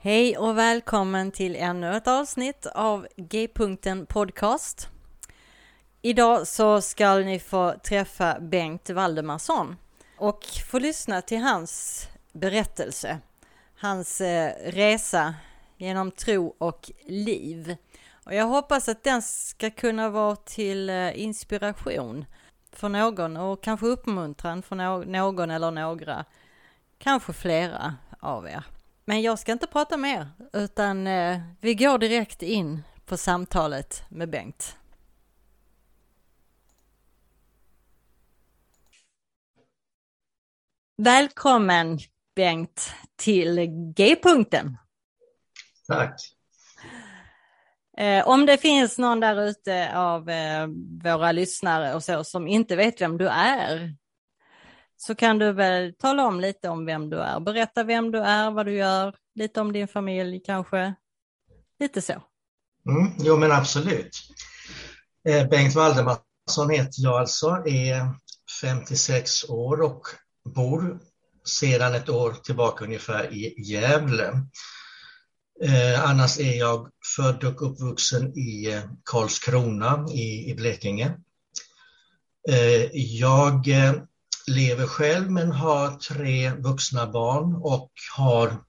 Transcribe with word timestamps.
Hej 0.00 0.38
och 0.38 0.58
välkommen 0.58 1.30
till 1.30 1.56
ännu 1.56 1.96
ett 1.96 2.08
avsnitt 2.08 2.66
av 2.66 3.06
G-punkten 3.16 4.06
Podcast. 4.06 4.88
Idag 6.02 6.46
så 6.46 6.80
ska 6.80 7.14
ni 7.14 7.38
få 7.38 7.74
träffa 7.84 8.40
Bengt 8.40 8.90
Valdemarsson 8.90 9.76
och 10.18 10.44
få 10.70 10.78
lyssna 10.78 11.22
till 11.22 11.38
hans 11.38 12.06
berättelse, 12.32 13.18
hans 13.80 14.20
eh, 14.20 14.52
resa 14.70 15.34
genom 15.76 16.10
tro 16.10 16.54
och 16.58 16.90
liv. 17.04 17.76
Och 18.24 18.34
jag 18.34 18.46
hoppas 18.46 18.88
att 18.88 19.04
den 19.04 19.22
ska 19.22 19.70
kunna 19.70 20.08
vara 20.08 20.36
till 20.36 20.90
eh, 20.90 21.20
inspiration 21.20 22.24
för 22.72 22.88
någon 22.88 23.36
och 23.36 23.62
kanske 23.62 23.86
uppmuntran 23.86 24.62
för 24.62 25.04
någon 25.04 25.50
eller 25.50 25.70
några, 25.70 26.24
kanske 26.98 27.32
flera 27.32 27.96
av 28.20 28.48
er. 28.48 28.64
Men 29.08 29.22
jag 29.22 29.38
ska 29.38 29.52
inte 29.52 29.66
prata 29.66 29.96
mer, 29.96 30.28
utan 30.52 31.06
eh, 31.06 31.40
vi 31.60 31.74
går 31.74 31.98
direkt 31.98 32.42
in 32.42 32.82
på 33.06 33.16
samtalet 33.16 34.02
med 34.08 34.30
Bengt. 34.30 34.76
Välkommen 40.96 41.98
Bengt 42.36 42.94
till 43.16 43.66
G-punkten. 43.96 44.76
Tack. 45.86 46.20
Eh, 47.98 48.28
om 48.28 48.46
det 48.46 48.58
finns 48.58 48.98
någon 48.98 49.20
där 49.20 49.42
ute 49.42 49.96
av 49.96 50.30
eh, 50.30 50.66
våra 51.04 51.32
lyssnare 51.32 51.94
och 51.94 52.04
så 52.04 52.24
som 52.24 52.48
inte 52.48 52.76
vet 52.76 53.00
vem 53.00 53.18
du 53.18 53.28
är, 53.28 53.94
så 55.00 55.14
kan 55.14 55.38
du 55.38 55.52
väl 55.52 55.94
tala 55.94 56.26
om 56.26 56.40
lite 56.40 56.68
om 56.68 56.86
vem 56.86 57.10
du 57.10 57.18
är. 57.18 57.40
Berätta 57.40 57.84
vem 57.84 58.10
du 58.10 58.18
är, 58.18 58.50
vad 58.50 58.66
du 58.66 58.72
gör, 58.72 59.14
lite 59.34 59.60
om 59.60 59.72
din 59.72 59.88
familj 59.88 60.40
kanske. 60.46 60.94
Lite 61.80 62.02
så. 62.02 62.12
Mm, 62.88 63.12
jo 63.18 63.36
men 63.36 63.52
absolut. 63.52 64.10
Eh, 65.28 65.48
Bengt 65.48 65.74
Valdemarsson 65.74 66.70
heter 66.70 67.02
jag 67.02 67.14
alltså, 67.14 67.48
är 67.66 68.14
56 68.62 69.44
år 69.44 69.80
och 69.80 70.02
bor 70.54 70.98
sedan 71.44 71.94
ett 71.94 72.08
år 72.08 72.32
tillbaka 72.32 72.84
ungefär 72.84 73.32
i 73.32 73.54
Gävle. 73.62 74.28
Eh, 75.62 76.10
annars 76.10 76.38
är 76.38 76.58
jag 76.58 76.88
född 77.16 77.44
och 77.44 77.70
uppvuxen 77.70 78.38
i 78.38 78.82
Karlskrona 79.04 80.06
i, 80.12 80.50
i 80.50 80.54
Blekinge. 80.54 81.16
Eh, 82.48 82.84
jag 82.92 83.68
eh, 83.68 83.94
lever 84.48 84.86
själv 84.86 85.30
men 85.30 85.52
har 85.52 85.90
tre 85.90 86.50
vuxna 86.50 87.06
barn 87.06 87.54
och 87.54 87.92
har 88.16 88.64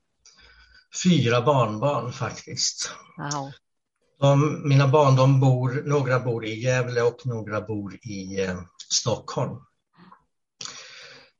fyra 1.03 1.41
barnbarn 1.41 2.13
faktiskt. 2.13 2.91
Wow. 3.17 3.51
De, 4.19 4.61
mina 4.69 4.87
barn, 4.87 5.15
de 5.15 5.39
bor, 5.39 5.83
några 5.85 6.19
bor 6.19 6.45
i 6.45 6.59
Gävle 6.59 7.01
och 7.01 7.25
några 7.25 7.61
bor 7.61 7.95
i 7.95 8.43
eh, 8.43 8.61
Stockholm. 8.91 9.57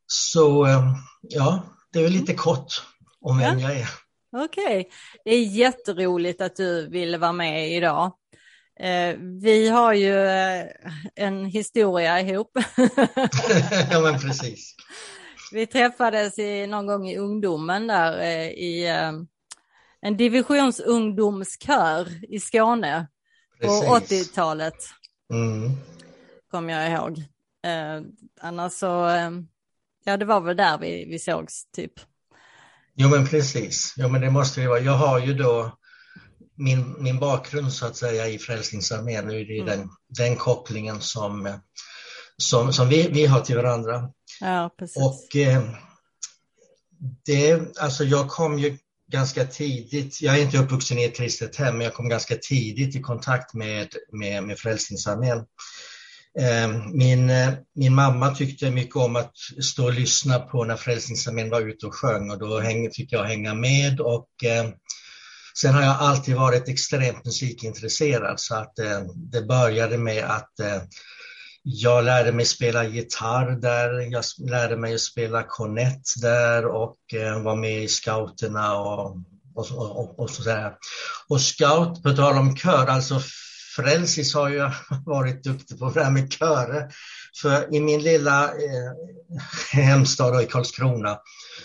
Så 0.08 0.66
eh, 0.66 0.94
ja, 1.22 1.64
det 1.94 2.00
är 2.00 2.04
väl 2.04 2.12
lite 2.12 2.34
kort 2.34 2.84
om 3.22 3.38
vem 3.38 3.60
ja. 3.60 3.70
jag 3.70 3.80
är. 3.80 3.90
Okej, 4.32 4.80
okay. 4.80 4.86
det 5.26 5.32
är 5.32 5.46
jätteroligt 5.46 6.42
att 6.42 6.56
du 6.56 6.90
ville 6.90 7.18
vara 7.18 7.32
med 7.32 7.72
idag. 7.72 8.12
Eh, 8.80 9.16
vi 9.42 9.70
har 9.70 9.94
ju 9.94 10.16
eh, 10.16 10.66
en 11.16 11.46
historia 11.46 12.22
ihop. 12.22 12.52
ja, 13.92 14.00
men 14.02 14.20
precis. 14.20 14.76
Vi 15.52 15.68
träffades 15.68 16.40
i, 16.40 16.68
någon 16.68 16.88
gång 16.88 17.10
i 17.10 17.18
ungdomen 17.18 17.88
där 17.88 18.20
eh, 18.20 18.48
i 18.48 18.88
en 20.02 20.18
divisionsungdomskör 20.18 22.08
i 22.34 22.40
Skåne 22.40 23.08
precis. 23.62 23.88
på 23.88 23.96
80-talet. 23.96 24.76
Mm. 25.34 25.72
Kommer 26.52 26.74
jag 26.74 26.92
ihåg. 26.92 27.24
Annars 28.42 28.74
så, 28.74 29.10
ja 30.04 30.18
det 30.18 30.26
var 30.26 30.42
väl 30.42 30.58
där 30.58 30.78
vi, 30.78 31.06
vi 31.06 31.20
sågs 31.20 31.72
typ. 31.72 31.94
Jo 32.96 33.10
men 33.10 33.28
precis, 33.28 33.94
jo 33.98 34.10
men 34.10 34.22
det 34.22 34.30
måste 34.30 34.62
det 34.62 34.68
vara. 34.68 34.80
Jag 34.80 34.98
har 34.98 35.20
ju 35.20 35.34
då 35.34 35.79
min, 36.60 36.96
min 37.00 37.20
bakgrund 37.20 37.74
så 37.74 37.86
att 37.86 37.96
säga 37.96 38.28
i 38.28 38.40
Frälsningsarmén, 38.40 39.28
nu 39.28 39.42
är 39.42 39.46
det 39.46 39.60
mm. 39.60 39.66
den, 39.66 39.90
den 40.08 40.36
kopplingen 40.36 41.02
som, 41.02 41.60
som, 42.38 42.74
som 42.74 42.90
vi, 42.90 43.08
vi 43.08 43.26
har 43.26 43.42
till 43.42 43.56
varandra. 43.56 44.10
Ja, 44.40 44.76
precis. 44.80 45.04
Och 45.04 45.36
eh, 45.36 45.64
det, 47.26 47.78
alltså 47.78 48.04
jag 48.04 48.30
kom 48.30 48.60
ju 48.60 48.78
ganska 49.12 49.46
tidigt, 49.46 50.22
jag 50.22 50.38
är 50.38 50.42
inte 50.42 50.58
uppvuxen 50.58 51.00
i 51.00 51.04
ett 51.04 51.18
kristet 51.18 51.56
hem, 51.56 51.78
men 51.78 51.86
jag 51.86 51.94
kom 51.94 52.10
ganska 52.10 52.36
tidigt 52.36 52.96
i 52.96 53.02
kontakt 53.02 53.54
med, 53.54 53.88
med, 54.12 54.44
med 54.44 54.60
Frälsningsarmén. 54.60 55.38
Eh, 56.40 56.68
min, 56.94 57.32
min 57.76 57.96
mamma 57.96 58.36
tyckte 58.36 58.72
mycket 58.72 58.96
om 58.96 59.16
att 59.16 59.34
stå 59.64 59.86
och 59.86 59.94
lyssna 59.94 60.40
på 60.40 60.64
när 60.64 60.76
Frälsningsarmén 60.76 61.50
var 61.50 61.62
ute 61.62 61.86
och 61.86 61.96
sjöng 61.96 62.32
och 62.32 62.40
då 62.40 62.60
häng, 62.60 62.92
fick 62.92 63.12
jag 63.12 63.24
hänga 63.24 63.54
med 63.54 64.00
och 64.00 64.44
eh, 64.44 64.70
Sen 65.62 65.74
har 65.74 65.82
jag 65.82 65.96
alltid 66.00 66.36
varit 66.36 66.70
extremt 66.70 67.26
musikintresserad 67.26 68.40
så 68.40 68.56
att 68.56 68.80
eh, 68.80 69.02
det 69.16 69.42
började 69.42 69.98
med 69.98 70.24
att 70.24 70.60
eh, 70.60 70.82
jag 71.64 72.04
lärde 72.04 72.32
mig 72.32 72.46
spela 72.46 72.84
gitarr 72.84 73.52
där, 73.62 74.12
jag 74.12 74.24
lärde 74.50 74.78
mig 74.78 74.94
att 74.94 75.02
spela 75.02 75.44
kornett 75.44 76.02
där 76.22 76.66
och 76.66 76.98
eh, 77.14 77.42
var 77.42 77.56
med 77.56 77.84
i 77.84 77.88
scouterna 77.88 78.80
och, 78.80 79.18
och, 79.56 79.72
och, 79.72 80.20
och 80.20 80.30
sådär. 80.30 80.74
Och 81.28 81.42
scout, 81.42 82.04
på 82.04 82.16
tal 82.16 82.38
om 82.38 82.56
kör, 82.56 82.88
alltså 82.88 83.22
Frälsis 83.76 84.34
har 84.34 84.50
ju 84.50 84.70
varit 85.06 85.44
duktig 85.44 85.80
på 85.80 85.90
det 85.90 86.04
här 86.04 86.12
med 86.12 86.34
körer. 86.34 86.94
För 87.42 87.76
i 87.76 87.80
min 87.80 88.04
lilla 88.04 88.44
eh, 88.44 88.92
hemstad 89.72 90.44
i 90.44 90.46
Karlskrona 90.46 91.18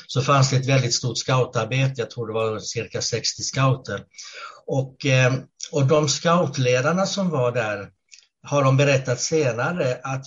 så 0.07 0.23
fanns 0.23 0.51
det 0.51 0.57
ett 0.57 0.69
väldigt 0.69 0.95
stort 0.95 1.19
scoutarbete, 1.19 2.01
jag 2.01 2.11
tror 2.11 2.27
det 2.27 2.33
var 2.33 2.59
cirka 2.59 3.01
60 3.03 3.43
scouter. 3.43 4.01
Och, 4.67 5.07
eh, 5.07 5.35
och 5.73 5.87
de 5.87 6.09
scoutledarna 6.09 7.07
som 7.07 7.31
var 7.31 7.53
där 7.53 7.89
har 8.43 8.65
de 8.65 8.77
berättat 8.77 9.21
senare 9.21 10.01
att 10.03 10.25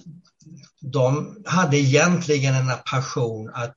de 0.81 1.37
hade 1.45 1.77
egentligen 1.77 2.55
en 2.55 2.71
passion 2.91 3.49
att, 3.53 3.75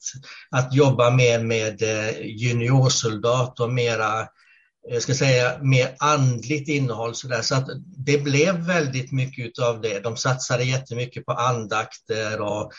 att 0.51 0.75
jobba 0.75 1.11
mer 1.11 1.43
med 1.43 1.83
juniorsoldater, 1.83 2.23
juniorsoldat 2.25 3.61
och 3.61 3.73
mera 3.73 4.21
eh, 4.21 4.27
jag 4.89 5.03
ska 5.03 5.15
säga, 5.15 5.59
mer 5.63 5.97
andligt 5.99 6.69
innehåll. 6.69 7.15
Så, 7.15 7.29
där. 7.29 7.43
så 7.43 7.55
att 7.55 7.69
det 8.07 8.19
blev 8.19 8.55
väldigt 8.55 9.13
mycket 9.13 9.59
av 9.59 9.81
det. 9.81 10.01
De 10.01 10.17
satsade 10.17 10.65
jättemycket 10.65 11.27
på 11.27 11.33
andakter 11.33 12.41
och 12.41 12.73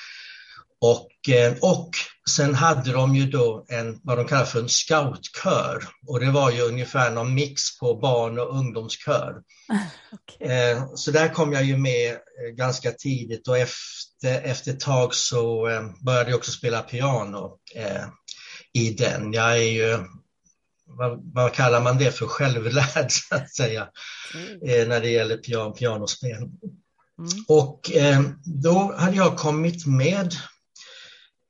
och, 0.81 1.30
eh, 1.30 1.53
och 1.62 1.90
sen 2.30 2.56
hade 2.56 2.92
de 2.92 3.16
ju 3.16 3.25
då 3.25 3.66
en, 3.69 4.00
vad 4.03 4.18
de 4.18 4.28
kallar 4.28 4.46
för 4.46 4.59
en 4.59 4.69
scoutkör. 4.69 5.84
Och 6.08 6.19
det 6.19 6.31
var 6.31 6.52
ju 6.52 6.62
ungefär 6.62 7.12
någon 7.12 7.34
mix 7.34 7.80
på 7.80 7.96
barn 7.96 8.40
och 8.40 8.58
ungdomskör. 8.58 9.36
Okay. 10.14 10.47
Eh, 10.47 10.86
så 10.96 11.12
där 11.12 11.34
kom 11.34 11.53
jag 11.53 11.64
ju 11.64 11.78
med 11.78 12.12
eh, 12.12 12.50
ganska 12.56 12.92
tidigt 12.92 13.47
och 13.47 13.58
efter, 13.58 14.42
efter 14.44 14.72
ett 14.72 14.80
tag 14.80 15.16
så 15.16 15.68
började 16.06 16.30
jag 16.30 16.38
också 16.38 16.52
spela 16.52 16.81
piano 16.81 17.58
i 18.74 18.90
den. 18.90 19.34
Jag 19.34 19.52
är 19.52 19.72
ju, 19.72 19.98
vad, 20.86 21.34
vad 21.34 21.53
kallar 21.53 21.81
man 21.81 21.98
det 21.98 22.12
för, 22.12 22.25
självlärd 22.28 23.08
så 23.12 23.36
att 23.36 23.56
säga, 23.56 23.88
mm. 24.34 24.90
när 24.90 25.02
det 25.02 25.09
gäller 25.09 25.38
pian, 25.38 25.74
pianospel. 25.74 26.38
Mm. 26.38 27.46
Och 27.48 27.92
då 28.44 28.96
hade 28.98 29.18
jag 29.18 29.38
kommit 29.38 29.86
med 29.86 30.33
eh, 30.33 30.39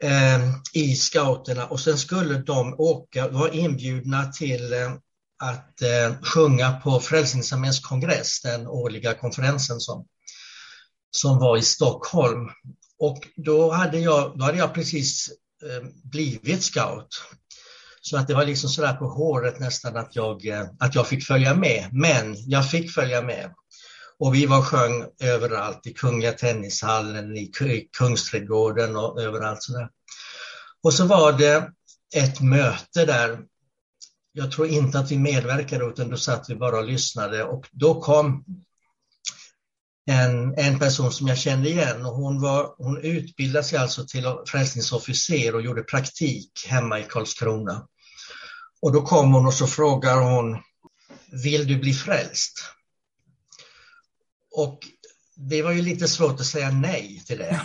Ehm, 0.04 0.42
i 0.74 0.96
scouterna 0.96 1.66
och 1.66 1.80
sen 1.80 1.98
skulle 1.98 2.38
de 2.38 2.76
åka, 2.78 3.28
vara 3.28 3.52
inbjudna 3.52 4.32
till 4.32 4.74
eh, 4.74 4.94
att 5.44 5.82
eh, 5.82 6.22
sjunga 6.24 6.72
på 6.72 7.00
Frälsningsarméns 7.00 7.80
kongress, 7.80 8.42
den 8.42 8.68
årliga 8.68 9.14
konferensen 9.14 9.80
som, 9.80 10.06
som 11.12 11.38
var 11.38 11.58
i 11.58 11.62
Stockholm. 11.62 12.50
Och 13.00 13.28
då 13.36 13.72
hade 13.72 14.00
jag, 14.00 14.38
då 14.38 14.46
hade 14.46 14.58
jag 14.58 14.74
precis 14.74 15.30
eh, 15.64 15.88
blivit 16.04 16.64
scout. 16.64 17.24
Så 18.02 18.18
att 18.18 18.28
det 18.28 18.34
var 18.34 18.46
liksom 18.46 18.70
sådär 18.70 18.94
på 18.94 19.06
håret 19.08 19.60
nästan 19.60 19.98
att 19.98 20.16
jag, 20.16 20.48
eh, 20.48 20.66
att 20.80 20.96
jag 20.96 21.08
fick 21.08 21.26
följa 21.26 21.56
med. 21.56 21.90
Men 21.92 22.36
jag 22.38 22.70
fick 22.70 22.92
följa 22.92 23.22
med. 23.22 23.54
Och 24.22 24.36
vi 24.36 24.46
var 24.46 24.62
sjöng 24.62 25.06
överallt, 25.20 25.88
i 25.88 25.94
Kungliga 25.94 26.32
Tennishallen, 26.32 27.38
i 27.38 27.52
Kungsträdgården 27.98 28.96
och 28.98 29.22
överallt 29.22 29.64
sådär. 29.64 29.90
Och 30.84 30.94
så 30.94 31.06
var 31.06 31.34
det 31.34 31.72
ett 32.16 32.42
möte 32.42 33.06
där, 33.06 33.40
jag 34.32 34.52
tror 34.52 34.68
inte 34.68 35.00
att 35.00 35.12
vi 35.12 35.18
medverkade 35.18 35.86
utan 35.86 36.10
då 36.10 36.18
satt 36.18 36.50
vi 36.50 36.56
bara 36.56 36.78
och 36.78 36.86
lyssnade 36.86 37.44
och 37.44 37.68
då 37.72 38.02
kom 38.02 38.46
en, 40.06 40.58
en 40.58 40.80
person 40.80 41.12
som 41.12 41.28
jag 41.28 41.38
kände 41.38 41.70
igen 41.70 42.06
och 42.06 42.14
hon, 42.14 42.42
var, 42.42 42.76
hon 42.78 42.98
utbildade 42.98 43.66
sig 43.66 43.80
alltså 43.80 44.06
till 44.06 44.36
frälsningsofficer 44.48 45.56
och 45.56 45.62
gjorde 45.62 45.84
praktik 45.84 46.52
hemma 46.68 47.00
i 47.00 47.04
Karlskrona. 47.04 47.88
Och 48.82 48.92
då 48.92 49.02
kom 49.02 49.34
hon 49.34 49.46
och 49.46 49.54
så 49.54 49.68
frågar 49.68 50.22
hon, 50.22 50.58
vill 51.44 51.68
du 51.68 51.80
bli 51.80 51.94
frälst? 51.94 52.60
Och 54.52 54.80
det 55.36 55.62
var 55.62 55.72
ju 55.72 55.82
lite 55.82 56.08
svårt 56.08 56.40
att 56.40 56.46
säga 56.46 56.72
nej 56.72 57.24
till 57.28 57.38
det. 57.38 57.62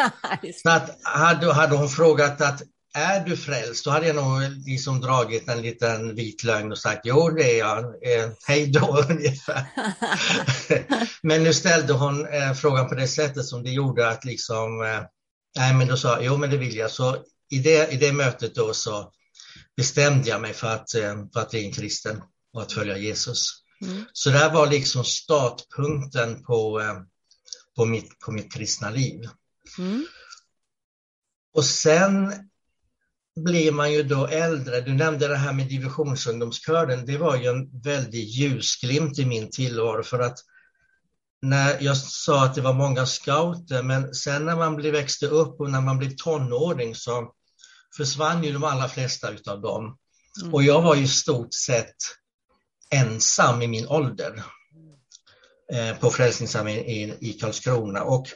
Så 0.62 0.70
att 0.70 0.98
hade, 1.02 1.52
hade 1.52 1.76
hon 1.76 1.88
frågat 1.88 2.40
att 2.40 2.62
är 2.94 3.24
du 3.24 3.36
frälst? 3.36 3.84
Då 3.84 3.90
hade 3.90 4.06
jag 4.06 4.16
nog 4.16 4.40
liksom 4.66 5.00
dragit 5.00 5.48
en 5.48 5.62
liten 5.62 6.14
vit 6.14 6.44
lögn 6.44 6.72
och 6.72 6.78
sagt 6.78 7.00
jo 7.04 7.30
det 7.30 7.54
är 7.54 7.58
jag, 7.58 7.78
eh, 7.84 8.30
hej 8.46 8.66
då 8.66 9.04
ungefär. 9.10 9.64
men 11.22 11.42
nu 11.42 11.54
ställde 11.54 11.92
hon 11.92 12.26
eh, 12.26 12.52
frågan 12.52 12.88
på 12.88 12.94
det 12.94 13.08
sättet 13.08 13.44
som 13.44 13.62
det 13.62 13.70
gjorde 13.70 14.08
att 14.08 14.24
liksom, 14.24 14.82
eh, 14.82 15.02
nej 15.56 15.74
men 15.74 15.88
då 15.88 15.96
sa 15.96 16.08
jag, 16.08 16.24
jo 16.24 16.36
men 16.36 16.50
det 16.50 16.56
vill 16.56 16.76
jag. 16.76 16.90
Så 16.90 17.16
i 17.50 17.58
det, 17.58 17.92
i 17.92 17.96
det 17.96 18.12
mötet 18.12 18.54
då 18.54 18.74
så 18.74 19.12
bestämde 19.76 20.28
jag 20.28 20.40
mig 20.40 20.52
för 20.52 20.68
att, 20.68 20.94
eh, 20.94 21.14
för 21.32 21.40
att 21.40 21.50
bli 21.50 21.66
en 21.66 21.72
kristen 21.72 22.22
och 22.52 22.62
att 22.62 22.72
följa 22.72 22.98
Jesus. 22.98 23.59
Mm. 23.82 24.04
Så 24.12 24.30
det 24.30 24.48
var 24.48 24.66
liksom 24.66 25.04
startpunkten 25.04 26.42
på, 26.42 26.80
eh, 26.80 27.00
på, 27.76 27.84
mitt, 27.84 28.18
på 28.18 28.32
mitt 28.32 28.52
kristna 28.52 28.90
liv. 28.90 29.28
Mm. 29.78 30.06
Och 31.54 31.64
sen 31.64 32.32
blir 33.44 33.72
man 33.72 33.92
ju 33.92 34.02
då 34.02 34.26
äldre. 34.26 34.80
Du 34.80 34.94
nämnde 34.94 35.28
det 35.28 35.36
här 35.36 35.52
med 35.52 35.68
divisionsungdomskören. 35.68 37.06
Det 37.06 37.18
var 37.18 37.36
ju 37.36 37.46
en 37.46 37.80
väldig 37.82 38.24
ljusglimt 38.24 39.18
i 39.18 39.24
min 39.24 39.50
tillvaro 39.50 40.02
för 40.02 40.18
att 40.18 40.38
när 41.42 41.82
jag 41.82 41.96
sa 41.96 42.44
att 42.44 42.54
det 42.54 42.60
var 42.60 42.72
många 42.72 43.06
scouter, 43.06 43.82
men 43.82 44.14
sen 44.14 44.44
när 44.44 44.56
man 44.56 44.76
blev 44.76 44.92
växte 44.92 45.26
upp 45.26 45.60
och 45.60 45.70
när 45.70 45.80
man 45.80 45.98
blev 45.98 46.16
tonåring 46.16 46.94
så 46.94 47.32
försvann 47.96 48.44
ju 48.44 48.52
de 48.52 48.64
allra 48.64 48.88
flesta 48.88 49.30
utav 49.30 49.60
dem. 49.60 49.98
Mm. 50.42 50.54
Och 50.54 50.62
jag 50.62 50.82
var 50.82 50.94
ju 50.94 51.08
stort 51.08 51.54
sett 51.54 51.96
ensam 52.90 53.62
i 53.62 53.66
min 53.66 53.86
ålder 53.86 54.42
eh, 55.72 55.96
på 55.96 56.10
Frälsningsarmén 56.10 56.78
i, 56.78 57.16
i 57.20 57.32
Karlskrona. 57.32 58.02
Och 58.02 58.26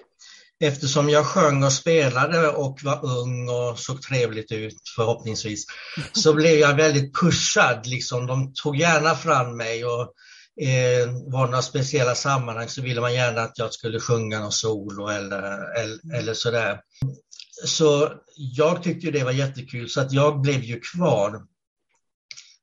eftersom 0.61 1.11
jag 1.11 1.27
sjöng 1.27 1.65
och 1.65 1.73
spelade 1.73 2.49
och 2.49 2.81
var 2.83 3.05
ung 3.05 3.49
och 3.49 3.79
såg 3.79 4.03
trevligt 4.03 4.53
ut 4.53 4.77
förhoppningsvis, 4.97 5.67
så 6.13 6.35
blev 6.35 6.59
jag 6.59 6.75
väldigt 6.75 7.21
pushad. 7.21 7.87
Liksom. 7.87 8.27
De 8.27 8.53
tog 8.55 8.77
gärna 8.77 9.15
fram 9.15 9.57
mig 9.57 9.85
och 9.85 10.13
eh, 10.61 11.09
var 11.33 11.47
några 11.47 11.63
speciella 11.63 12.15
sammanhang 12.15 12.69
så 12.69 12.83
ville 12.83 13.01
man 13.01 13.15
gärna 13.15 13.41
att 13.41 13.59
jag 13.59 13.73
skulle 13.73 14.01
sjunga 14.01 14.41
någon 14.41 14.53
solo 14.53 15.09
eller, 15.09 15.43
eller, 15.81 16.15
eller 16.15 16.35
sådär. 16.35 16.81
Så 17.65 18.13
jag 18.37 18.83
tyckte 18.83 19.11
det 19.11 19.25
var 19.25 19.33
jättekul 19.33 19.91
så 19.91 20.01
att 20.01 20.13
jag 20.13 20.41
blev 20.41 20.65
ju 20.65 20.81
kvar. 20.81 21.43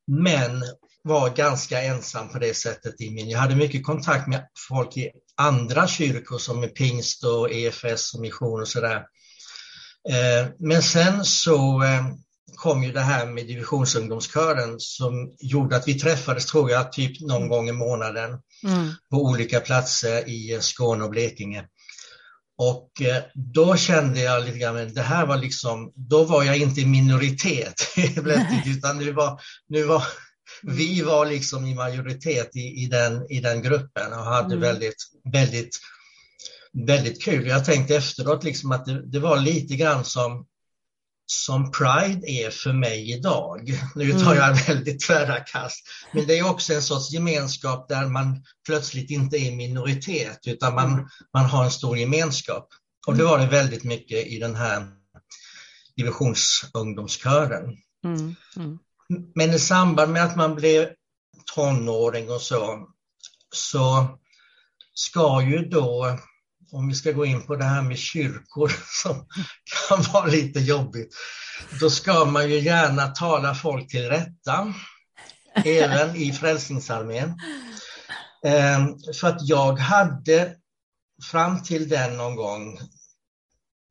Men 0.08 0.64
var 1.04 1.30
ganska 1.30 1.82
ensam 1.82 2.30
på 2.30 2.40
det 2.40 2.54
sättet 2.54 3.02
i 3.02 3.12
min. 3.12 3.30
Jag 3.30 3.40
hade 3.40 3.56
mycket 3.56 3.86
kontakt 3.86 4.28
med 4.28 4.48
folk 4.70 4.98
i 4.98 5.12
andra 5.36 5.88
kyrkor 5.88 6.38
som 6.38 6.64
är 6.64 6.68
pingst 6.68 7.24
och 7.24 7.52
EFS 7.52 8.14
och 8.14 8.22
mission 8.22 8.62
och 8.62 8.68
sådär. 8.68 8.96
Eh, 10.10 10.50
men 10.60 10.82
sen 10.82 11.26
så 11.26 11.84
eh, 11.84 12.06
kom 12.56 12.84
ju 12.84 12.92
det 12.92 13.00
här 13.00 13.26
med 13.26 13.48
divisionsungdomskören 13.48 14.76
som 14.80 15.36
gjorde 15.40 15.76
att 15.76 15.88
vi 15.88 16.00
träffades, 16.00 16.46
tror 16.46 16.72
jag, 16.72 16.92
typ 16.92 17.22
någon 17.22 17.50
gång 17.50 17.70
i 17.70 17.72
månaden 17.72 18.40
mm. 18.64 18.94
på 19.12 19.18
olika 19.18 19.60
platser 19.60 20.30
i 20.30 20.58
Skåne 20.62 21.04
och 21.04 21.10
Blekinge. 21.10 21.66
Och 22.58 23.02
eh, 23.02 23.24
då 23.36 23.76
kände 23.76 24.20
jag 24.20 24.46
lite 24.46 24.58
grann, 24.58 24.94
det 24.94 25.02
här 25.02 25.26
var 25.26 25.38
liksom, 25.38 25.92
då 25.96 26.24
var 26.24 26.44
jag 26.44 26.58
inte 26.58 26.82
i 26.82 26.86
minoritet 26.86 27.82
utan 28.66 28.98
nu 28.98 29.12
var, 29.12 29.42
nu 29.68 29.84
var, 29.84 30.04
vi 30.64 31.02
var 31.02 31.26
liksom 31.26 31.66
i 31.66 31.76
majoritet 31.76 32.56
i, 32.56 32.84
i, 32.84 32.86
den, 32.86 33.32
i 33.32 33.40
den 33.40 33.62
gruppen 33.62 34.14
och 34.14 34.26
hade 34.26 34.56
mm. 34.56 34.60
väldigt, 34.60 35.04
väldigt, 35.34 35.80
väldigt 36.74 37.24
kul. 37.24 37.48
Jag 37.48 37.66
tänkte 37.66 37.96
efteråt 37.96 38.44
liksom 38.44 38.72
att 38.72 38.86
det, 38.86 39.12
det, 39.12 39.20
var 39.20 39.38
lite 39.38 39.76
grann 39.76 40.06
som, 40.06 40.46
som 41.26 41.72
Pride 41.72 42.30
är 42.30 42.50
för 42.50 42.74
mig 42.74 43.12
idag. 43.12 43.80
Nu 43.96 44.12
tar 44.12 44.36
jag 44.36 44.52
mm. 44.52 44.64
väldigt 44.68 45.02
tvära 45.08 45.40
kast, 45.40 45.88
men 46.14 46.28
det 46.28 46.40
är 46.40 46.50
också 46.50 46.74
en 46.74 46.82
sorts 46.82 47.12
gemenskap 47.12 47.90
där 47.90 48.08
man 48.08 48.44
plötsligt 48.66 49.12
inte 49.12 49.38
är 49.38 49.56
minoritet 49.56 50.40
utan 50.48 50.76
man, 50.76 50.94
mm. 50.94 51.06
man 51.34 51.46
har 51.46 51.64
en 51.64 51.72
stor 51.72 51.98
gemenskap. 51.98 52.68
Och 53.08 53.16
det 53.16 53.24
var 53.24 53.40
det 53.40 53.48
väldigt 53.48 53.84
mycket 53.84 54.28
i 54.28 54.40
den 54.40 54.56
här 54.56 54.88
divisionsungdomskören. 55.96 57.78
Mm. 58.06 58.36
Mm. 58.56 58.80
Men 59.36 59.54
i 59.54 59.60
samband 59.60 60.12
med 60.12 60.24
att 60.24 60.36
man 60.36 60.56
blev 60.56 60.90
tonåring 61.56 62.32
och 62.32 62.42
så, 62.42 62.88
så 63.54 64.08
ska 64.94 65.42
ju 65.42 65.58
då, 65.58 66.18
om 66.72 66.88
vi 66.88 66.96
ska 66.96 67.12
gå 67.12 67.26
in 67.26 67.42
på 67.42 67.56
det 67.56 67.64
här 67.64 67.82
med 67.82 67.98
kyrkor 67.98 68.72
som 69.04 69.28
kan 69.88 70.02
vara 70.14 70.26
lite 70.26 70.60
jobbigt, 70.60 71.16
då 71.80 71.90
ska 71.90 72.26
man 72.26 72.50
ju 72.50 72.60
gärna 72.60 73.08
tala 73.08 73.56
folk 73.56 73.90
till 73.90 74.10
rätta, 74.10 74.74
även 75.66 76.16
i 76.16 76.34
Frälsningsarmén. 76.34 77.40
Ehm, 78.46 78.98
för 79.22 79.28
att 79.28 79.48
jag 79.48 79.74
hade 79.74 80.56
fram 81.32 81.64
till 81.64 81.90
den 81.90 82.18
någon 82.18 82.36
gång 82.36 82.80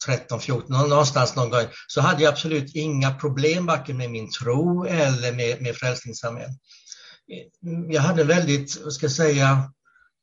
13, 0.06 0.40
14, 0.40 0.88
någonstans 0.88 1.36
någon 1.36 1.50
gång, 1.50 1.66
så 1.86 2.00
hade 2.00 2.22
jag 2.22 2.32
absolut 2.32 2.74
inga 2.74 3.14
problem 3.14 3.66
varken 3.66 3.96
med 3.96 4.10
min 4.10 4.30
tro 4.30 4.84
eller 4.84 5.32
med, 5.32 5.62
med 5.62 5.76
Frälsningsarmén. 5.76 6.50
Jag 7.88 8.02
hade 8.02 8.22
en 8.22 8.28
väldigt, 8.28 8.80
vad 8.84 8.92
ska 8.92 9.04
jag 9.04 9.12
säga, 9.12 9.72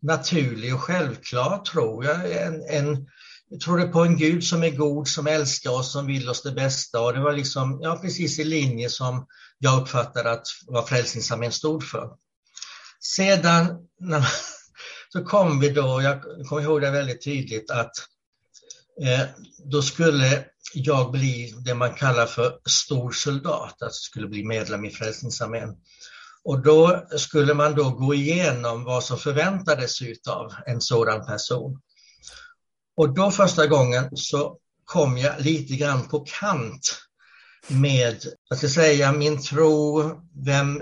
naturlig 0.01 0.73
och 0.73 0.81
självklar 0.81 1.57
tro. 1.57 2.03
Jag, 2.03 2.31
en, 2.31 2.63
en, 2.69 3.07
jag 3.49 3.59
trodde 3.59 3.87
på 3.87 4.03
en 4.03 4.17
Gud 4.17 4.43
som 4.43 4.63
är 4.63 4.69
god, 4.69 5.07
som 5.07 5.27
älskar 5.27 5.71
oss, 5.71 5.91
som 5.91 6.07
vill 6.07 6.29
oss 6.29 6.43
det 6.43 6.51
bästa 6.51 7.01
och 7.01 7.13
det 7.13 7.19
var 7.19 7.33
liksom, 7.33 7.79
ja, 7.81 7.99
precis 8.01 8.39
i 8.39 8.43
linje 8.43 8.89
som 8.89 9.27
jag 9.59 9.81
uppfattade 9.81 10.31
att 10.31 10.47
vad 10.67 10.87
Frälsningsarmén 10.87 11.51
stod 11.51 11.83
för. 11.83 12.09
Sedan 12.99 13.87
när, 13.99 14.27
så 15.09 15.23
kom 15.23 15.59
vi 15.59 15.69
då, 15.69 16.01
jag 16.01 16.21
kommer 16.47 16.61
ihåg 16.61 16.81
det 16.81 16.91
väldigt 16.91 17.23
tydligt, 17.23 17.71
att 17.71 17.91
Eh, 19.01 19.25
då 19.65 19.81
skulle 19.81 20.45
jag 20.73 21.11
bli 21.11 21.53
det 21.65 21.75
man 21.75 21.93
kallar 21.93 22.25
för 22.25 22.59
stor 22.69 23.11
soldat, 23.11 23.81
alltså 23.81 24.01
skulle 24.01 24.27
bli 24.27 24.43
medlem 24.43 24.85
i 24.85 24.89
Frälsningsarmén. 24.89 25.75
Och 26.43 26.59
då 26.61 27.07
skulle 27.17 27.53
man 27.53 27.75
då 27.75 27.89
gå 27.89 28.13
igenom 28.13 28.83
vad 28.83 29.03
som 29.03 29.17
förväntades 29.17 29.99
av 30.29 30.53
en 30.65 30.81
sådan 30.81 31.25
person. 31.25 31.81
Och 32.97 33.13
då 33.13 33.31
första 33.31 33.67
gången 33.67 34.17
så 34.17 34.57
kom 34.85 35.17
jag 35.17 35.41
lite 35.41 35.75
grann 35.75 36.07
på 36.07 36.25
kant 36.39 36.97
med, 37.67 38.25
jag 38.49 38.57
ska 38.57 38.67
säga, 38.67 39.11
min 39.11 39.41
tro, 39.41 40.03
vem, 40.45 40.81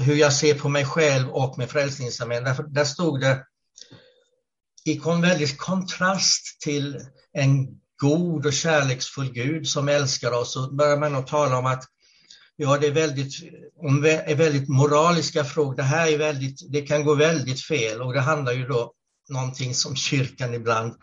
hur 0.00 0.14
jag 0.14 0.32
ser 0.32 0.54
på 0.54 0.68
mig 0.68 0.84
själv 0.84 1.28
och 1.28 1.58
med 1.58 1.70
Frälsningsarmén. 1.70 2.44
Därför, 2.44 2.62
där 2.62 2.84
stod 2.84 3.20
det 3.20 3.46
i 4.84 5.00
väldigt 5.22 5.58
kontrast 5.58 6.60
till 6.60 7.00
en 7.32 7.66
god 8.00 8.46
och 8.46 8.52
kärleksfull 8.52 9.32
Gud 9.32 9.68
som 9.68 9.88
älskar 9.88 10.32
oss 10.32 10.52
så 10.52 10.74
börjar 10.74 10.96
man 10.96 11.14
att 11.14 11.26
tala 11.26 11.58
om 11.58 11.66
att 11.66 11.84
ja, 12.56 12.78
det 12.78 12.86
är 12.86 12.92
väldigt, 12.92 13.34
om 13.76 14.04
är 14.04 14.34
väldigt 14.34 14.68
moraliska 14.68 15.44
frågor. 15.44 15.76
Det 15.76 15.82
här 15.82 16.08
är 16.08 16.18
väldigt, 16.18 16.72
det 16.72 16.82
kan 16.82 17.04
gå 17.04 17.14
väldigt 17.14 17.64
fel 17.64 18.02
och 18.02 18.12
det 18.12 18.20
handlar 18.20 18.52
ju 18.52 18.66
då 18.66 18.94
någonting 19.28 19.74
som 19.74 19.96
kyrkan 19.96 20.54
ibland 20.54 20.94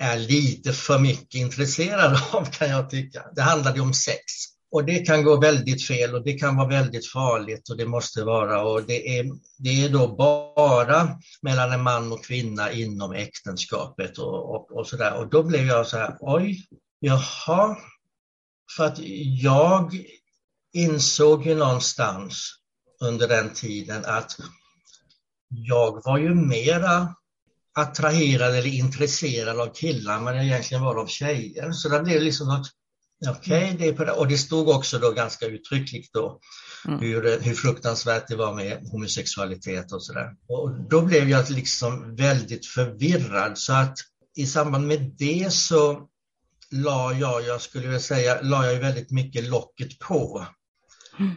är 0.00 0.18
lite 0.18 0.72
för 0.72 0.98
mycket 0.98 1.34
intresserad 1.34 2.20
av 2.32 2.44
kan 2.44 2.70
jag 2.70 2.90
tycka. 2.90 3.24
Det 3.34 3.42
handlade 3.42 3.76
ju 3.76 3.82
om 3.82 3.94
sex. 3.94 4.22
Och 4.70 4.84
det 4.84 4.98
kan 4.98 5.24
gå 5.24 5.40
väldigt 5.40 5.86
fel 5.86 6.14
och 6.14 6.24
det 6.24 6.32
kan 6.32 6.56
vara 6.56 6.68
väldigt 6.68 7.06
farligt 7.12 7.68
och 7.70 7.76
det 7.76 7.86
måste 7.86 8.24
vara 8.24 8.62
och 8.62 8.82
det 8.82 9.18
är, 9.18 9.26
det 9.58 9.84
är 9.84 9.88
då 9.88 10.08
bara 10.16 11.18
mellan 11.42 11.72
en 11.72 11.82
man 11.82 12.12
och 12.12 12.24
kvinna 12.24 12.72
inom 12.72 13.12
äktenskapet 13.12 14.18
och, 14.18 14.54
och, 14.54 14.72
och 14.72 14.86
sådär. 14.86 15.18
Och 15.18 15.28
då 15.28 15.42
blev 15.42 15.66
jag 15.66 15.86
så 15.86 15.96
här, 15.96 16.16
oj, 16.20 16.66
jaha, 17.00 17.76
för 18.76 18.84
att 18.84 18.98
jag 19.42 20.04
insåg 20.72 21.46
ju 21.46 21.54
någonstans 21.54 22.54
under 23.00 23.28
den 23.28 23.52
tiden 23.54 24.04
att 24.04 24.36
jag 25.48 26.02
var 26.04 26.18
ju 26.18 26.34
mera 26.34 27.14
attraherad 27.74 28.54
eller 28.54 28.66
intresserad 28.66 29.60
av 29.60 29.74
killar 29.74 30.18
än 30.18 30.36
jag 30.36 30.44
egentligen 30.44 30.82
var 30.82 30.96
av 30.96 31.06
tjejer. 31.06 31.72
Så 31.72 31.88
det 31.88 32.02
blev 32.02 32.22
liksom 32.22 32.48
något 32.48 32.70
Okej, 33.26 33.74
okay, 33.74 33.92
det 33.92 34.10
och 34.10 34.28
det 34.28 34.38
stod 34.38 34.68
också 34.68 34.98
då 34.98 35.12
ganska 35.12 35.46
uttryckligt 35.46 36.12
då 36.12 36.40
mm. 36.86 37.00
hur, 37.00 37.40
hur 37.40 37.54
fruktansvärt 37.54 38.28
det 38.28 38.36
var 38.36 38.54
med 38.54 38.88
homosexualitet 38.92 39.92
och 39.92 40.02
sådär. 40.02 40.36
Och 40.48 40.70
då 40.90 41.02
blev 41.02 41.28
jag 41.28 41.50
liksom 41.50 42.16
väldigt 42.16 42.66
förvirrad 42.66 43.58
så 43.58 43.72
att 43.72 43.98
i 44.36 44.46
samband 44.46 44.86
med 44.86 45.14
det 45.18 45.52
så 45.52 46.08
la 46.70 47.12
jag, 47.12 47.42
jag 47.42 47.60
skulle 47.60 47.84
vilja 47.84 48.00
säga, 48.00 48.40
la 48.42 48.66
jag 48.66 48.80
väldigt 48.80 49.10
mycket 49.10 49.44
locket 49.44 49.98
på. 49.98 50.46
Mm. 51.18 51.34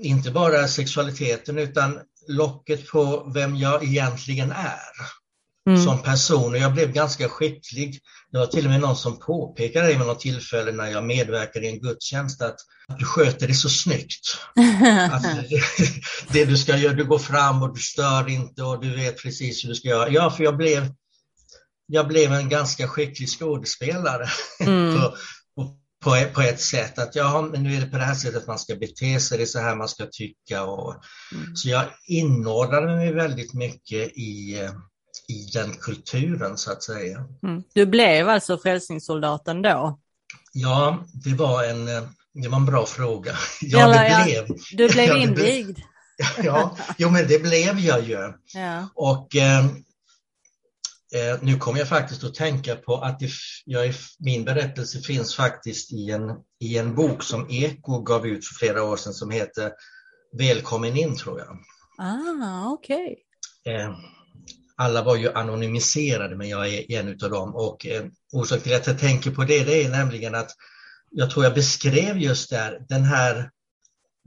inte 0.00 0.30
bara 0.30 0.68
sexualiteten 0.68 1.58
utan 1.58 2.00
locket 2.28 2.88
på 2.88 3.30
vem 3.34 3.56
jag 3.56 3.84
egentligen 3.84 4.50
är 4.50 5.21
mm. 5.68 5.82
som 5.82 6.02
person 6.02 6.52
och 6.52 6.58
jag 6.58 6.72
blev 6.72 6.92
ganska 6.92 7.28
skicklig. 7.28 8.00
Det 8.32 8.38
var 8.38 8.46
till 8.46 8.64
och 8.64 8.70
med 8.70 8.80
någon 8.80 8.96
som 8.96 9.18
påpekade 9.18 9.86
det 9.86 9.92
vid 9.92 10.06
något 10.06 10.20
tillfälle 10.20 10.72
när 10.72 10.86
jag 10.86 11.04
medverkade 11.04 11.66
i 11.66 11.70
en 11.70 11.80
gudstjänst 11.80 12.42
att, 12.42 12.56
att 12.88 12.98
du 12.98 13.04
sköter 13.04 13.48
det 13.48 13.54
så 13.54 13.68
snyggt. 13.68 14.38
att 15.12 15.22
det, 15.22 15.62
det, 16.32 16.44
du 16.44 16.56
ska 16.56 16.76
göra, 16.76 16.94
du 16.94 17.04
går 17.04 17.18
fram 17.18 17.62
och 17.62 17.74
du 17.74 17.80
stör 17.80 18.28
inte 18.28 18.62
och 18.62 18.80
du 18.80 18.96
vet 18.96 19.22
precis 19.22 19.64
hur 19.64 19.68
du 19.68 19.74
ska 19.74 19.88
göra. 19.88 20.08
Ja, 20.08 20.30
för 20.30 20.44
jag 20.44 20.56
blev, 20.56 20.92
jag 21.86 22.08
blev 22.08 22.32
en 22.32 22.48
ganska 22.48 22.88
skicklig 22.88 23.28
skådespelare 23.28 24.26
mm. 24.60 24.94
på, 25.00 25.16
på, 26.04 26.24
på, 26.34 26.40
ett 26.40 26.60
sätt. 26.60 26.98
Att 26.98 27.16
ja, 27.16 27.48
men 27.52 27.62
nu 27.62 27.74
är 27.74 27.80
det 27.80 27.86
på 27.86 27.98
det 27.98 28.04
här 28.04 28.14
sättet 28.14 28.46
man 28.46 28.58
ska 28.58 28.74
bete 28.74 29.20
sig, 29.20 29.38
det 29.38 29.44
är 29.44 29.46
så 29.46 29.58
här 29.58 29.76
man 29.76 29.88
ska 29.88 30.06
tycka. 30.12 30.64
Och, 30.64 30.94
mm. 31.32 31.56
Så 31.56 31.68
jag 31.68 31.84
inordnade 32.08 32.86
mig 32.86 33.12
väldigt 33.12 33.54
mycket 33.54 34.08
i, 34.16 34.68
i 35.32 35.50
den 35.52 35.72
kulturen 35.72 36.58
så 36.58 36.72
att 36.72 36.82
säga. 36.82 37.24
Mm. 37.42 37.62
Du 37.74 37.86
blev 37.86 38.28
alltså 38.28 38.58
frälsningssoldaten 38.58 39.62
då? 39.62 39.98
Ja, 40.52 41.04
det 41.24 41.34
var 41.34 41.64
en, 41.64 41.86
det 42.34 42.48
var 42.48 42.56
en 42.56 42.66
bra 42.66 42.86
fråga. 42.86 43.32
Ja, 43.60 43.88
det 43.88 44.08
ja, 44.08 44.24
blev. 44.24 44.46
Du 44.72 44.88
blev 44.88 45.16
invigd? 45.16 45.78
ja, 46.42 46.76
jo 46.98 47.10
men 47.10 47.28
det 47.28 47.42
blev 47.42 47.78
jag 47.78 48.02
ju. 48.04 48.32
Ja. 48.54 48.88
Och 48.94 49.36
eh, 49.36 49.64
eh, 51.14 51.38
nu 51.40 51.58
kommer 51.58 51.78
jag 51.78 51.88
faktiskt 51.88 52.24
att 52.24 52.34
tänka 52.34 52.76
på 52.76 52.96
att 52.96 53.20
det, 53.20 53.30
jag, 53.64 53.94
min 54.18 54.44
berättelse 54.44 55.00
finns 55.00 55.36
faktiskt 55.36 55.92
i 55.92 56.10
en, 56.10 56.30
i 56.60 56.78
en 56.78 56.94
bok 56.94 57.22
som 57.22 57.46
Eko 57.50 58.02
gav 58.02 58.26
ut 58.26 58.46
för 58.46 58.54
flera 58.54 58.82
år 58.82 58.96
sedan 58.96 59.14
som 59.14 59.30
heter 59.30 59.72
Välkommen 60.38 60.96
in 60.96 61.16
tror 61.16 61.38
jag. 61.38 61.58
Ah, 61.98 62.70
okej. 62.70 63.16
Okay. 63.64 63.74
Eh, 63.74 63.94
alla 64.82 65.02
var 65.02 65.16
ju 65.16 65.32
anonymiserade, 65.32 66.36
men 66.36 66.48
jag 66.48 66.68
är 66.68 66.92
en 66.92 67.08
av 67.08 67.30
dem. 67.30 67.54
Och 67.54 67.86
eh, 67.86 68.04
orsaken 68.32 68.62
till 68.62 68.76
att 68.76 68.86
jag 68.86 68.98
tänker 68.98 69.30
på 69.30 69.44
det, 69.44 69.64
det 69.64 69.84
är 69.84 69.90
nämligen 69.90 70.34
att 70.34 70.50
jag 71.10 71.30
tror 71.30 71.44
jag 71.44 71.54
beskrev 71.54 72.18
just 72.18 72.50
där 72.50 72.86
den 72.88 73.04
här 73.04 73.50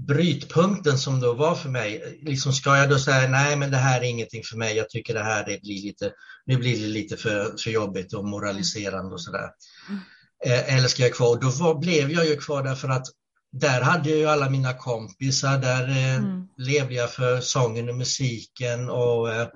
brytpunkten 0.07 0.97
som 0.97 1.19
då 1.19 1.33
var 1.33 1.55
för 1.55 1.69
mig. 1.69 2.19
Liksom 2.21 2.53
ska 2.53 2.77
jag 2.77 2.89
då 2.89 3.00
säga 3.00 3.29
nej 3.29 3.55
men 3.55 3.71
det 3.71 3.77
här 3.77 4.01
är 4.01 4.05
ingenting 4.05 4.43
för 4.43 4.57
mig, 4.57 4.77
jag 4.77 4.89
tycker 4.89 5.13
det 5.13 5.24
här 5.24 5.45
det 5.45 5.62
blir 5.62 5.83
lite, 5.83 6.12
nu 6.45 6.57
blir 6.57 6.81
det 6.81 6.88
lite 6.88 7.17
för, 7.17 7.57
för 7.57 7.69
jobbigt 7.71 8.13
och 8.13 8.25
moraliserande 8.25 9.13
och 9.13 9.21
sådär. 9.21 9.50
Mm. 9.89 10.01
Eh, 10.45 10.75
eller 10.75 10.88
ska 10.88 11.03
jag 11.03 11.13
kvar? 11.13 11.38
Då 11.41 11.50
var, 11.50 11.75
blev 11.75 12.12
jag 12.12 12.25
ju 12.25 12.35
kvar 12.35 12.63
därför 12.63 12.89
att 12.89 13.07
där 13.51 13.81
hade 13.81 14.09
jag 14.09 14.19
ju 14.19 14.25
alla 14.25 14.50
mina 14.50 14.74
kompisar, 14.74 15.57
där 15.57 15.89
eh, 15.89 16.15
mm. 16.15 16.47
levde 16.57 16.93
jag 16.93 17.12
för 17.12 17.39
sången 17.39 17.89
och 17.89 17.95
musiken 17.95 18.89
och 18.89 19.33
Eh, 19.33 19.47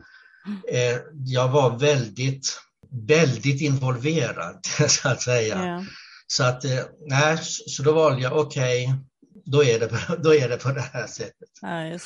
jag 1.26 1.50
var 1.50 1.78
väldigt, 1.78 2.60
väldigt 3.08 3.62
involverad 3.62 4.60
så 4.88 5.10
att 5.10 5.22
säga. 5.22 5.66
Ja. 5.66 5.86
Så 6.28 6.44
att, 6.44 6.66
eh, 6.66 6.80
nej, 7.08 7.38
så 7.42 7.84
då 7.84 7.94
valde 7.94 8.22
jag, 8.22 8.38
okej, 8.38 8.86
okay, 8.86 8.98
då, 9.46 9.64
är 9.64 9.80
det, 9.80 9.90
då 10.24 10.36
är 10.36 10.50
det 10.50 10.58
på 10.58 10.72
det 10.72 10.82
här 10.82 11.08
sättet. 11.08 11.50
Ja, 11.62 12.00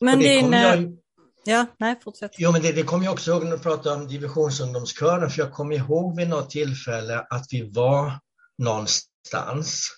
men 0.00 0.18
din... 0.18 0.52
Jag, 0.52 0.96
ja, 1.44 1.66
nej, 1.78 2.00
fortsätt. 2.04 2.30
Jo, 2.38 2.52
men 2.52 2.62
det, 2.62 2.72
det 2.72 2.82
kommer 2.82 3.04
jag 3.04 3.12
också 3.12 3.30
ihåg 3.30 3.44
när 3.44 3.50
du 3.50 3.58
pratade 3.58 3.96
om 3.96 4.08
divisionsungdomskören, 4.08 5.30
för 5.30 5.42
jag 5.42 5.52
kommer 5.52 5.76
ihåg 5.76 6.16
vid 6.16 6.28
något 6.28 6.50
tillfälle 6.50 7.26
att 7.30 7.46
vi 7.50 7.70
var 7.70 8.12
någonstans. 8.58 9.88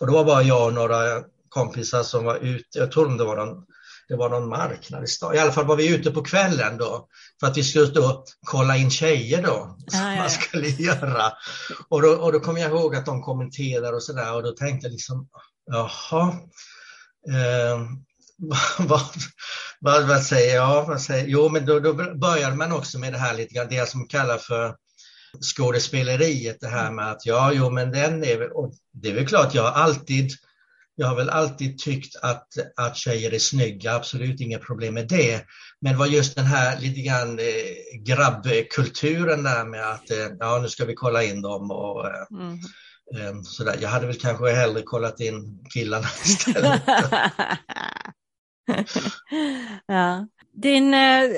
Och 0.00 0.06
då 0.06 0.12
var 0.12 0.24
bara 0.24 0.42
jag 0.42 0.66
och 0.66 0.74
några 0.74 1.22
kompisar 1.48 2.02
som 2.02 2.24
var 2.24 2.36
ute, 2.36 2.78
jag 2.78 2.92
tror 2.92 3.18
det 3.18 3.24
var 3.24 3.36
någon 3.36 3.66
det 4.12 4.18
var 4.18 4.28
någon 4.28 4.48
marknad 4.48 5.04
i 5.04 5.06
stan. 5.06 5.34
I 5.34 5.38
alla 5.38 5.52
fall 5.52 5.66
var 5.66 5.76
vi 5.76 5.94
ute 5.94 6.10
på 6.10 6.22
kvällen 6.22 6.78
då 6.78 7.08
för 7.40 7.46
att 7.46 7.56
vi 7.56 7.62
skulle 7.62 7.86
då 7.86 8.24
kolla 8.46 8.76
in 8.76 8.90
tjejer 8.90 9.42
då, 9.42 9.76
som 9.88 10.00
ah, 10.00 10.16
man 10.16 10.30
skulle 10.30 10.68
göra. 10.78 11.32
Och 11.88 12.02
då, 12.02 12.08
och 12.08 12.32
då 12.32 12.40
kom 12.40 12.56
jag 12.56 12.70
ihåg 12.70 12.96
att 12.96 13.06
de 13.06 13.22
kommenterade 13.22 13.96
och 13.96 14.02
sådär 14.02 14.34
och 14.34 14.42
då 14.42 14.52
tänkte 14.52 14.86
jag 14.86 14.92
liksom, 14.92 15.28
jaha, 15.66 16.28
eh, 17.28 17.80
vad, 18.86 19.00
vad, 19.80 20.08
vad, 20.08 20.22
säger 20.22 20.54
jag? 20.54 20.86
Vad 20.86 21.00
säger, 21.00 21.26
jo, 21.26 21.48
men 21.48 21.66
då, 21.66 21.80
då 21.80 21.94
började 22.14 22.56
man 22.56 22.72
också 22.72 22.98
med 22.98 23.12
det 23.12 23.18
här 23.18 23.34
lite 23.34 23.54
grann, 23.54 23.68
det 23.70 23.88
som 23.88 24.08
kallas 24.08 24.46
för 24.46 24.76
skådespeleriet, 25.40 26.60
det 26.60 26.68
här 26.68 26.90
med 26.90 27.10
att 27.10 27.26
ja, 27.26 27.52
jo, 27.52 27.70
men 27.70 27.90
den 27.90 28.24
är 28.24 28.38
väl, 28.38 28.50
och 28.50 28.72
det 28.92 29.10
är 29.10 29.14
väl 29.14 29.28
klart, 29.28 29.54
jag 29.54 29.62
har 29.62 29.82
alltid 29.82 30.30
jag 30.94 31.06
har 31.06 31.16
väl 31.16 31.30
alltid 31.30 31.78
tyckt 31.78 32.16
att, 32.22 32.48
att 32.76 32.96
tjejer 32.96 33.34
är 33.34 33.38
snygga, 33.38 33.94
absolut 33.94 34.40
inga 34.40 34.58
problem 34.58 34.94
med 34.94 35.08
det. 35.08 35.44
Men 35.80 35.98
var 35.98 36.06
just 36.06 36.36
den 36.36 36.46
här 36.46 36.80
lite 36.80 37.00
grann 37.00 37.38
eh, 37.38 37.98
grabbkulturen 37.98 39.42
där 39.42 39.64
med 39.64 39.90
att 39.90 40.10
eh, 40.10 40.28
ja, 40.38 40.58
nu 40.62 40.68
ska 40.68 40.84
vi 40.84 40.94
kolla 40.94 41.22
in 41.22 41.42
dem 41.42 41.70
och 41.70 42.06
mm. 42.30 42.58
eh, 43.16 43.42
sådär. 43.42 43.78
Jag 43.80 43.88
hade 43.88 44.06
väl 44.06 44.20
kanske 44.20 44.50
hellre 44.50 44.82
kollat 44.82 45.20
in 45.20 45.64
killarna 45.74 46.06
istället. 46.24 46.82
ja. 49.86 50.28
Din 50.52 50.94
eh, 50.94 51.30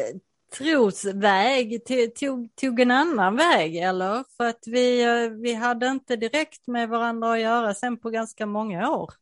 trosväg 0.59 1.81
tog, 2.19 2.57
tog 2.57 2.81
en 2.81 2.91
annan 2.91 3.37
väg 3.37 3.77
eller? 3.77 4.25
För 4.37 4.45
att 4.45 4.63
vi, 4.67 5.05
vi 5.43 5.55
hade 5.55 5.87
inte 5.87 6.17
direkt 6.17 6.67
med 6.67 6.89
varandra 6.89 7.33
att 7.33 7.41
göra 7.41 7.75
sen 7.75 7.97
på 7.97 8.11
ganska 8.11 8.47
många 8.47 8.91
år. 8.91 9.15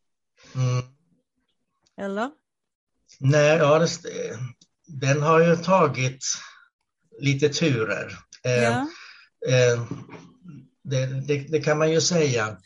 Mm. 0.54 0.84
Eller? 1.96 2.30
Nej, 3.20 3.56
ja, 3.56 3.78
det, 3.78 3.88
den 4.86 5.22
har 5.22 5.40
ju 5.40 5.56
tagit 5.56 6.24
lite 7.20 7.48
turer. 7.48 8.18
Eh, 8.44 8.52
ja. 8.52 8.86
Eh, 9.48 9.82
det, 10.84 11.06
det, 11.06 11.38
det, 11.38 11.60
kan 11.60 11.78
man 11.78 11.90
ju 11.90 12.00
säga. 12.00 12.56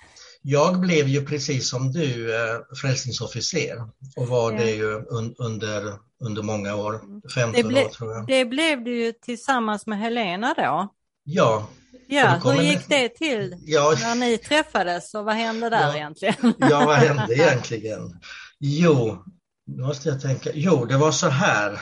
Jag 0.43 0.81
blev 0.81 1.09
ju 1.09 1.27
precis 1.27 1.71
som 1.71 1.93
du 1.93 2.37
eh, 2.37 2.61
frälsningsofficer 2.81 3.89
och 4.17 4.29
var 4.29 4.53
ja. 4.53 4.59
det 4.59 4.71
ju 4.71 4.93
un, 4.95 5.35
under, 5.39 5.99
under 6.21 6.43
många 6.43 6.75
år, 6.75 7.01
15 7.35 7.69
ble, 7.69 7.85
år 7.85 7.89
tror 7.89 8.13
jag. 8.13 8.27
Det 8.27 8.45
blev 8.45 8.85
du 8.85 9.05
ju 9.05 9.13
tillsammans 9.13 9.87
med 9.87 9.99
Helena 9.99 10.55
då? 10.57 10.89
Ja, 11.25 11.69
Ja, 12.09 12.41
hur 12.45 12.63
gick 12.63 12.89
det 12.89 13.09
till 13.09 13.57
ja, 13.67 13.95
när 14.01 14.15
ni 14.15 14.39
träffades 14.39 15.15
och 15.15 15.25
vad 15.25 15.35
hände 15.35 15.71
där 15.71 15.89
ja, 15.89 15.97
egentligen? 15.97 16.35
ja, 16.59 16.87
vad 16.87 16.97
hände 16.97 17.35
egentligen? 17.35 18.21
Jo, 18.61 19.25
nu 19.67 19.83
måste 19.83 20.09
jag 20.09 20.21
tänka. 20.21 20.51
Jo, 20.55 20.85
det 20.85 20.97
var 20.97 21.13
så 21.13 21.29
här. 21.29 21.81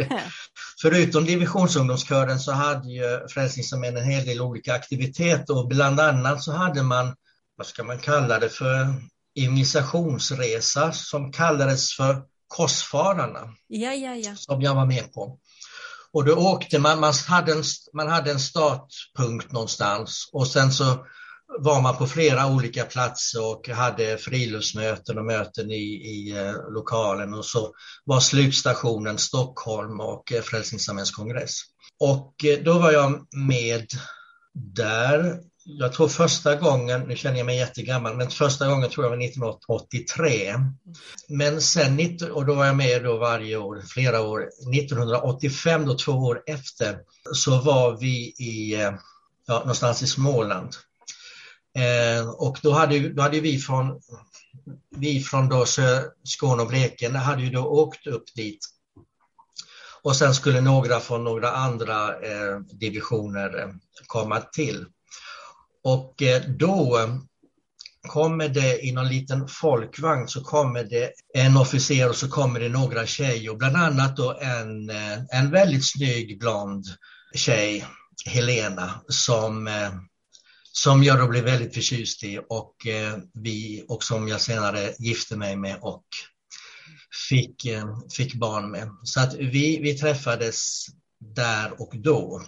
Förutom 0.82 1.24
divisionsungdomskören 1.24 2.40
så 2.40 2.52
hade 2.52 2.88
ju 2.88 3.28
Frälsningsarmén 3.28 3.96
en 3.96 4.04
hel 4.04 4.24
del 4.26 4.40
olika 4.40 4.74
aktiviteter 4.74 5.58
och 5.58 5.68
bland 5.68 6.00
annat 6.00 6.42
så 6.42 6.52
hade 6.52 6.82
man, 6.82 7.14
vad 7.56 7.66
ska 7.66 7.84
man 7.84 7.98
kalla 7.98 8.38
det 8.38 8.48
för, 8.48 8.94
initiationsresa 9.34 10.92
som 10.92 11.32
kallades 11.32 11.96
för 11.96 12.22
Korsfararna. 12.48 13.54
Ja, 13.66 13.92
ja, 13.92 14.14
ja. 14.14 14.36
Som 14.36 14.62
jag 14.62 14.74
var 14.74 14.86
med 14.86 15.12
på. 15.12 15.38
Och 16.16 16.24
då 16.24 16.34
åkte 16.34 16.78
man, 16.78 17.00
man 17.00 17.12
hade, 17.28 17.52
en, 17.52 17.62
man 17.92 18.08
hade 18.08 18.30
en 18.30 18.40
startpunkt 18.40 19.52
någonstans 19.52 20.30
och 20.32 20.46
sen 20.46 20.72
så 20.72 21.06
var 21.58 21.80
man 21.80 21.96
på 21.96 22.06
flera 22.06 22.46
olika 22.46 22.84
platser 22.84 23.44
och 23.44 23.68
hade 23.68 24.18
friluftsmöten 24.18 25.18
och 25.18 25.24
möten 25.24 25.70
i, 25.70 25.84
i 25.84 26.36
eh, 26.38 26.72
lokalen 26.74 27.34
och 27.34 27.44
så 27.44 27.72
var 28.04 28.20
slutstationen 28.20 29.18
Stockholm 29.18 30.00
och 30.00 30.32
eh, 30.32 30.42
Frälsningsarméns 30.42 31.10
kongress. 31.10 31.60
Och 32.00 32.44
eh, 32.44 32.58
då 32.64 32.78
var 32.78 32.92
jag 32.92 33.26
med 33.36 33.86
där 34.76 35.40
jag 35.68 35.92
tror 35.92 36.08
första 36.08 36.54
gången, 36.54 37.00
nu 37.00 37.16
känner 37.16 37.36
jag 37.36 37.46
mig 37.46 37.56
jättegammal, 37.56 38.16
men 38.16 38.30
första 38.30 38.68
gången 38.68 38.90
tror 38.90 39.04
jag 39.04 39.10
var 39.10 39.24
1983. 39.24 40.54
Men 41.28 41.60
sen, 41.60 42.18
och 42.32 42.46
då 42.46 42.54
var 42.54 42.66
jag 42.66 42.76
med 42.76 43.04
då 43.04 43.16
varje 43.16 43.56
år, 43.56 43.82
flera 43.88 44.20
år, 44.20 44.48
1985, 44.74 45.86
då 45.86 45.94
två 45.94 46.12
år 46.12 46.42
efter, 46.46 46.98
så 47.32 47.60
var 47.60 47.96
vi 47.96 48.34
i, 48.38 48.74
eh, 48.74 48.92
ja, 49.46 49.58
någonstans 49.58 50.02
i 50.02 50.06
Småland. 50.06 50.76
Eh, 51.78 52.28
och 52.28 52.58
då 52.62 52.72
hade, 52.72 53.08
då 53.08 53.22
hade 53.22 53.40
vi 53.40 53.58
från, 53.58 54.00
vi 54.96 55.20
från 55.20 55.48
då 55.48 55.64
Skåne 56.24 56.62
och 56.62 56.68
Blekinge 56.68 57.18
hade 57.18 57.42
ju 57.42 57.50
då 57.50 57.64
åkt 57.64 58.06
upp 58.06 58.34
dit. 58.34 58.66
Och 60.02 60.16
sen 60.16 60.34
skulle 60.34 60.60
några 60.60 61.00
från 61.00 61.24
några 61.24 61.50
andra 61.50 62.08
eh, 62.08 62.58
divisioner 62.58 63.58
eh, 63.58 63.68
komma 64.06 64.40
till. 64.40 64.86
Och 65.86 66.22
eh, 66.22 66.42
då 66.42 66.98
eh, 66.98 67.16
kommer 68.08 68.48
det 68.48 68.86
i 68.86 68.92
någon 68.92 69.08
liten 69.08 69.48
folkvagn 69.48 70.28
så 70.28 70.44
kommer 70.44 70.84
det 70.84 71.12
en 71.34 71.56
officer 71.56 72.08
och 72.08 72.16
så 72.16 72.28
kommer 72.28 72.60
det 72.60 72.68
några 72.68 73.06
tjejer, 73.06 73.54
bland 73.54 73.76
annat 73.76 74.16
då 74.16 74.38
en, 74.40 74.90
eh, 74.90 75.18
en 75.30 75.50
väldigt 75.50 75.86
snygg 75.86 76.38
blond 76.38 76.84
tjej, 77.34 77.86
Helena, 78.26 79.00
som, 79.08 79.68
som 80.72 81.04
jag 81.04 81.18
då 81.18 81.28
blev 81.28 81.44
väldigt 81.44 81.74
förtjust 81.74 82.24
i 82.24 82.40
och, 82.48 82.74
vi, 83.34 83.84
och 83.88 84.04
som 84.04 84.28
jag 84.28 84.40
senare 84.40 84.94
gifte 84.98 85.36
mig 85.36 85.56
med 85.56 85.78
och 85.80 86.04
fick, 87.28 87.66
fick 88.16 88.34
barn 88.34 88.70
med. 88.70 88.88
Så 89.02 89.20
att 89.20 89.34
vi, 89.34 89.78
vi 89.82 89.98
träffades 89.98 90.86
där 91.20 91.80
och 91.80 91.92
då. 91.96 92.42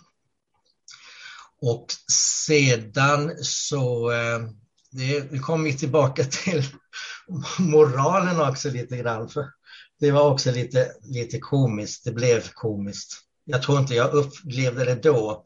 Och 1.61 1.87
sedan 2.47 3.33
så, 3.43 4.13
eh, 4.13 4.39
det, 4.91 5.21
vi 5.31 5.39
kommer 5.39 5.73
tillbaka 5.73 6.25
till 6.45 6.65
moralen 7.59 8.41
också 8.41 8.71
lite 8.71 8.97
grann. 8.97 9.29
För 9.29 9.47
det 10.01 10.11
var 10.11 10.31
också 10.31 10.51
lite, 10.51 10.93
lite 11.03 11.39
komiskt, 11.39 12.05
det 12.05 12.13
blev 12.13 12.49
komiskt. 12.53 13.21
Jag 13.45 13.63
tror 13.63 13.79
inte 13.81 13.95
jag 13.95 14.13
upplevde 14.13 14.85
det 14.85 14.95
då. 14.95 15.45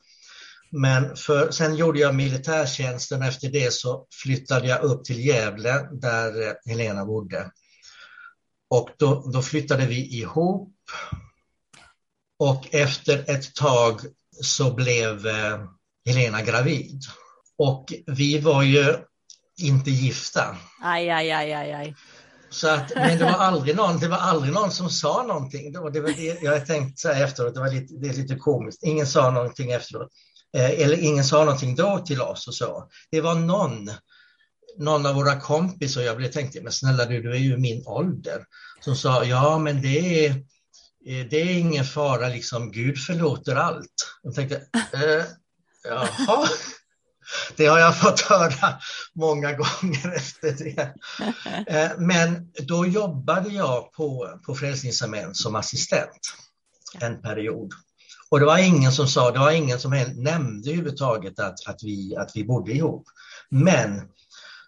Men 0.71 1.16
för, 1.16 1.50
sen 1.50 1.76
gjorde 1.76 1.99
jag 1.99 2.14
militärtjänsten 2.14 3.23
efter 3.23 3.49
det 3.49 3.73
så 3.73 4.07
flyttade 4.23 4.69
jag 4.69 4.83
upp 4.83 5.04
till 5.04 5.26
Gävle 5.26 5.88
där 5.92 6.49
eh, 6.49 6.52
Helena 6.66 7.04
bodde. 7.04 7.50
Och 8.71 8.90
då, 8.99 9.31
då 9.33 9.42
flyttade 9.42 9.87
vi 9.87 10.19
ihop. 10.19 10.75
Och 12.38 12.75
efter 12.75 13.31
ett 13.31 13.54
tag 13.54 14.00
så 14.42 14.75
blev 14.75 15.26
eh, 15.26 15.64
Helena 16.06 16.42
gravid. 16.42 17.02
Och 17.59 17.92
vi 18.06 18.38
var 18.38 18.62
ju 18.62 18.97
inte 19.61 19.90
gifta. 19.90 20.56
Aj, 20.82 21.11
aj, 21.11 21.30
aj, 21.30 21.52
aj, 21.52 21.73
aj. 21.73 21.97
Så 22.50 22.68
att, 22.68 22.92
men 22.94 23.18
det 23.18 23.25
var, 23.25 23.30
aldrig 23.30 23.76
någon, 23.76 23.99
det 23.99 24.09
var 24.09 24.16
aldrig 24.16 24.52
någon 24.52 24.71
som 24.71 24.90
sa 24.90 25.23
någonting. 25.23 25.73
Det 25.73 25.80
var, 25.80 25.90
det 25.90 26.42
jag 26.42 26.52
har 26.52 26.61
tänkt 26.61 26.99
så 26.99 27.09
här 27.09 27.25
efteråt, 27.25 27.54
det, 27.54 27.61
var 27.61 27.71
lite, 27.71 27.94
det 27.94 28.09
är 28.09 28.12
lite 28.12 28.35
komiskt. 28.35 28.82
Ingen 28.82 29.06
sa 29.06 29.30
någonting 29.30 29.71
efteråt. 29.71 30.09
Eh, 30.56 30.71
eller 30.71 30.97
ingen 30.97 31.25
sa 31.25 31.44
någonting 31.44 31.75
då 31.75 31.99
till 31.99 32.21
oss 32.21 32.49
och 32.49 32.54
så. 32.54 32.88
Det 33.11 33.21
var 33.21 33.35
någon, 33.35 33.90
någon 34.78 35.06
av 35.06 35.14
våra 35.14 35.40
kompisar, 35.40 36.00
jag 36.00 36.16
blev 36.16 36.30
tänkte, 36.30 36.62
men 36.62 36.73
snälla 36.73 37.04
du, 37.04 37.23
du 37.23 37.32
är 37.32 37.38
ju 37.38 37.56
min 37.56 37.87
ålder, 37.87 38.44
som 38.80 38.97
sa, 38.97 39.25
ja 39.25 39.59
men 39.59 39.82
det 39.82 40.26
är, 40.26 40.30
eh, 41.06 41.26
det 41.30 41.37
är 41.42 41.59
ingen 41.59 41.85
fara, 41.85 42.28
liksom 42.28 42.73
Gud 42.73 42.99
förlåter 42.99 43.56
allt. 43.56 43.94
Jag 44.23 44.35
tänkte, 44.35 44.56
eh, 44.92 45.25
jaha. 45.85 46.49
Det 47.57 47.67
har 47.67 47.79
jag 47.79 48.01
fått 48.01 48.21
höra 48.21 48.79
många 49.15 49.53
gånger 49.53 50.12
efter 50.17 50.53
det. 50.53 50.95
Eh, 51.67 51.91
men 51.99 52.51
då 52.67 52.87
jobbade 52.87 53.49
jag 53.49 53.93
på, 53.93 54.39
på 54.47 54.55
Frälsningsarmén 54.55 55.35
som 55.35 55.57
assistent 55.57 56.21
en 57.01 57.23
period. 57.23 57.73
Och 58.31 58.41
det 58.41 58.47
var 58.47 58.59
ingen 58.59 58.93
som 58.93 59.09
sa, 59.09 59.31
det 59.31 59.39
var 59.39 59.51
ingen 59.51 59.79
som 59.79 59.91
nämnde 60.17 60.71
överhuvudtaget 60.71 61.39
att, 61.39 61.67
att, 61.67 61.83
vi, 61.83 62.17
att 62.17 62.31
vi 62.35 62.45
bodde 62.45 62.73
ihop. 62.73 63.05
Men 63.49 64.03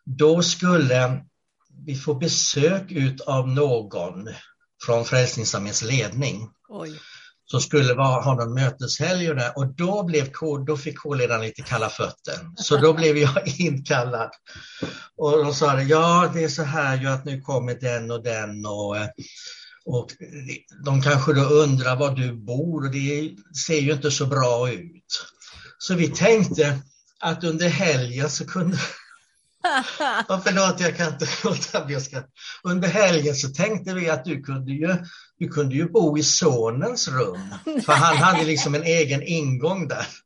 då 0.04 0.42
skulle 0.42 1.25
vi 1.87 1.97
få 1.97 2.14
besök 2.14 2.92
ut 2.92 3.21
av 3.21 3.49
någon 3.49 4.28
från 4.85 5.04
Frälsningsarméns 5.04 5.83
ledning. 5.83 6.50
Oj 6.68 7.00
som 7.46 7.60
skulle 7.60 7.94
vara, 7.94 8.20
ha 8.20 8.34
någon 8.34 8.54
möteshelg 8.54 9.30
och, 9.30 9.36
där, 9.36 9.58
och 9.58 9.66
då, 9.66 10.02
blev, 10.02 10.30
då 10.66 10.76
fick 10.76 10.98
K-ledaren 10.98 11.42
lite 11.42 11.62
kalla 11.62 11.88
fötter. 11.88 12.34
Så 12.56 12.76
då 12.76 12.92
blev 12.92 13.16
jag 13.16 13.48
inkallad. 13.58 14.30
Och 15.16 15.44
de 15.44 15.54
sa 15.54 15.80
ja 15.80 16.30
det 16.34 16.44
är 16.44 16.48
så 16.48 16.62
här 16.62 17.00
ju 17.00 17.08
att 17.08 17.24
nu 17.24 17.40
kommer 17.40 17.74
den 17.74 18.10
och 18.10 18.22
den 18.22 18.66
och, 18.66 18.96
och 19.84 20.08
de 20.84 21.02
kanske 21.02 21.32
då 21.32 21.42
undrar 21.42 21.96
var 21.96 22.10
du 22.10 22.32
bor 22.32 22.84
och 22.84 22.90
det 22.90 23.36
ser 23.66 23.80
ju 23.80 23.92
inte 23.92 24.10
så 24.10 24.26
bra 24.26 24.70
ut. 24.70 25.26
Så 25.78 25.94
vi 25.94 26.08
tänkte 26.08 26.78
att 27.20 27.44
under 27.44 27.68
helgen 27.68 28.30
så 28.30 28.46
kunde 28.46 28.78
Ja, 30.28 30.41
förlåt, 30.45 30.80
jag 30.80 30.97
kan 30.97 31.12
inte 31.12 31.26
låta 31.45 31.84
bli 31.84 31.97
att 31.97 32.30
Under 32.62 32.88
helgen 32.88 33.34
så 33.34 33.49
tänkte 33.49 33.95
vi 33.95 34.10
att 34.10 34.25
du 34.25 34.43
kunde, 34.43 34.73
ju, 34.73 34.97
du 35.38 35.49
kunde 35.49 35.75
ju 35.75 35.88
bo 35.88 36.19
i 36.19 36.23
sonens 36.23 37.08
rum, 37.08 37.54
för 37.65 37.93
han 37.93 38.17
hade 38.17 38.45
liksom 38.45 38.75
en 38.75 38.82
egen 38.82 39.23
ingång 39.23 39.88
där. 39.88 40.06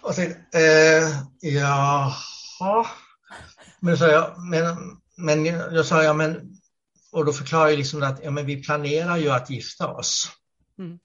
Och 0.00 0.14
så, 0.14 0.20
eh, 0.22 1.22
jaha. 1.40 2.86
Men, 3.80 3.98
så 3.98 4.04
jag, 4.04 4.34
men, 4.50 4.76
men 5.16 5.44
jag 5.46 5.86
sa, 5.86 6.02
ja 6.02 6.12
men, 6.12 6.56
och 7.12 7.24
då 7.24 7.32
förklarade 7.32 7.70
jag 7.70 7.78
liksom 7.78 8.02
att 8.02 8.20
ja, 8.24 8.30
men 8.30 8.46
vi 8.46 8.62
planerar 8.62 9.16
ju 9.16 9.30
att 9.30 9.50
gifta 9.50 9.88
oss. 9.88 10.28
Mm. 10.78 10.98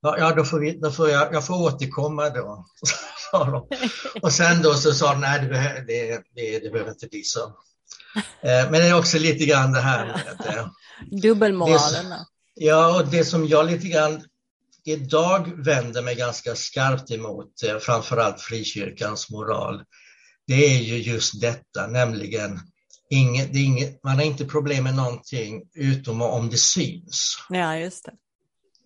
Ja, 0.00 0.34
då 0.34 0.44
får, 0.44 0.60
vi, 0.60 0.72
då 0.72 0.90
får 0.90 1.10
jag, 1.10 1.34
jag 1.34 1.46
får 1.46 1.62
återkomma 1.62 2.30
då. 2.30 2.66
Och 4.22 4.32
sen 4.32 4.62
då 4.62 4.74
så 4.74 4.92
sa 4.92 5.12
de, 5.12 5.20
nej 5.20 5.40
det, 5.42 5.48
behöver, 5.48 5.80
det, 5.80 6.22
det, 6.34 6.58
det 6.58 6.70
behöver 6.70 6.90
inte 6.90 7.06
bli 7.06 7.22
så. 7.22 7.40
Eh, 8.40 8.70
men 8.70 8.72
det 8.72 8.88
är 8.88 8.98
också 8.98 9.18
lite 9.18 9.44
grann 9.44 9.72
det 9.72 9.80
här 9.80 10.06
med... 10.06 10.56
Eh, 10.56 10.68
Dubbelmoralen. 11.22 12.14
Ja, 12.54 12.96
och 12.96 13.08
det 13.08 13.24
som 13.24 13.46
jag 13.46 13.66
lite 13.66 13.88
grann 13.88 14.22
idag 14.84 15.64
vänder 15.64 16.02
mig 16.02 16.14
ganska 16.14 16.54
skarpt 16.54 17.10
emot, 17.10 17.62
eh, 17.62 17.78
framförallt 17.78 18.40
frikyrkans 18.40 19.30
moral, 19.30 19.82
det 20.46 20.76
är 20.76 20.80
ju 20.80 20.96
just 20.98 21.40
detta, 21.40 21.86
nämligen 21.86 22.60
inget, 23.10 23.54
inget, 23.54 24.04
man 24.04 24.16
har 24.16 24.22
inte 24.22 24.44
problem 24.44 24.84
med 24.84 24.94
någonting 24.94 25.62
utom 25.74 26.22
om 26.22 26.50
det 26.50 26.56
syns. 26.56 27.36
Ja, 27.48 27.76
just 27.76 28.04
det. 28.04 28.12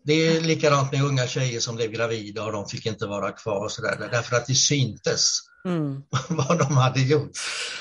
Det 0.05 0.13
är 0.13 0.41
likadant 0.41 0.93
med 0.93 1.03
unga 1.03 1.27
tjejer 1.27 1.61
som 1.61 1.77
blev 1.77 1.91
gravida 1.91 2.45
och 2.45 2.53
de 2.53 2.69
fick 2.69 2.87
inte 2.87 3.07
vara 3.07 3.33
kvar 3.33 3.65
och 3.65 3.73
så 3.73 3.83
där, 3.83 4.09
därför 4.11 4.37
att 4.37 4.47
det 4.47 4.55
syntes 4.55 5.39
mm. 5.65 6.03
vad 6.29 6.59
de 6.59 6.77
hade 6.77 7.01
gjort. 7.01 7.31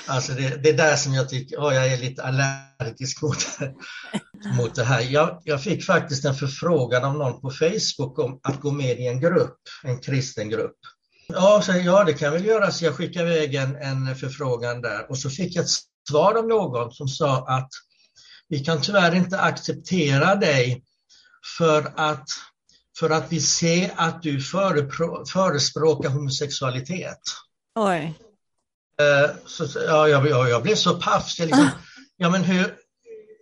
Alltså 0.08 0.34
det, 0.34 0.64
det 0.64 0.70
är 0.70 0.78
där 0.78 0.96
som 0.96 1.14
jag 1.14 1.30
tycker, 1.30 1.58
oh, 1.58 1.76
jag 1.76 1.88
är 1.88 1.98
lite 1.98 2.24
allergisk 2.24 3.22
mot, 3.22 3.38
mot 4.58 4.76
det 4.76 4.84
här. 4.84 5.02
Jag, 5.02 5.42
jag 5.44 5.64
fick 5.64 5.86
faktiskt 5.86 6.26
en 6.26 6.36
förfrågan 6.36 7.04
av 7.04 7.18
någon 7.18 7.42
på 7.42 7.50
Facebook 7.52 8.20
om 8.20 8.40
att 8.44 8.62
gå 8.62 8.72
med 8.72 9.00
i 9.00 9.08
en 9.08 9.20
grupp, 9.20 9.60
en 9.84 10.00
kristen 10.00 10.50
grupp. 10.50 10.78
Ja, 11.28 11.62
så, 11.66 11.72
ja 11.72 12.04
det 12.04 12.14
kan 12.14 12.34
väl 12.34 12.46
göra, 12.46 12.72
så 12.72 12.86
jag 12.86 12.96
skickade 12.96 13.36
iväg 13.36 13.56
en, 13.56 13.76
en 13.76 14.16
förfrågan 14.16 14.82
där 14.82 15.10
och 15.10 15.18
så 15.18 15.30
fick 15.30 15.56
jag 15.56 15.64
ett 15.64 15.72
svar 16.10 16.38
av 16.38 16.48
någon 16.48 16.92
som 16.92 17.08
sa 17.08 17.48
att 17.48 17.70
vi 18.50 18.60
kan 18.60 18.82
tyvärr 18.82 19.16
inte 19.16 19.40
acceptera 19.40 20.36
dig 20.36 20.84
för 21.58 21.94
att, 21.96 22.30
för 23.00 23.10
att 23.10 23.32
vi 23.32 23.40
ser 23.40 23.92
att 23.96 24.22
du 24.22 24.42
förespråkar 24.42 26.10
homosexualitet. 26.10 27.22
Oj. 27.76 28.14
Eh, 29.00 29.30
så, 29.46 29.68
ja, 29.88 30.08
jag, 30.08 30.30
jag, 30.30 30.50
jag 30.50 30.64
blev 30.64 30.76
så 30.76 31.00
paff. 31.00 31.40
Liksom, 31.40 31.70
ja, 32.18 32.30
men 32.30 32.44
hur, 32.44 32.76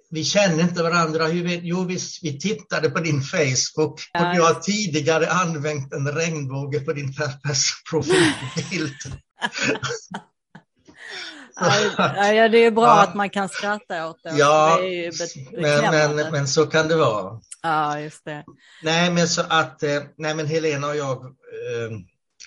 vi 0.10 0.24
känner 0.24 0.64
inte 0.64 0.84
varandra. 0.84 1.28
Hur 1.28 1.48
jo, 1.48 1.84
vi, 1.84 2.00
vi 2.22 2.40
tittade 2.40 2.90
på 2.90 3.00
din 3.00 3.22
Facebook 3.22 4.02
och 4.14 4.36
du 4.36 4.42
har 4.42 4.62
tidigare 4.62 5.30
använt 5.30 5.94
en 5.94 6.12
regnbåge 6.12 6.80
på 6.80 6.94
din 6.94 7.14
profilbild. 7.90 8.96
ja, 11.98 12.48
det 12.50 12.66
är 12.66 12.72
bra 12.72 12.86
ja. 12.86 13.04
att 13.04 13.16
man 13.16 13.30
kan 13.30 13.50
skratta 13.50 14.10
åt 14.10 14.24
det. 14.24 14.30
Ja, 14.38 14.78
det 14.82 15.12
men, 15.52 16.16
men, 16.16 16.32
men, 16.32 16.48
så 16.48 16.66
kan 16.66 16.88
det 16.88 16.96
vara. 16.96 17.40
Ja, 17.62 18.00
just 18.00 18.26
det. 18.26 18.44
Nej, 18.84 19.12
men 19.12 19.28
så 19.28 19.42
att, 19.50 19.84
eh, 19.84 20.02
nej 20.18 20.36
men 20.36 20.48
Helena 20.48 20.88
och 20.88 20.96
jag 20.96 21.26
eh, 21.26 21.98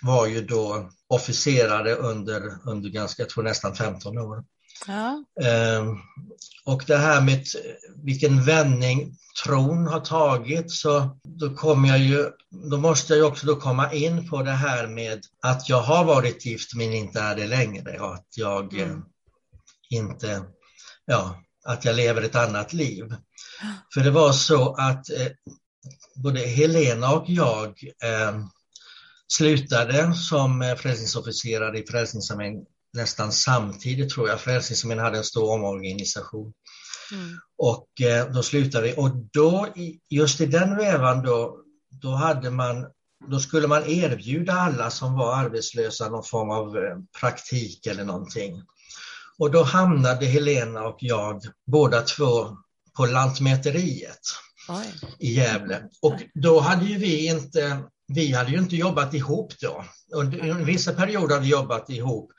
var 0.03 0.27
ju 0.27 0.41
då 0.41 0.91
officerare 1.09 1.95
under, 1.95 2.43
under 2.65 2.91
ganska, 2.91 3.23
jag 3.23 3.31
tror 3.31 3.45
nästan 3.45 3.75
15 3.75 4.19
år. 4.19 4.45
Ja. 4.87 5.25
Eh, 5.41 5.95
och 6.65 6.85
det 6.87 6.97
här 6.97 7.21
med 7.21 7.45
vilken 8.05 8.45
vändning 8.45 9.17
tron 9.45 9.87
har 9.87 10.01
tagit 10.01 10.71
så 10.71 11.19
då 11.25 11.55
kommer 11.55 11.89
jag 11.89 11.99
ju, 11.99 12.31
då 12.71 12.77
måste 12.77 13.15
jag 13.15 13.29
också 13.29 13.47
då 13.47 13.57
komma 13.57 13.93
in 13.93 14.29
på 14.29 14.43
det 14.43 14.51
här 14.51 14.87
med 14.87 15.21
att 15.43 15.69
jag 15.69 15.83
har 15.83 16.05
varit 16.05 16.47
gift 16.47 16.75
men 16.75 16.93
inte 16.93 17.21
är 17.21 17.37
det 17.37 17.47
längre 17.47 18.01
och 18.01 18.15
att 18.15 18.29
jag 18.37 18.75
mm. 18.75 18.91
eh, 18.91 18.97
inte, 19.91 20.43
ja, 21.07 21.43
att 21.65 21.85
jag 21.85 21.97
lever 21.97 22.23
ett 22.23 22.37
annat 22.37 22.73
liv. 22.73 23.15
För 23.95 24.01
det 24.01 24.11
var 24.11 24.33
så 24.33 24.75
att 24.75 25.11
eh, 25.11 25.29
både 26.17 26.41
Helena 26.41 27.13
och 27.13 27.25
jag 27.27 27.69
eh, 28.05 28.45
slutade 29.29 30.15
som 30.15 30.77
frälsningsofficerare 30.79 31.79
i 31.79 31.87
Frälsningsarmén 31.87 32.65
nästan 32.93 33.33
samtidigt 33.33 34.11
tror 34.11 34.29
jag. 34.29 34.41
Frälsningsarmén 34.41 34.99
hade 34.99 35.19
en 35.19 35.25
stor 35.25 35.53
omorganisation. 35.53 36.53
Mm. 37.13 37.39
Och 37.59 38.01
eh, 38.01 38.33
då 38.33 38.43
slutade 38.43 38.87
vi 38.87 38.95
och 38.97 39.11
då, 39.33 39.69
just 40.11 40.41
i 40.41 40.47
den 40.47 40.77
vävan 40.77 41.23
då, 41.23 41.59
då 41.91 42.11
hade 42.11 42.51
man 42.51 42.87
då 43.29 43.41
skulle 43.41 43.67
man 43.67 43.87
erbjuda 43.87 44.53
alla 44.53 44.91
som 44.91 45.15
var 45.15 45.37
arbetslösa 45.37 46.09
någon 46.09 46.25
form 46.25 46.51
av 46.51 46.77
eh, 46.77 46.97
praktik 47.21 47.87
eller 47.87 48.05
någonting. 48.05 48.63
Och 49.39 49.51
då 49.51 49.63
hamnade 49.63 50.27
Helena 50.27 50.83
och 50.83 50.97
jag 51.01 51.43
båda 51.67 52.03
två 52.03 52.57
på 52.97 53.07
Lantmäteriet 53.07 54.21
Oj. 54.69 54.95
i 55.19 55.33
Gävle. 55.33 55.83
Och 56.03 56.15
då 56.35 56.61
hade 56.61 56.85
ju 56.85 56.99
vi 56.99 57.27
inte 57.27 57.83
vi 58.15 58.33
hade 58.33 58.51
ju 58.51 58.59
inte 58.59 58.77
jobbat 58.77 59.15
ihop 59.15 59.53
då. 59.61 59.85
Under 60.13 60.65
vissa 60.65 60.93
perioder 60.93 61.35
hade 61.35 61.47
vi 61.47 61.51
jobbat 61.51 61.91
ihop. 61.91 62.33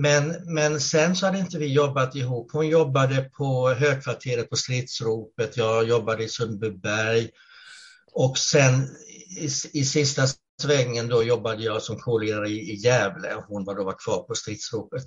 Men, 0.00 0.36
men 0.54 0.80
sen 0.80 1.16
så 1.16 1.26
hade 1.26 1.38
inte 1.38 1.58
vi 1.58 1.66
jobbat 1.66 2.14
ihop. 2.14 2.52
Hon 2.52 2.68
jobbade 2.68 3.22
på 3.22 3.70
högkvarteret 3.70 4.50
på 4.50 4.56
Stridsropet, 4.56 5.56
jag 5.56 5.88
jobbade 5.88 6.24
i 6.24 6.28
Sundbyberg. 6.28 7.30
Och 8.12 8.38
sen 8.38 8.88
i, 9.38 9.48
i 9.72 9.84
sista 9.84 10.22
svängen 10.62 11.08
då 11.08 11.22
jobbade 11.22 11.62
jag 11.62 11.82
som 11.82 11.98
kollegare 11.98 12.48
i, 12.48 12.72
i 12.72 12.74
Gävle 12.74 13.34
och 13.34 13.44
hon 13.44 13.64
var 13.64 13.74
då 13.74 13.84
var 13.84 13.98
kvar 13.98 14.22
på 14.22 14.34
Stridsropet. 14.34 15.04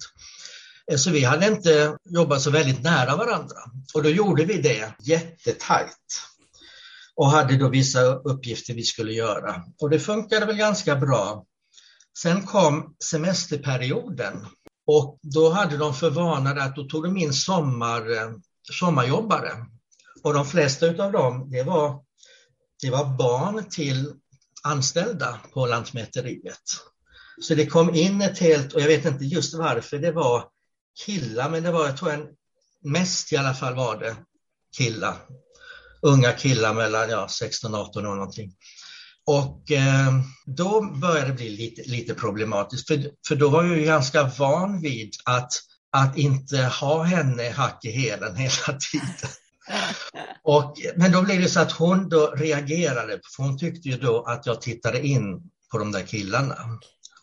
Eh, 0.91 0.97
så 0.97 1.11
vi 1.11 1.23
hade 1.23 1.47
inte 1.47 1.97
jobbat 2.09 2.41
så 2.41 2.51
väldigt 2.51 2.83
nära 2.83 3.15
varandra. 3.15 3.57
Och 3.93 4.03
då 4.03 4.09
gjorde 4.09 4.45
vi 4.45 4.61
det 4.61 4.93
jättetajt 4.99 6.21
och 7.15 7.31
hade 7.31 7.57
då 7.57 7.69
vissa 7.69 8.01
uppgifter 8.03 8.73
vi 8.73 8.83
skulle 8.83 9.11
göra. 9.11 9.63
Och 9.81 9.89
det 9.89 9.99
funkade 9.99 10.45
väl 10.45 10.57
ganska 10.57 10.95
bra. 10.95 11.45
Sen 12.17 12.45
kom 12.45 12.95
semesterperioden 13.03 14.45
och 14.87 15.19
då 15.21 15.49
hade 15.49 15.77
de 15.77 15.93
för 15.93 16.09
vana 16.09 16.49
att 16.49 16.75
då 16.75 16.83
tog 16.83 17.03
de 17.03 17.17
in 17.17 17.33
sommar, 17.33 18.11
eh, 18.11 18.31
sommarjobbare. 18.71 19.51
Och 20.23 20.33
de 20.33 20.45
flesta 20.45 20.85
av 20.85 21.11
dem, 21.11 21.49
det 21.51 21.63
var, 21.63 22.03
det 22.81 22.89
var 22.89 23.17
barn 23.17 23.69
till 23.69 24.13
anställda 24.63 25.39
på 25.53 25.65
Lantmäteriet. 25.65 26.61
Så 27.41 27.55
det 27.55 27.65
kom 27.65 27.95
in 27.95 28.21
ett 28.21 28.39
helt, 28.39 28.73
och 28.73 28.81
jag 28.81 28.87
vet 28.87 29.05
inte 29.05 29.25
just 29.25 29.53
varför 29.53 29.97
det 29.97 30.11
var 30.11 30.45
killar, 31.05 31.49
men 31.49 31.63
det 31.63 31.71
var, 31.71 31.85
jag 31.85 31.97
tror 31.97 32.11
en, 32.11 32.27
mest 32.83 33.33
i 33.33 33.37
alla 33.37 33.53
fall 33.53 33.75
var 33.75 33.97
det 33.97 34.15
killar. 34.77 35.15
Unga 36.01 36.31
killar 36.31 36.73
mellan 36.73 37.09
ja, 37.09 37.27
16 37.27 37.75
18 37.75 38.05
år 38.05 38.15
någonting. 38.15 38.53
Och 39.25 39.71
eh, 39.71 40.13
då 40.45 40.81
började 40.81 41.27
det 41.27 41.33
bli 41.33 41.49
lite, 41.49 41.81
lite 41.81 42.13
problematiskt, 42.13 42.87
för, 42.87 43.03
för 43.27 43.35
då 43.35 43.49
var 43.49 43.63
jag 43.63 43.77
ju 43.77 43.85
ganska 43.85 44.23
van 44.23 44.81
vid 44.81 45.11
att, 45.25 45.53
att 45.91 46.17
inte 46.17 46.57
ha 46.57 47.03
henne 47.03 47.49
hack 47.49 47.85
i 47.85 47.91
hälen 47.91 48.35
hela 48.35 48.79
tiden. 48.91 49.29
Och, 50.43 50.75
men 50.95 51.11
då 51.11 51.21
blev 51.21 51.41
det 51.41 51.49
så 51.49 51.59
att 51.59 51.71
hon 51.71 52.09
då 52.09 52.33
reagerade, 52.35 53.19
för 53.35 53.43
hon 53.43 53.57
tyckte 53.57 53.89
ju 53.89 53.97
då 53.97 54.23
att 54.23 54.45
jag 54.45 54.61
tittade 54.61 55.07
in 55.07 55.41
på 55.71 55.77
de 55.77 55.91
där 55.91 56.01
killarna. 56.01 56.55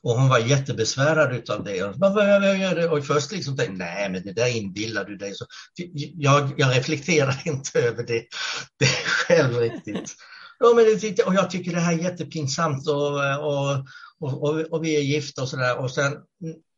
Och 0.03 0.19
hon 0.21 0.29
var 0.29 0.39
jättebesvärad 0.39 1.51
av 1.51 1.65
det. 1.65 1.83
Och, 1.83 1.95
vad, 1.97 2.85
och 2.85 3.07
först 3.07 3.33
liksom 3.33 3.57
tänkte 3.57 3.85
nej 3.85 4.11
men 4.11 4.23
det 4.23 4.33
där 4.33 4.57
inbillar 4.57 5.05
du 5.05 5.17
dig. 5.17 5.35
Så, 5.35 5.47
jag, 6.15 6.55
jag 6.57 6.77
reflekterar 6.77 7.43
inte 7.45 7.81
över 7.81 8.03
det, 8.03 8.25
det 8.79 8.87
själv 8.87 9.59
riktigt. 9.59 10.15
Ja, 10.59 10.73
men 10.77 10.85
det, 10.85 11.23
och 11.23 11.35
jag 11.35 11.51
tycker 11.51 11.73
det 11.73 11.81
här 11.81 11.92
är 11.92 12.03
jättepinsamt 12.03 12.88
och, 12.88 13.14
och, 13.38 13.85
och, 14.21 14.42
och, 14.42 14.61
och 14.61 14.85
vi 14.85 14.97
är 14.97 15.01
gifta 15.01 15.42
och 15.42 15.49
sådär. 15.49 15.79
Och 15.79 15.90
sen 15.90 16.12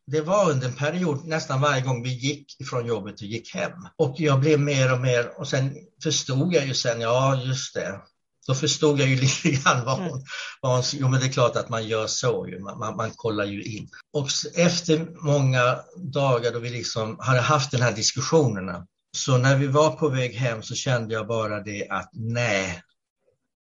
det 0.07 0.21
var 0.21 0.51
under 0.51 0.67
en 0.67 0.75
period 0.75 1.25
nästan 1.25 1.61
varje 1.61 1.81
gång 1.81 2.03
vi 2.03 2.09
gick 2.09 2.61
ifrån 2.61 2.85
jobbet 2.85 3.21
och 3.21 3.27
gick 3.27 3.55
hem. 3.55 3.71
Och 3.97 4.15
jag 4.17 4.39
blev 4.39 4.59
mer 4.59 4.93
och 4.93 5.01
mer, 5.01 5.39
och 5.39 5.47
sen 5.47 5.75
förstod 6.03 6.53
jag 6.53 6.67
ju 6.67 6.73
sen, 6.73 7.01
ja 7.01 7.35
just 7.35 7.73
det, 7.73 8.01
då 8.47 8.55
förstod 8.55 8.99
jag 8.99 9.07
ju 9.07 9.15
lite 9.21 9.49
grann 9.51 9.85
vad 9.85 9.97
hon, 9.99 10.25
vad 10.61 10.75
hon 10.75 10.83
jo 10.93 11.07
men 11.07 11.19
det 11.19 11.25
är 11.25 11.31
klart 11.31 11.55
att 11.55 11.69
man 11.69 11.87
gör 11.87 12.07
så 12.07 12.47
ju, 12.47 12.59
man, 12.59 12.79
man, 12.79 12.95
man 12.95 13.11
kollar 13.15 13.45
ju 13.45 13.63
in. 13.63 13.89
Och 14.13 14.27
efter 14.55 15.07
många 15.25 15.79
dagar 15.97 16.51
då 16.51 16.59
vi 16.59 16.69
liksom 16.69 17.17
hade 17.19 17.41
haft 17.41 17.71
den 17.71 17.81
här 17.81 17.91
diskussionerna, 17.91 18.87
så 19.17 19.37
när 19.37 19.57
vi 19.57 19.67
var 19.67 19.91
på 19.91 20.09
väg 20.09 20.35
hem 20.35 20.63
så 20.63 20.75
kände 20.75 21.13
jag 21.13 21.27
bara 21.27 21.63
det 21.63 21.87
att 21.89 22.09
nej, 22.13 22.81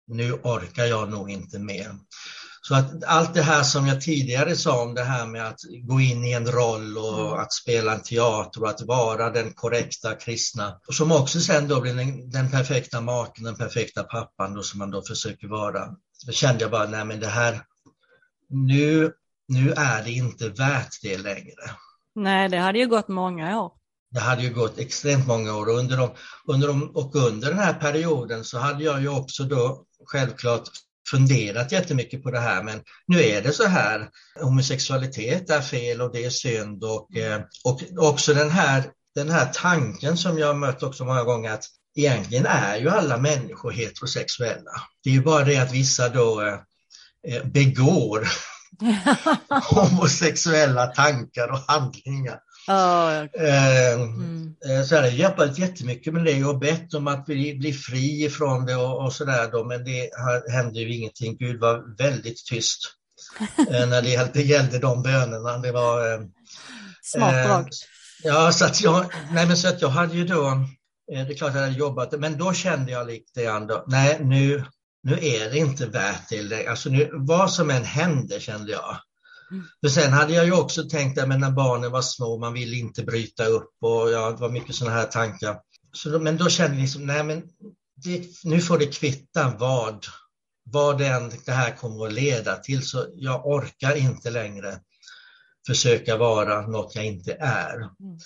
nu 0.07 0.33
orkar 0.33 0.85
jag 0.85 1.11
nog 1.11 1.31
inte 1.31 1.59
mer. 1.59 1.95
Så 2.69 2.75
att 2.75 3.05
allt 3.05 3.35
det 3.35 3.42
här 3.42 3.62
som 3.62 3.87
jag 3.87 4.01
tidigare 4.01 4.57
sa 4.57 4.83
om 4.83 4.95
det 4.95 5.05
här 5.05 5.27
med 5.27 5.49
att 5.49 5.61
gå 5.83 6.01
in 6.01 6.25
i 6.25 6.33
en 6.33 6.47
roll 6.47 6.99
och 6.99 7.27
mm. 7.27 7.33
att 7.33 7.53
spela 7.53 7.95
en 7.95 8.03
teater 8.03 8.62
och 8.62 8.69
att 8.69 8.83
vara 8.83 9.31
den 9.31 9.53
korrekta 9.53 10.14
kristna, 10.14 10.81
som 10.92 11.12
också 11.12 11.40
sen 11.40 11.69
då 11.69 11.81
blir 11.81 11.95
den, 11.95 12.31
den 12.31 12.51
perfekta 12.51 13.01
maken, 13.01 13.45
den 13.45 13.57
perfekta 13.57 14.03
pappan 14.03 14.55
då 14.55 14.62
som 14.62 14.79
man 14.79 14.90
då 14.90 15.03
försöker 15.03 15.49
vara. 15.49 15.88
Så 16.12 16.33
kände 16.33 16.62
jag 16.62 16.71
bara, 16.71 16.88
nej 16.88 17.05
men 17.05 17.21
det 17.21 17.29
här, 17.29 17.61
nu, 18.49 19.12
nu 19.49 19.73
är 19.73 20.05
det 20.05 20.11
inte 20.11 20.49
värt 20.49 21.03
det 21.03 21.19
längre. 21.19 21.71
Nej, 22.14 22.49
det 22.49 22.59
hade 22.59 22.79
ju 22.79 22.87
gått 22.87 23.09
många 23.09 23.62
år. 23.62 23.73
Det 24.16 24.22
hade 24.22 24.42
ju 24.42 24.55
gått 24.55 24.79
extremt 24.79 25.26
många 25.26 25.57
år 25.57 25.68
och 25.68 25.79
under, 25.79 25.96
de, 25.96 26.11
under 26.46 26.68
de, 26.68 26.90
och 26.96 27.14
under 27.14 27.48
den 27.48 27.59
här 27.59 27.72
perioden 27.72 28.44
så 28.44 28.59
hade 28.59 28.85
jag 28.85 29.00
ju 29.00 29.09
också 29.09 29.44
då 29.44 29.85
självklart 30.07 30.68
funderat 31.11 31.72
jättemycket 31.72 32.22
på 32.22 32.31
det 32.31 32.40
här, 32.40 32.62
men 32.62 32.81
nu 33.07 33.22
är 33.22 33.42
det 33.42 33.52
så 33.52 33.66
här. 33.66 34.09
Homosexualitet 34.40 35.50
är 35.50 35.61
fel 35.61 36.00
och 36.00 36.12
det 36.12 36.24
är 36.24 36.31
synd 36.31 36.85
och, 36.85 37.16
eh, 37.16 37.40
och 37.64 37.81
också 37.96 38.35
den 38.35 38.50
här, 38.50 38.85
den 39.14 39.31
här 39.31 39.50
tanken 39.55 40.16
som 40.16 40.38
jag 40.38 40.57
mött 40.57 40.83
också 40.83 41.05
många 41.05 41.22
gånger 41.22 41.50
att 41.50 41.64
egentligen 41.96 42.46
är 42.46 42.76
ju 42.76 42.88
alla 42.88 43.16
människor 43.16 43.70
heterosexuella. 43.70 44.70
Det 45.05 45.11
är 45.11 45.14
ju 45.14 45.22
bara 45.22 45.44
det 45.44 45.57
att 45.57 45.72
vissa 45.72 46.09
då 46.09 46.40
eh, 46.40 46.59
eh, 47.29 47.44
begår 47.44 48.29
homosexuella 49.74 50.87
tankar 50.87 51.48
och 51.48 51.59
handlingar. 51.59 52.40
Oh, 52.68 53.24
okay. 53.24 53.92
mm. 53.94 54.55
Så 54.87 54.94
jag 54.94 55.02
har 55.02 55.09
jobbat 55.09 55.59
jättemycket 55.59 56.12
med 56.12 56.24
det 56.24 56.44
och 56.44 56.59
bett 56.59 56.94
om 56.94 57.07
att 57.07 57.26
bli, 57.26 57.55
bli 57.55 57.72
fri 57.72 58.24
ifrån 58.24 58.66
det 58.66 58.76
och, 58.76 59.05
och 59.05 59.12
sådär 59.12 59.64
men 59.64 59.85
det 59.85 60.11
hände 60.52 60.81
ju 60.81 60.94
ingenting. 60.94 61.37
Gud 61.37 61.61
var 61.61 61.96
väldigt 61.98 62.46
tyst 62.46 62.79
eh, 63.70 63.88
när 63.88 64.02
det 64.02 64.09
gällde, 64.09 64.33
det 64.33 64.42
gällde 64.42 64.79
de 64.79 65.02
bönerna. 65.02 65.59
Det 65.59 65.72
var... 65.72 66.12
Eh, 66.12 66.20
Smart 67.02 67.46
drag. 67.46 67.68
Ja, 68.22 68.52
så 68.52 68.64
att 68.64 68.81
jag, 68.81 69.07
nej 69.33 69.46
men 69.46 69.57
så 69.57 69.68
att 69.68 69.83
jag 69.83 69.88
hade 69.88 70.14
ju 70.14 70.24
då, 70.24 70.66
det 71.07 71.14
är 71.14 71.35
klart 71.35 71.50
att 71.50 71.57
jag 71.57 71.62
hade 71.62 71.79
jobbat, 71.79 72.20
men 72.20 72.38
då 72.38 72.52
kände 72.52 72.92
jag 72.92 73.07
lite 73.07 73.42
grann 73.44 73.66
då, 73.66 73.85
nej 73.87 74.18
nu, 74.20 74.64
nu 75.02 75.12
är 75.12 75.50
det 75.50 75.59
inte 75.59 75.87
värt 75.87 76.29
det. 76.29 76.66
Alltså 76.66 76.88
nu, 76.88 77.11
vad 77.12 77.52
som 77.52 77.70
än 77.70 77.85
händer 77.85 78.40
kände 78.40 78.72
jag, 78.72 78.96
för 79.80 79.88
sen 79.88 80.12
hade 80.12 80.35
jag 80.35 80.44
ju 80.44 80.52
också 80.52 80.88
tänkt 80.88 81.18
att 81.18 81.28
när 81.28 81.50
barnen 81.50 81.92
var 81.92 82.02
små, 82.02 82.38
man 82.38 82.52
ville 82.52 82.76
inte 82.76 83.02
bryta 83.02 83.44
upp 83.44 83.70
och 83.80 84.11
ja, 84.11 84.30
det 84.30 84.40
var 84.40 84.48
mycket 84.48 84.74
sådana 84.74 84.96
här 84.96 85.06
tankar. 85.06 85.61
Så 85.92 86.09
då, 86.09 86.18
men 86.18 86.37
då 86.37 86.48
kände 86.48 86.76
jag 86.76 86.82
liksom, 86.82 87.06
nej 87.06 87.24
men 87.24 87.42
det, 88.04 88.26
nu 88.44 88.61
får 88.61 88.78
det 88.78 88.87
kvitta 88.87 89.52
vad, 89.59 90.06
vad 90.64 91.00
än 91.00 91.32
det 91.44 91.52
här 91.52 91.76
kommer 91.76 92.06
att 92.06 92.12
leda 92.12 92.56
till, 92.56 92.87
så 92.87 93.06
jag 93.14 93.46
orkar 93.46 93.96
inte 93.96 94.30
längre 94.30 94.80
försöka 95.66 96.16
vara 96.16 96.66
något 96.66 96.94
jag 96.94 97.04
inte 97.04 97.37
är. 97.40 97.76
Mm. 97.76 98.18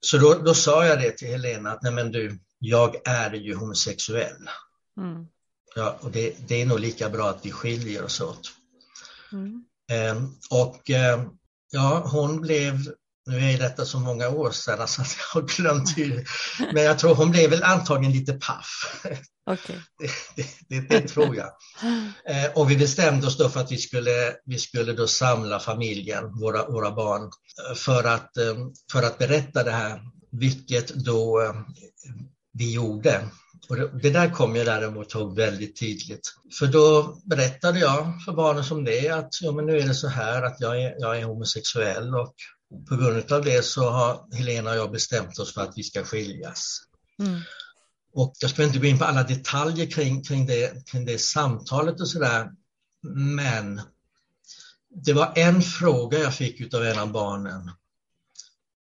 Så 0.00 0.18
då, 0.18 0.34
då 0.34 0.54
sa 0.54 0.86
jag 0.86 0.98
det 0.98 1.10
till 1.10 1.28
Helena, 1.28 1.72
att 1.72 1.82
nej 1.82 1.92
men 1.92 2.12
du, 2.12 2.38
jag 2.58 2.96
är 3.04 3.32
ju 3.32 3.54
homosexuell. 3.54 4.48
Mm. 4.96 5.26
Ja, 5.76 5.98
och 6.00 6.10
det, 6.10 6.48
det, 6.48 6.62
är 6.62 6.66
nog 6.66 6.80
lika 6.80 7.10
bra 7.10 7.28
att 7.28 7.46
vi 7.46 7.50
skiljer 7.50 8.04
oss 8.04 8.20
åt. 8.20 8.52
Mm. 9.32 9.64
Ehm, 9.90 10.28
och 10.50 10.90
ehm, 10.90 11.28
ja, 11.70 12.02
hon 12.06 12.40
blev, 12.40 12.78
nu 13.26 13.50
är 13.50 13.58
detta 13.58 13.84
så 13.84 13.98
många 13.98 14.28
år 14.28 14.50
sedan 14.50 14.88
så 14.88 15.02
att 15.02 15.16
jag 15.18 15.40
har 15.40 15.48
glömt 15.48 15.98
hur, 15.98 16.28
men 16.72 16.82
jag 16.82 16.98
tror 16.98 17.14
hon 17.14 17.30
blev 17.30 17.50
väl 17.50 17.62
antagligen 17.62 18.12
lite 18.12 18.32
paff. 18.32 19.02
Okay. 19.50 19.76
Det, 20.36 20.46
det, 20.68 20.80
det, 20.80 21.08
tror 21.08 21.36
jag. 21.36 21.50
Ehm, 22.26 22.50
och 22.54 22.70
vi 22.70 22.76
bestämde 22.76 23.26
oss 23.26 23.36
då 23.36 23.48
för 23.48 23.60
att 23.60 23.72
vi 23.72 23.78
skulle, 23.78 24.34
vi 24.44 24.58
skulle 24.58 24.92
då 24.92 25.06
samla 25.06 25.60
familjen, 25.60 26.40
våra, 26.40 26.66
våra 26.66 26.90
barn, 26.90 27.30
för 27.76 28.04
att, 28.04 28.30
för 28.92 29.02
att 29.02 29.18
berätta 29.18 29.64
det 29.64 29.70
här, 29.70 30.00
vilket 30.32 30.88
då 30.88 31.54
vi 32.52 32.72
gjorde. 32.72 33.28
Och 33.68 33.76
det, 33.76 34.10
där 34.10 34.30
kom 34.30 34.56
jag 34.56 34.66
däremot 34.66 35.14
ihåg 35.14 35.36
väldigt 35.36 35.80
tydligt. 35.80 36.34
För 36.58 36.66
då 36.66 37.18
berättade 37.24 37.78
jag 37.78 38.24
för 38.24 38.32
barnen 38.32 38.64
som 38.64 38.84
det 38.84 39.08
att 39.08 39.28
ja, 39.42 39.52
men 39.52 39.66
nu 39.66 39.78
är 39.78 39.86
det 39.86 39.94
så 39.94 40.08
här 40.08 40.42
att 40.42 40.60
jag 40.60 40.82
är, 40.82 40.94
jag 40.98 41.18
är 41.18 41.24
homosexuell 41.24 42.14
och 42.14 42.34
på 42.88 42.96
grund 42.96 43.32
av 43.32 43.44
det 43.44 43.64
så 43.64 43.90
har 43.90 44.36
Helena 44.36 44.70
och 44.70 44.76
jag 44.76 44.90
bestämt 44.90 45.38
oss 45.38 45.54
för 45.54 45.62
att 45.62 45.72
vi 45.76 45.82
ska 45.82 46.04
skiljas. 46.04 46.78
Mm. 47.18 47.40
Och 48.14 48.34
jag 48.40 48.50
ska 48.50 48.64
inte 48.64 48.78
gå 48.78 48.86
in 48.86 48.98
på 48.98 49.04
alla 49.04 49.22
detaljer 49.22 49.90
kring, 49.90 50.22
kring, 50.22 50.46
det, 50.46 50.86
kring 50.86 51.04
det 51.04 51.20
samtalet 51.20 52.00
och 52.00 52.08
sådär, 52.08 52.50
men 53.36 53.80
det 55.04 55.12
var 55.12 55.32
en 55.36 55.62
fråga 55.62 56.18
jag 56.18 56.34
fick 56.34 56.74
av 56.74 56.84
en 56.84 56.98
av 56.98 57.12
barnen 57.12 57.70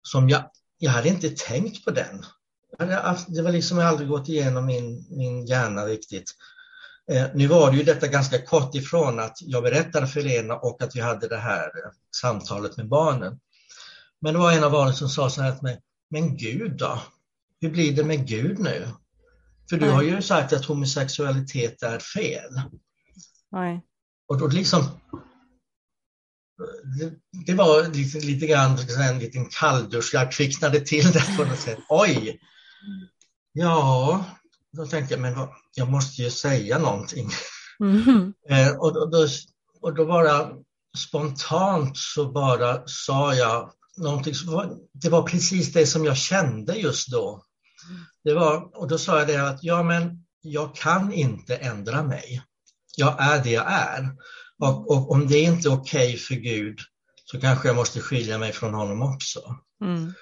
som 0.02 0.30
jag, 0.30 0.52
jag 0.78 0.92
hade 0.92 1.10
inte 1.10 1.30
tänkt 1.30 1.86
på 1.86 1.92
den. 1.92 2.26
Det 3.28 3.42
var 3.42 3.52
liksom 3.52 3.80
aldrig 3.80 4.10
gått 4.10 4.30
igenom 4.30 4.66
min, 4.66 5.06
min 5.10 5.46
hjärna 5.46 5.86
riktigt. 5.86 6.36
Eh, 7.12 7.28
nu 7.34 7.48
var 7.48 7.72
det 7.72 7.78
ju 7.78 7.84
detta 7.84 8.08
ganska 8.08 8.42
kort 8.42 8.76
ifrån 8.76 9.20
att 9.20 9.38
jag 9.42 9.64
berättade 9.64 10.08
för 10.08 10.22
Lena 10.22 10.56
och 10.56 10.82
att 10.82 10.96
vi 10.96 11.00
hade 11.00 11.28
det 11.28 11.38
här 11.38 11.72
samtalet 12.16 12.78
med 12.78 12.88
barnen. 12.88 13.40
Men 14.22 14.34
det 14.34 14.40
var 14.40 14.52
en 14.52 14.64
av 14.64 14.72
barnen 14.72 14.94
som 14.94 15.10
sa 15.10 15.30
så 15.30 15.42
här 15.42 15.52
till 15.52 15.64
mig, 15.64 15.82
men 16.10 16.38
Gud 16.38 16.78
då? 16.78 17.02
Hur 17.62 17.70
blir 17.70 17.96
det 17.96 18.04
med 18.04 18.28
Gud 18.28 18.60
nu? 18.60 18.88
För 19.70 19.78
du 19.78 19.90
har 19.90 20.02
ju 20.02 20.22
sagt 20.22 20.54
att 20.54 20.66
homosexualitet 20.66 21.84
är 21.84 22.00
fel. 22.00 22.62
Nej. 23.52 23.82
och 24.28 24.38
då 24.38 24.48
liksom 24.48 24.84
det, 27.00 27.14
det 27.46 27.54
var 27.54 27.88
lite, 27.94 28.20
lite 28.20 28.48
grann 28.48 28.78
en 29.10 29.20
liten 29.20 29.46
kalldusch, 29.46 30.10
jag 30.14 30.32
kvicknade 30.32 30.80
till 30.80 31.12
det 31.12 31.38
på 31.38 31.44
något 31.44 31.60
sätt. 31.60 31.80
Oj! 31.90 32.40
Ja, 33.54 34.26
då 34.78 34.86
tänkte 34.86 35.14
jag, 35.14 35.22
men 35.22 35.36
vad, 35.36 35.50
jag 35.76 35.90
måste 35.90 36.22
ju 36.22 36.30
säga 36.30 36.78
någonting. 36.78 37.30
Mm. 37.80 38.34
eh, 38.50 38.76
och, 38.78 38.98
och, 38.98 39.12
då, 39.12 39.28
och 39.82 39.96
då 39.96 40.06
bara 40.06 40.52
spontant 40.98 41.98
så 41.98 42.32
bara 42.32 42.84
sa 42.86 43.36
jag 43.36 43.72
någonting, 43.98 44.34
var, 44.46 44.78
det 44.94 45.10
var 45.10 45.24
precis 45.24 45.74
det 45.74 45.86
som 45.86 46.06
jag 46.06 46.18
kände 46.18 46.76
just 46.76 47.12
då. 47.12 47.44
Det 48.24 48.34
var, 48.34 48.78
och 48.78 48.88
då 48.88 48.98
sa 48.98 49.20
jag 49.20 49.28
det 49.28 49.50
att, 49.50 49.64
ja 49.64 49.84
men 49.84 50.26
jag 50.42 50.76
kan 50.76 51.14
inte 51.14 51.56
ändra 51.56 52.04
mig. 52.04 52.44
Jag 52.98 53.16
är 53.20 53.44
det 53.44 53.52
jag 53.52 53.72
är. 53.72 54.10
Och, 54.60 54.92
och 54.92 55.12
om 55.12 55.28
det 55.28 55.40
inte 55.40 55.68
är 55.68 55.74
okej 55.74 56.08
okay 56.08 56.18
för 56.18 56.36
Gud 56.36 56.80
så 57.26 57.40
kanske 57.40 57.68
jag 57.68 57.76
måste 57.76 58.02
skilja 58.02 58.38
mig 58.38 58.52
från 58.52 58.74
honom 58.74 59.02
också. 59.02 59.56
Mm. 59.84 60.14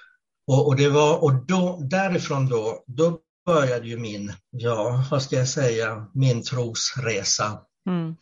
Och, 0.48 0.66
och, 0.66 0.76
det 0.76 0.88
var, 0.88 1.24
och 1.24 1.46
då, 1.46 1.78
därifrån 1.90 2.48
då, 2.48 2.84
då 2.86 3.18
började 3.46 3.88
ju 3.88 3.98
min, 3.98 4.32
ja 4.50 5.04
vad 5.10 5.22
ska 5.22 5.36
jag 5.36 5.48
säga, 5.48 6.06
min 6.14 6.42
trosresa. 6.42 7.60
Mm. 7.86 8.16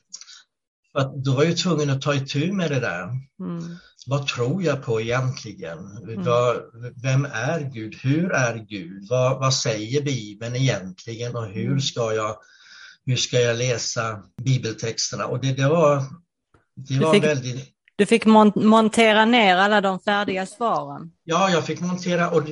Att 0.95 1.25
då 1.25 1.33
var 1.33 1.45
jag 1.45 1.57
tvungen 1.57 1.91
att 1.91 2.03
ta 2.03 2.15
itu 2.15 2.53
med 2.53 2.71
det 2.71 2.81
där. 2.81 3.03
Mm. 3.41 3.77
Vad 4.07 4.27
tror 4.27 4.63
jag 4.63 4.85
på 4.85 5.01
egentligen? 5.01 5.79
Mm. 5.79 6.25
Vad, 6.25 6.57
vem 7.03 7.25
är 7.25 7.61
Gud? 7.61 7.95
Hur 8.03 8.33
är 8.33 8.57
Gud? 8.57 9.07
Vad, 9.09 9.39
vad 9.39 9.55
säger 9.55 10.03
Bibeln 10.03 10.57
egentligen 10.57 11.37
och 11.37 11.47
hur 11.47 11.67
mm. 11.67 11.81
ska 11.81 12.15
jag 12.15 12.37
hur 13.07 13.17
ska 13.17 13.41
jag 13.41 13.57
läsa 13.57 14.23
bibeltexterna? 14.43 15.27
Och 15.27 15.41
det, 15.41 15.53
det 15.53 15.69
var, 15.69 16.03
det 16.75 16.99
var 16.99 17.15
fick, 17.15 17.25
väldigt... 17.25 17.76
Du 17.97 18.07
fick 18.07 18.27
mon 18.27 18.53
montera 18.55 19.25
ner 19.25 19.57
alla 19.57 19.81
de 19.81 20.01
färdiga 20.01 20.47
svaren? 20.47 21.13
Ja, 21.25 21.51
jag 21.51 21.67
fick 21.67 21.81
montera, 21.81 22.31
och 22.31 22.43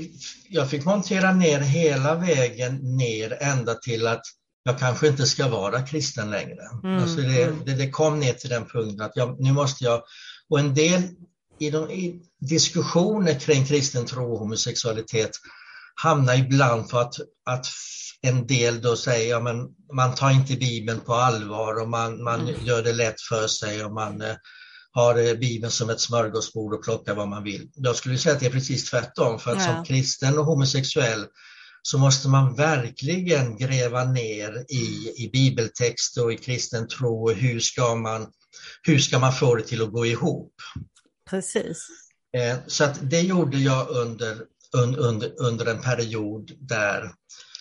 jag 0.48 0.70
fick 0.70 0.84
montera 0.84 1.32
ner 1.32 1.60
hela 1.60 2.14
vägen 2.14 2.96
ner 2.96 3.42
ända 3.42 3.74
till 3.74 4.06
att 4.06 4.22
jag 4.64 4.78
kanske 4.78 5.08
inte 5.08 5.26
ska 5.26 5.48
vara 5.48 5.82
kristen 5.82 6.30
längre. 6.30 6.62
Mm, 6.84 7.02
alltså 7.02 7.20
det, 7.20 7.42
mm. 7.42 7.64
det, 7.66 7.74
det, 7.74 7.90
kom 7.90 8.20
ner 8.20 8.32
till 8.32 8.50
den 8.50 8.64
punkten 8.66 9.00
att 9.00 9.16
jag, 9.16 9.40
nu 9.40 9.52
måste 9.52 9.84
jag, 9.84 10.02
och 10.48 10.58
en 10.58 10.74
del 10.74 11.02
i, 11.58 11.70
de, 11.70 11.90
i 11.90 12.20
diskussioner 12.40 13.40
kring 13.40 13.66
kristen 13.66 14.06
tro 14.06 14.32
och 14.32 14.38
homosexualitet 14.38 15.30
hamnar 15.94 16.34
ibland 16.34 16.88
på 16.88 16.98
att, 16.98 17.14
att 17.50 17.66
en 18.22 18.46
del 18.46 18.82
då 18.82 18.96
säger 18.96 19.30
ja, 19.30 19.40
men 19.40 19.68
man 19.92 20.14
tar 20.14 20.30
inte 20.30 20.56
Bibeln 20.56 21.00
på 21.00 21.14
allvar 21.14 21.80
och 21.82 21.88
man, 21.88 22.22
man 22.22 22.40
mm. 22.40 22.64
gör 22.64 22.82
det 22.82 22.92
lätt 22.92 23.20
för 23.20 23.46
sig 23.46 23.84
och 23.84 23.92
man 23.92 24.20
eh, 24.20 24.34
har 24.94 25.28
eh, 25.28 25.34
Bibeln 25.34 25.70
som 25.70 25.90
ett 25.90 26.00
smörgåsbord 26.00 26.74
och 26.74 26.84
plockar 26.84 27.14
vad 27.14 27.28
man 27.28 27.44
vill. 27.44 27.70
Jag 27.74 27.96
skulle 27.96 28.18
säga 28.18 28.34
att 28.34 28.40
det 28.40 28.46
är 28.46 28.50
precis 28.50 28.90
tvärtom, 28.90 29.38
för 29.38 29.50
att 29.50 29.66
ja. 29.66 29.74
som 29.74 29.84
kristen 29.84 30.38
och 30.38 30.44
homosexuell 30.44 31.26
så 31.82 31.98
måste 31.98 32.28
man 32.28 32.54
verkligen 32.54 33.56
gräva 33.56 34.04
ner 34.04 34.64
i, 34.68 35.14
i 35.24 35.30
bibeltext 35.32 36.18
och 36.18 36.32
i 36.32 36.36
kristen 36.36 36.88
tro 36.88 37.24
och 37.24 37.34
hur 37.34 37.60
ska 37.60 37.94
man, 37.94 38.26
hur 38.82 38.98
ska 38.98 39.18
man 39.18 39.32
få 39.32 39.54
det 39.54 39.62
till 39.62 39.82
att 39.82 39.92
gå 39.92 40.06
ihop. 40.06 40.54
Precis. 41.30 41.86
Eh, 42.36 42.56
så 42.66 42.84
att 42.84 43.10
det 43.10 43.20
gjorde 43.20 43.58
jag 43.58 43.88
under, 43.88 44.38
under, 44.72 45.32
under 45.40 45.66
en 45.66 45.80
period 45.80 46.50
där 46.58 47.10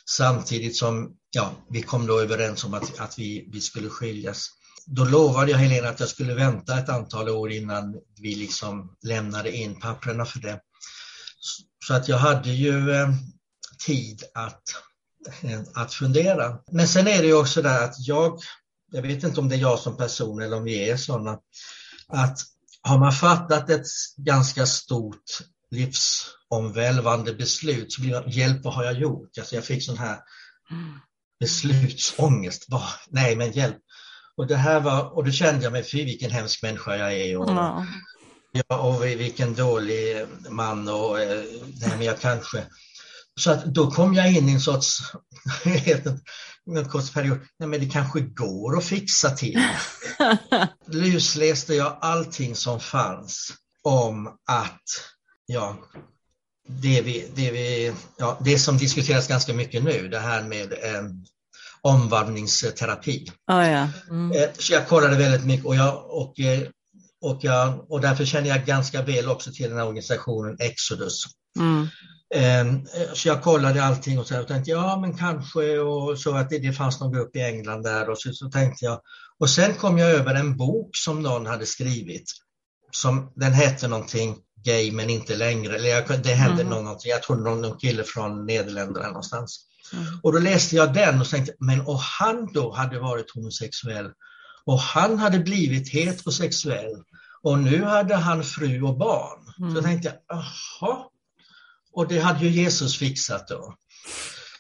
Samtidigt 0.09 0.75
som 0.75 1.15
ja, 1.29 1.51
vi 1.69 1.81
kom 1.81 2.07
då 2.07 2.19
överens 2.19 2.63
om 2.63 2.73
att, 2.73 2.99
att 2.99 3.19
vi, 3.19 3.49
vi 3.51 3.61
skulle 3.61 3.89
skiljas. 3.89 4.49
Då 4.85 5.05
lovade 5.05 5.51
jag 5.51 5.57
Helena 5.57 5.89
att 5.89 5.99
jag 5.99 6.09
skulle 6.09 6.33
vänta 6.33 6.79
ett 6.79 6.89
antal 6.89 7.29
år 7.29 7.51
innan 7.51 7.95
vi 8.21 8.35
liksom 8.35 8.95
lämnade 9.01 9.51
in 9.51 9.79
papperna 9.79 10.25
för 10.25 10.39
det. 10.39 10.59
Så 11.87 11.93
att 11.93 12.07
jag 12.07 12.17
hade 12.17 12.49
ju 12.49 12.91
eh, 12.91 13.09
tid 13.85 14.23
att, 14.33 14.61
eh, 15.41 15.61
att 15.73 15.93
fundera. 15.93 16.59
Men 16.71 16.87
sen 16.87 17.07
är 17.07 17.21
det 17.21 17.27
ju 17.27 17.33
också 17.33 17.61
där 17.61 17.83
att 17.83 17.95
jag, 17.99 18.39
jag 18.91 19.01
vet 19.01 19.23
inte 19.23 19.39
om 19.39 19.49
det 19.49 19.55
är 19.55 19.59
jag 19.59 19.79
som 19.79 19.97
person 19.97 20.41
eller 20.41 20.57
om 20.57 20.63
vi 20.63 20.89
är 20.89 20.97
sådana, 20.97 21.39
att 22.07 22.39
har 22.81 22.99
man 22.99 23.11
fattat 23.13 23.69
ett 23.69 23.85
ganska 24.17 24.65
stort 24.65 25.23
livsomvälvande 25.71 27.33
beslut 27.33 27.93
så 27.93 28.01
blir 28.01 28.11
jag, 28.11 28.29
hjälp 28.29 28.63
vad 28.63 28.73
har 28.73 28.83
jag 28.83 28.99
gjort? 28.99 29.37
Alltså 29.37 29.55
jag 29.55 29.65
fick 29.65 29.85
sån 29.85 29.97
här 29.97 30.19
beslutsångest. 31.39 32.67
Bara, 32.67 32.89
nej 33.09 33.35
men 33.35 33.51
hjälp. 33.51 33.82
Och 34.37 34.47
det 34.47 34.55
här 34.55 34.79
var, 34.79 35.17
och 35.17 35.25
då 35.25 35.31
kände 35.31 35.63
jag 35.63 35.73
mig, 35.73 35.83
fy 35.83 36.05
vilken 36.05 36.31
hemsk 36.31 36.63
människa 36.63 36.95
jag 36.95 37.13
är. 37.13 37.37
Och, 37.37 37.49
mm. 37.49 37.85
ja, 38.51 38.77
och 38.77 39.03
vilken 39.05 39.55
dålig 39.55 40.25
man 40.49 40.87
och 40.87 41.17
nej 41.81 41.89
men 41.97 42.01
jag 42.01 42.19
kanske. 42.19 42.63
Så 43.39 43.51
att 43.51 43.65
då 43.65 43.91
kom 43.91 44.13
jag 44.13 44.33
in 44.33 44.49
i 44.49 44.53
en 44.53 44.59
sorts, 44.59 44.97
en 46.75 46.89
kort 46.89 47.13
period, 47.13 47.39
nej 47.59 47.69
men 47.69 47.79
det 47.79 47.89
kanske 47.89 48.19
går 48.19 48.77
att 48.77 48.85
fixa 48.85 49.29
till. 49.29 49.59
Lusläste 50.87 51.73
jag 51.73 51.97
allting 52.01 52.55
som 52.55 52.79
fanns 52.79 53.53
om 53.83 54.27
att 54.45 54.83
ja, 55.45 55.77
det, 56.67 57.01
vi, 57.01 57.31
det, 57.35 57.51
vi, 57.51 57.93
ja, 58.17 58.37
det 58.41 58.59
som 58.59 58.77
diskuteras 58.77 59.27
ganska 59.27 59.53
mycket 59.53 59.83
nu, 59.83 60.07
det 60.07 60.19
här 60.19 60.43
med 60.43 60.73
eh, 60.73 61.03
omvandlingsterapi. 61.83 63.31
Oh, 63.51 63.69
ja. 63.69 63.87
mm. 64.09 64.31
eh, 64.31 64.49
så 64.59 64.73
jag 64.73 64.87
kollade 64.87 65.17
väldigt 65.17 65.45
mycket 65.45 65.65
och, 65.65 65.75
jag, 65.75 66.05
och, 66.09 66.39
eh, 66.39 66.67
och, 67.21 67.39
jag, 67.41 67.91
och 67.91 68.01
därför 68.01 68.25
känner 68.25 68.49
jag 68.49 68.65
ganska 68.65 69.01
väl 69.01 69.29
också 69.29 69.51
till 69.51 69.69
den 69.69 69.77
här 69.77 69.85
organisationen 69.85 70.57
Exodus. 70.59 71.23
Mm. 71.59 71.87
Ehm, 72.35 72.85
så 73.13 73.27
jag 73.27 73.43
kollade 73.43 73.83
allting 73.83 74.19
och, 74.19 74.27
så 74.27 74.41
och 74.41 74.47
tänkte 74.47 74.71
ja 74.71 74.99
men 74.99 75.17
kanske 75.17 75.79
och 75.79 76.19
så 76.19 76.35
att 76.35 76.49
det, 76.49 76.59
det 76.59 76.73
fanns 76.73 76.99
någon 76.99 77.13
grupp 77.13 77.35
i 77.35 77.41
England 77.41 77.83
där 77.83 78.09
och 78.09 78.17
så, 78.17 78.33
så 78.33 78.49
tänkte 78.49 78.85
jag. 78.85 79.01
Och 79.39 79.49
sen 79.49 79.73
kom 79.73 79.97
jag 79.97 80.09
över 80.09 80.35
en 80.35 80.57
bok 80.57 80.89
som 80.93 81.21
någon 81.21 81.45
hade 81.45 81.65
skrivit. 81.65 82.31
Som, 82.91 83.31
den 83.35 83.53
hette 83.53 83.87
någonting 83.87 84.37
gay 84.63 84.91
men 84.91 85.09
inte 85.09 85.35
längre. 85.35 85.75
Eller 85.75 86.17
det 86.23 86.33
hände 86.33 86.61
mm. 86.61 86.83
någonting, 86.83 87.11
jag 87.11 87.23
tror 87.23 87.35
någon, 87.35 87.61
någon 87.61 87.77
kille 87.77 88.03
från 88.03 88.45
Nederländerna 88.45 89.07
någonstans. 89.07 89.65
Mm. 89.93 90.05
Och 90.23 90.33
då 90.33 90.39
läste 90.39 90.75
jag 90.75 90.93
den 90.93 91.21
och 91.21 91.29
tänkte, 91.29 91.53
men 91.59 91.81
och 91.81 91.99
han 91.99 92.53
då 92.53 92.73
hade 92.73 92.99
varit 92.99 93.31
homosexuell 93.31 94.11
och 94.65 94.79
han 94.79 95.17
hade 95.17 95.39
blivit 95.39 95.89
heterosexuell 95.89 97.03
och 97.41 97.59
nu 97.59 97.83
hade 97.83 98.15
han 98.15 98.43
fru 98.43 98.81
och 98.81 98.97
barn. 98.97 99.53
Mm. 99.59 99.75
Så 99.75 99.81
tänkte 99.81 100.07
jag, 100.07 100.17
jaha. 100.27 101.05
Och 101.93 102.07
det 102.07 102.19
hade 102.19 102.45
ju 102.45 102.49
Jesus 102.49 102.97
fixat 102.97 103.47
då. 103.47 103.75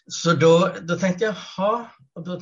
Så 0.07 0.33
då, 0.33 0.75
då 0.81 0.99
tänkte 0.99 1.25
jag, 1.25 1.35
jaha. 1.57 1.85
Och 2.15 2.23
då, 2.25 2.41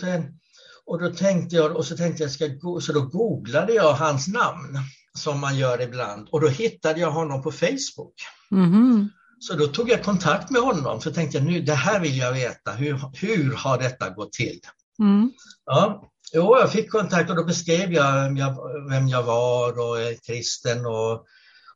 och 0.85 1.01
då 1.01 1.13
tänkte 1.13 1.55
jag, 1.55 1.75
och 1.75 1.85
så 1.85 1.97
tänkte 1.97 2.23
jag, 2.23 2.31
ska 2.31 2.47
gå, 2.47 2.81
så 2.81 2.93
då 2.93 3.01
googlade 3.01 3.73
jag 3.73 3.93
hans 3.93 4.27
namn 4.27 4.79
som 5.13 5.39
man 5.39 5.57
gör 5.57 5.81
ibland. 5.81 6.27
Och 6.31 6.41
då 6.41 6.47
hittade 6.47 6.99
jag 6.99 7.11
honom 7.11 7.43
på 7.43 7.51
Facebook. 7.51 8.13
Mm. 8.51 9.09
Så 9.41 9.53
då 9.53 9.67
tog 9.67 9.89
jag 9.89 10.03
kontakt 10.03 10.49
med 10.49 10.61
honom 10.61 11.01
för 11.01 11.11
tänkte 11.11 11.37
jag 11.37 11.45
nu 11.45 11.61
det 11.61 11.73
här 11.73 11.99
vill 11.99 12.17
jag 12.17 12.33
veta. 12.33 12.71
Hur, 12.71 12.99
hur 13.13 13.55
har 13.55 13.77
detta 13.77 14.09
gått 14.09 14.33
till? 14.33 14.59
Mm. 14.99 15.31
Ja, 15.65 16.11
jo, 16.33 16.57
jag 16.57 16.71
fick 16.71 16.91
kontakt 16.91 17.29
och 17.29 17.35
då 17.35 17.43
beskrev 17.43 17.93
jag 17.93 18.23
vem 18.23 18.37
jag, 18.37 18.55
vem 18.89 19.07
jag 19.07 19.23
var 19.23 19.79
och 19.79 20.01
är 20.01 20.15
kristen 20.25 20.85
och 20.85 21.25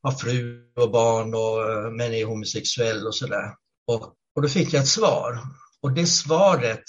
har 0.01 0.11
fru 0.11 0.71
och 0.75 0.91
barn 0.91 1.33
och 1.33 1.93
men 1.93 2.13
är 2.13 2.25
homosexuell 2.25 3.07
och 3.07 3.15
sådär. 3.15 3.53
Och, 3.87 4.03
och 4.35 4.41
då 4.41 4.47
fick 4.47 4.73
jag 4.73 4.81
ett 4.81 4.87
svar. 4.87 5.39
Och 5.81 5.91
det 5.91 6.05
svaret, 6.05 6.83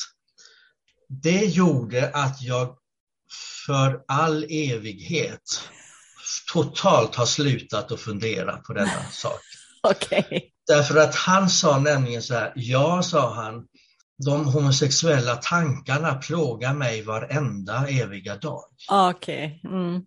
det 1.08 1.44
gjorde 1.44 2.10
att 2.14 2.42
jag 2.42 2.76
för 3.66 4.04
all 4.08 4.44
evighet 4.44 5.70
totalt 6.52 7.14
har 7.14 7.26
slutat 7.26 7.92
att 7.92 8.00
fundera 8.00 8.56
på 8.56 8.72
denna 8.72 9.10
sak. 9.10 9.40
Okay. 9.82 10.40
Därför 10.66 10.96
att 10.96 11.14
han 11.14 11.50
sa 11.50 11.78
nämligen 11.78 12.22
så 12.22 12.34
här, 12.34 12.52
ja, 12.56 13.02
sa 13.02 13.34
han, 13.34 13.64
de 14.24 14.44
homosexuella 14.44 15.36
tankarna 15.36 16.14
plågar 16.14 16.74
mig 16.74 17.02
varenda 17.02 17.88
eviga 17.88 18.36
dag. 18.36 18.64
Okej. 18.88 19.60
Okay. 19.64 19.78
Mm. 19.78 20.02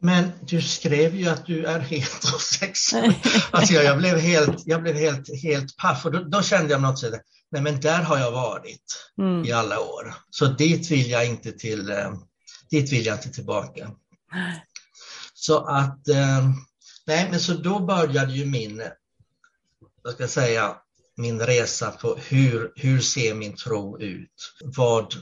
men 0.00 0.32
du 0.42 0.62
skrev 0.62 1.16
ju 1.16 1.28
att 1.28 1.46
du 1.46 1.64
är 1.64 1.80
heterosexuell. 1.80 3.14
alltså 3.50 3.74
jag, 3.74 3.84
jag, 3.84 3.98
blev 3.98 4.18
helt, 4.18 4.62
jag 4.66 4.82
blev 4.82 4.94
helt, 4.94 5.42
helt 5.42 5.76
paff 5.76 6.04
och 6.04 6.12
då, 6.12 6.18
då 6.18 6.42
kände 6.42 6.72
jag 6.72 6.82
något 6.82 6.98
sådär, 6.98 7.20
nej 7.50 7.62
men 7.62 7.80
där 7.80 8.02
har 8.02 8.18
jag 8.18 8.30
varit 8.30 9.10
mm. 9.18 9.44
i 9.44 9.52
alla 9.52 9.80
år. 9.80 10.14
Så 10.30 10.46
dit 10.46 10.90
vill 10.90 11.10
jag 11.10 11.26
inte 11.26 11.52
till, 11.52 11.90
eh, 11.90 12.12
dit 12.70 12.92
vill 12.92 13.06
jag 13.06 13.16
inte 13.16 13.30
tillbaka. 13.30 13.90
Så 15.34 15.66
att, 15.66 16.08
eh, 16.08 16.50
nej 17.06 17.28
men 17.30 17.40
så 17.40 17.54
då 17.54 17.80
började 17.80 18.32
ju 18.32 18.44
min, 18.44 18.82
jag 20.02 20.12
ska 20.12 20.28
säga, 20.28 20.76
min 21.16 21.40
resa 21.40 21.90
på 21.90 22.16
hur, 22.28 22.72
hur 22.76 23.00
ser 23.00 23.34
min 23.34 23.56
tro 23.56 24.00
ut? 24.00 24.54
Vad, 24.64 25.14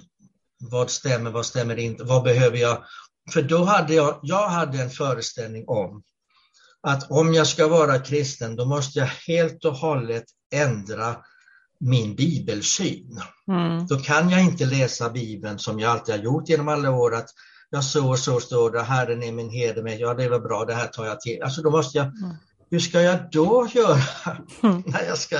vad 0.60 0.90
stämmer, 0.90 1.30
vad 1.30 1.46
stämmer 1.46 1.78
inte, 1.78 2.04
vad 2.04 2.22
behöver 2.22 2.58
jag? 2.58 2.84
För 3.32 3.42
då 3.42 3.64
hade 3.64 3.94
jag, 3.94 4.20
jag 4.22 4.48
hade 4.48 4.82
en 4.82 4.90
föreställning 4.90 5.64
om 5.68 6.02
att 6.80 7.10
om 7.10 7.34
jag 7.34 7.46
ska 7.46 7.68
vara 7.68 7.98
kristen, 7.98 8.56
då 8.56 8.64
måste 8.64 8.98
jag 8.98 9.06
helt 9.06 9.64
och 9.64 9.74
hållet 9.74 10.24
ändra 10.54 11.16
min 11.80 12.14
bibelsyn. 12.14 13.20
Mm. 13.48 13.86
Då 13.86 13.98
kan 13.98 14.30
jag 14.30 14.40
inte 14.40 14.66
läsa 14.66 15.10
Bibeln 15.10 15.58
som 15.58 15.80
jag 15.80 15.90
alltid 15.90 16.14
har 16.14 16.22
gjort 16.22 16.48
genom 16.48 16.68
alla 16.68 16.90
år, 16.90 17.14
att 17.14 17.28
jag 17.72 17.84
så 17.84 18.08
och 18.08 18.18
så 18.18 18.40
står 18.40 18.70
det, 18.70 18.82
Herren 18.82 19.22
är 19.22 19.32
min 19.32 19.50
herde 19.50 19.82
med, 19.82 20.00
ja 20.00 20.14
det 20.14 20.28
var 20.28 20.40
bra, 20.40 20.64
det 20.64 20.74
här 20.74 20.86
tar 20.86 21.06
jag 21.06 21.20
till. 21.20 21.42
Alltså 21.42 21.62
då 21.62 21.70
måste 21.70 21.98
jag, 21.98 22.06
mm. 22.06 22.36
hur 22.70 22.78
ska 22.78 23.00
jag 23.00 23.30
då 23.32 23.68
göra? 23.74 24.02
Mm. 24.62 24.82
när 24.86 25.02
jag 25.02 25.18
ska, 25.18 25.38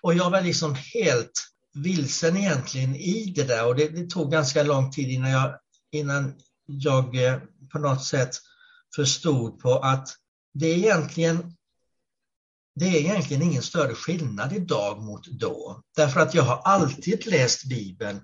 och 0.00 0.14
jag 0.14 0.30
var 0.30 0.40
liksom 0.40 0.76
helt 0.94 1.32
vilsen 1.74 2.36
egentligen 2.36 2.96
i 2.96 3.32
det 3.36 3.44
där 3.44 3.66
och 3.66 3.76
det, 3.76 3.88
det 3.88 4.10
tog 4.10 4.30
ganska 4.30 4.62
lång 4.62 4.92
tid 4.92 5.10
innan 5.10 5.30
jag, 5.30 5.54
innan 5.92 6.34
jag 6.66 7.24
eh, 7.24 7.38
på 7.72 7.78
något 7.78 8.04
sätt 8.04 8.30
förstod 8.96 9.58
på 9.60 9.78
att 9.78 10.08
det 10.54 10.66
är 10.66 10.76
egentligen 10.76 11.56
det 12.74 12.86
är 12.86 13.00
egentligen 13.00 13.42
ingen 13.42 13.62
större 13.62 13.94
skillnad 13.94 14.52
idag 14.52 15.02
mot 15.02 15.26
då. 15.26 15.82
Därför 15.96 16.20
att 16.20 16.34
jag 16.34 16.42
har 16.42 16.56
alltid 16.56 17.26
läst 17.26 17.64
Bibeln 17.64 18.20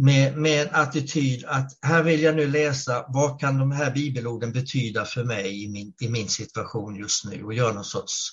med, 0.00 0.36
med 0.36 0.62
en 0.62 0.74
attityd 0.74 1.44
att 1.46 1.78
här 1.82 2.02
vill 2.02 2.22
jag 2.22 2.36
nu 2.36 2.46
läsa, 2.46 3.04
vad 3.08 3.40
kan 3.40 3.58
de 3.58 3.72
här 3.72 3.90
bibelorden 3.90 4.52
betyda 4.52 5.04
för 5.04 5.24
mig 5.24 5.64
i 5.64 5.68
min, 5.68 5.92
i 6.00 6.08
min 6.08 6.28
situation 6.28 6.96
just 6.96 7.24
nu 7.24 7.44
och 7.44 7.54
göra 7.54 7.72
någon 7.72 7.84
sorts 7.84 8.30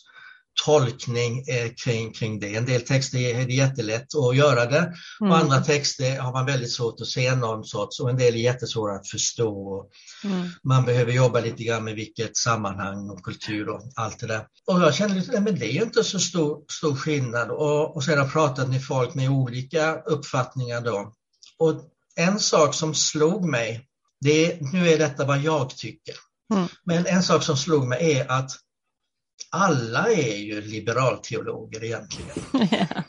tolkning 0.65 1.43
eh, 1.47 1.71
kring, 1.83 2.13
kring 2.13 2.39
det. 2.39 2.55
En 2.55 2.65
del 2.65 2.81
texter 2.81 3.17
är 3.17 3.45
det 3.45 3.53
jättelätt 3.53 4.15
att 4.15 4.35
göra 4.35 4.65
det 4.65 4.93
mm. 5.21 5.31
och 5.31 5.37
andra 5.37 5.59
texter 5.59 6.19
har 6.19 6.33
man 6.33 6.45
väldigt 6.45 6.71
svårt 6.71 7.01
att 7.01 7.07
se 7.07 7.35
någon 7.35 7.63
sorts 7.63 7.99
och 7.99 8.09
en 8.09 8.17
del 8.17 8.33
är 8.33 8.37
jättesvåra 8.37 8.95
att 8.95 9.07
förstå. 9.07 9.85
Mm. 10.23 10.49
Man 10.63 10.85
behöver 10.85 11.11
jobba 11.11 11.39
lite 11.39 11.63
grann 11.63 11.83
med 11.83 11.95
vilket 11.95 12.37
sammanhang 12.37 13.09
och 13.09 13.23
kultur 13.23 13.69
och 13.69 13.81
allt 13.95 14.19
det 14.19 14.27
där. 14.27 14.45
Och 14.67 14.93
jag 14.99 15.11
lite, 15.11 15.39
men 15.41 15.59
det 15.59 15.65
är 15.65 15.73
ju 15.73 15.81
inte 15.81 16.03
så 16.03 16.19
stor, 16.19 16.63
stor 16.71 16.95
skillnad 16.95 17.49
och, 17.49 17.95
och 17.95 18.03
sen 18.03 18.17
har 18.17 18.23
jag 18.23 18.33
pratat 18.33 18.69
med 18.69 18.85
folk 18.85 19.13
med 19.13 19.29
olika 19.29 19.95
uppfattningar 19.95 20.81
då. 20.81 21.13
Och 21.59 21.73
en 22.15 22.39
sak 22.39 22.75
som 22.75 22.95
slog 22.95 23.45
mig, 23.49 23.87
det, 24.21 24.61
nu 24.61 24.89
är 24.89 24.97
detta 24.97 25.25
vad 25.25 25.39
jag 25.39 25.69
tycker, 25.69 26.15
mm. 26.53 26.67
men 26.83 27.05
en 27.05 27.23
sak 27.23 27.43
som 27.43 27.57
slog 27.57 27.87
mig 27.87 28.13
är 28.13 28.31
att 28.31 28.51
alla 29.51 30.11
är 30.11 30.37
ju 30.37 30.61
liberalteologer 30.61 31.83
egentligen. 31.83 32.35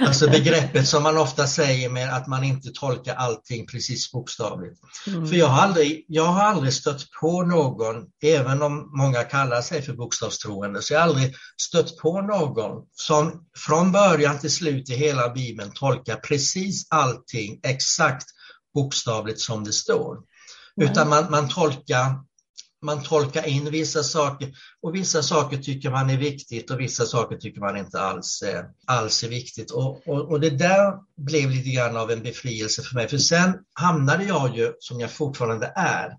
Alltså 0.00 0.30
begreppet 0.30 0.88
som 0.88 1.02
man 1.02 1.16
ofta 1.16 1.46
säger 1.46 1.90
med 1.90 2.14
att 2.14 2.26
man 2.26 2.44
inte 2.44 2.70
tolkar 2.74 3.14
allting 3.14 3.66
precis 3.66 4.12
bokstavligt. 4.12 4.80
Mm. 5.06 5.28
För 5.28 5.36
jag 5.36 5.46
har, 5.46 5.62
aldrig, 5.62 6.04
jag 6.08 6.24
har 6.24 6.42
aldrig 6.42 6.72
stött 6.72 7.10
på 7.20 7.42
någon, 7.42 7.96
även 8.22 8.62
om 8.62 8.90
många 8.98 9.22
kallar 9.22 9.62
sig 9.62 9.82
för 9.82 9.92
bokstavstroende, 9.92 10.82
så 10.82 10.92
jag 10.92 11.00
har 11.00 11.08
aldrig 11.08 11.34
stött 11.62 11.96
på 11.96 12.20
någon 12.20 12.84
som 12.92 13.46
från 13.56 13.92
början 13.92 14.38
till 14.38 14.52
slut 14.52 14.90
i 14.90 14.94
hela 14.94 15.28
Bibeln 15.28 15.70
tolkar 15.74 16.16
precis 16.16 16.86
allting 16.90 17.60
exakt 17.62 18.26
bokstavligt 18.74 19.40
som 19.40 19.64
det 19.64 19.72
står. 19.72 20.16
Mm. 20.76 20.90
Utan 20.90 21.08
man, 21.08 21.30
man 21.30 21.48
tolkar 21.48 22.27
man 22.82 23.02
tolkar 23.02 23.48
in 23.48 23.70
vissa 23.70 24.02
saker 24.02 24.52
och 24.82 24.94
vissa 24.94 25.22
saker 25.22 25.56
tycker 25.56 25.90
man 25.90 26.10
är 26.10 26.16
viktigt 26.16 26.70
och 26.70 26.80
vissa 26.80 27.06
saker 27.06 27.36
tycker 27.36 27.60
man 27.60 27.76
inte 27.76 28.00
alls, 28.00 28.42
eh, 28.42 28.64
alls 28.86 29.24
är 29.24 29.28
viktigt. 29.28 29.70
Och, 29.70 30.08
och, 30.08 30.30
och, 30.30 30.40
det 30.40 30.50
där 30.50 30.94
blev 31.16 31.50
lite 31.50 31.70
grann 31.70 31.96
av 31.96 32.10
en 32.10 32.22
befrielse 32.22 32.82
för 32.82 32.94
mig, 32.94 33.08
för 33.08 33.18
sen 33.18 33.58
hamnade 33.72 34.24
jag 34.24 34.56
ju, 34.56 34.72
som 34.78 35.00
jag 35.00 35.10
fortfarande 35.10 35.72
är, 35.76 36.10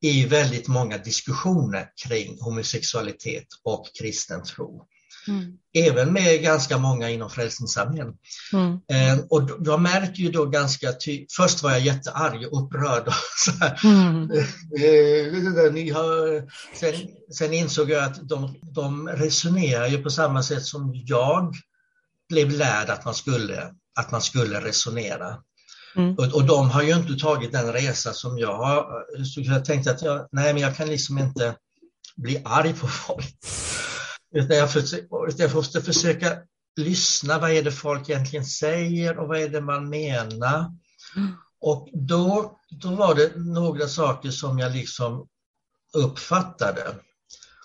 i 0.00 0.24
väldigt 0.24 0.68
många 0.68 0.98
diskussioner 0.98 1.90
kring 2.06 2.38
homosexualitet 2.40 3.46
och 3.64 3.86
kristen 3.98 4.42
tro. 4.42 4.86
Mm. 5.28 5.52
Även 5.74 6.12
med 6.12 6.42
ganska 6.42 6.78
många 6.78 7.10
inom 7.10 7.30
Frälsningsarmén. 7.30 8.14
Mm. 8.52 8.72
Eh, 8.72 9.24
och 9.28 9.50
jag 9.64 9.80
märker 9.80 10.22
ju 10.22 10.30
då 10.30 10.46
ganska 10.46 10.92
tydligt, 10.92 11.32
först 11.32 11.62
var 11.62 11.70
jag 11.70 11.80
jättearg 11.80 12.52
och 12.52 12.64
upprörd. 12.64 13.06
Och 13.06 13.14
så 13.36 13.52
mm. 13.88 14.30
eh, 14.30 15.72
ni 15.72 15.90
har, 15.90 16.42
sen, 16.76 16.94
sen, 17.34 17.52
insåg 17.52 17.90
jag 17.90 18.04
att 18.04 18.28
de, 18.28 18.54
de 18.62 19.08
resonerar 19.08 19.86
ju 19.86 20.02
på 20.02 20.10
samma 20.10 20.42
sätt 20.42 20.64
som 20.64 20.92
jag 20.94 21.54
blev 22.28 22.50
lärd 22.50 22.90
att 22.90 23.04
man 23.04 23.14
skulle, 23.14 23.70
att 23.98 24.10
man 24.10 24.22
skulle 24.22 24.60
resonera. 24.60 25.36
Mm. 25.96 26.14
Och, 26.14 26.34
och, 26.34 26.44
de 26.44 26.70
har 26.70 26.82
ju 26.82 26.94
inte 26.94 27.14
tagit 27.14 27.52
den 27.52 27.72
resa 27.72 28.12
som 28.12 28.38
jag 28.38 28.56
har. 28.56 28.86
Så 29.24 29.40
jag 29.40 29.64
tänkte 29.64 29.90
att 29.90 30.02
jag, 30.02 30.28
nej, 30.32 30.52
men 30.52 30.62
jag 30.62 30.76
kan 30.76 30.88
liksom 30.88 31.18
inte 31.18 31.54
bli 32.16 32.42
arg 32.44 32.74
på 32.74 32.88
folk. 32.88 33.36
Utan 34.34 34.56
jag, 34.56 34.72
försöker, 34.72 35.08
jag 35.36 35.54
måste 35.54 35.82
försöka 35.82 36.38
lyssna, 36.76 37.38
vad 37.38 37.50
är 37.50 37.62
det 37.62 37.72
folk 37.72 38.08
egentligen 38.08 38.44
säger 38.44 39.18
och 39.18 39.28
vad 39.28 39.38
är 39.40 39.48
det 39.48 39.60
man 39.60 39.88
menar? 39.88 40.72
Och 41.60 41.88
då, 41.92 42.58
då 42.70 42.88
var 42.88 43.14
det 43.14 43.32
några 43.36 43.88
saker 43.88 44.30
som 44.30 44.58
jag 44.58 44.72
liksom 44.72 45.26
uppfattade. 45.94 46.94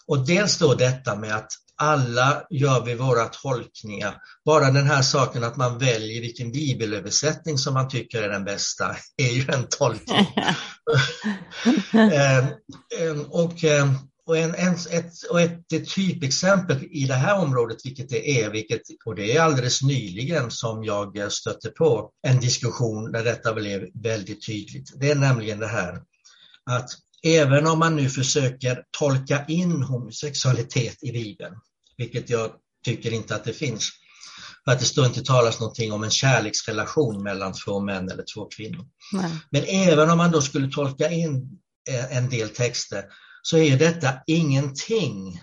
Och 0.08 0.26
dels 0.26 0.58
då 0.58 0.74
detta 0.74 1.16
med 1.16 1.36
att 1.36 1.52
alla 1.76 2.44
gör 2.50 2.86
vi 2.86 2.96
våra 2.96 3.26
tolkningar. 3.26 4.22
Bara 4.46 4.72
den 4.72 4.88
här 4.88 5.02
saken 5.02 5.44
att 5.44 5.58
man 5.58 5.78
väljer 5.78 6.22
vilken 6.22 6.52
bibelöversättning 6.52 7.58
som 7.58 7.74
man 7.74 7.90
tycker 7.90 8.24
är 8.24 8.30
den 8.30 8.44
bästa 8.44 8.96
är 9.18 9.32
ju 9.32 9.46
en 9.48 9.68
tolkning. 9.70 10.28
Eh, 11.94 12.38
eh, 12.38 13.20
och 13.30 13.64
eh, 13.64 13.92
och, 14.26 14.38
en, 14.38 14.56
en, 14.56 14.74
ett, 14.74 15.24
och 15.30 15.42
ett, 15.42 15.70
typexempel 15.96 16.84
i 16.92 17.06
det 17.06 17.14
här 17.14 17.40
området, 17.40 17.78
vilket 17.84 18.10
det 18.10 18.42
är, 18.42 18.50
vilket, 18.50 18.82
och 19.06 19.16
det 19.16 19.38
är 19.38 19.42
alldeles 19.42 19.82
nyligen 19.82 20.52
som 20.52 20.84
jag 20.84 21.32
stötte 21.32 21.70
på 21.70 22.12
en 22.28 22.40
diskussion 22.40 23.12
där 23.12 23.24
detta 23.24 23.54
blev 23.54 23.90
väldigt 23.94 24.46
tydligt. 24.46 24.92
Det 25.00 25.12
är 25.12 25.16
nämligen 25.16 25.60
det 25.60 25.68
här 25.68 26.02
att 26.66 26.90
även 27.24 27.68
om 27.68 27.80
man 27.80 27.96
nu 27.96 28.10
försöker 28.10 28.84
tolka 29.00 29.46
in 29.48 29.84
homosexualitet 29.84 31.04
i 31.04 31.12
Bibeln, 31.12 31.56
vilket 31.98 32.30
jag 32.30 32.52
tycker 32.86 33.14
inte 33.14 33.36
att 33.36 33.44
det 33.44 33.54
finns, 33.54 33.90
för 34.66 34.72
att 34.72 34.80
det 34.80 34.86
står 34.86 35.06
inte 35.06 35.24
talas 35.24 35.60
någonting 35.60 35.92
om 35.92 36.04
en 36.04 36.12
kärleksrelation 36.12 37.24
mellan 37.24 37.54
två 37.54 37.80
män 37.80 38.12
eller 38.12 38.24
två 38.36 38.46
kvinnor. 38.46 38.86
Nej. 39.14 39.32
Men 39.50 39.64
även 39.64 40.10
om 40.10 40.18
man 40.18 40.32
då 40.32 40.42
skulle 40.42 40.68
tolka 40.68 41.10
in 41.10 41.60
eh, 41.90 42.18
en 42.18 42.30
del 42.30 42.50
texter 42.50 43.04
så 43.46 43.58
är 43.58 43.78
detta 43.78 44.10
ingenting 44.28 45.42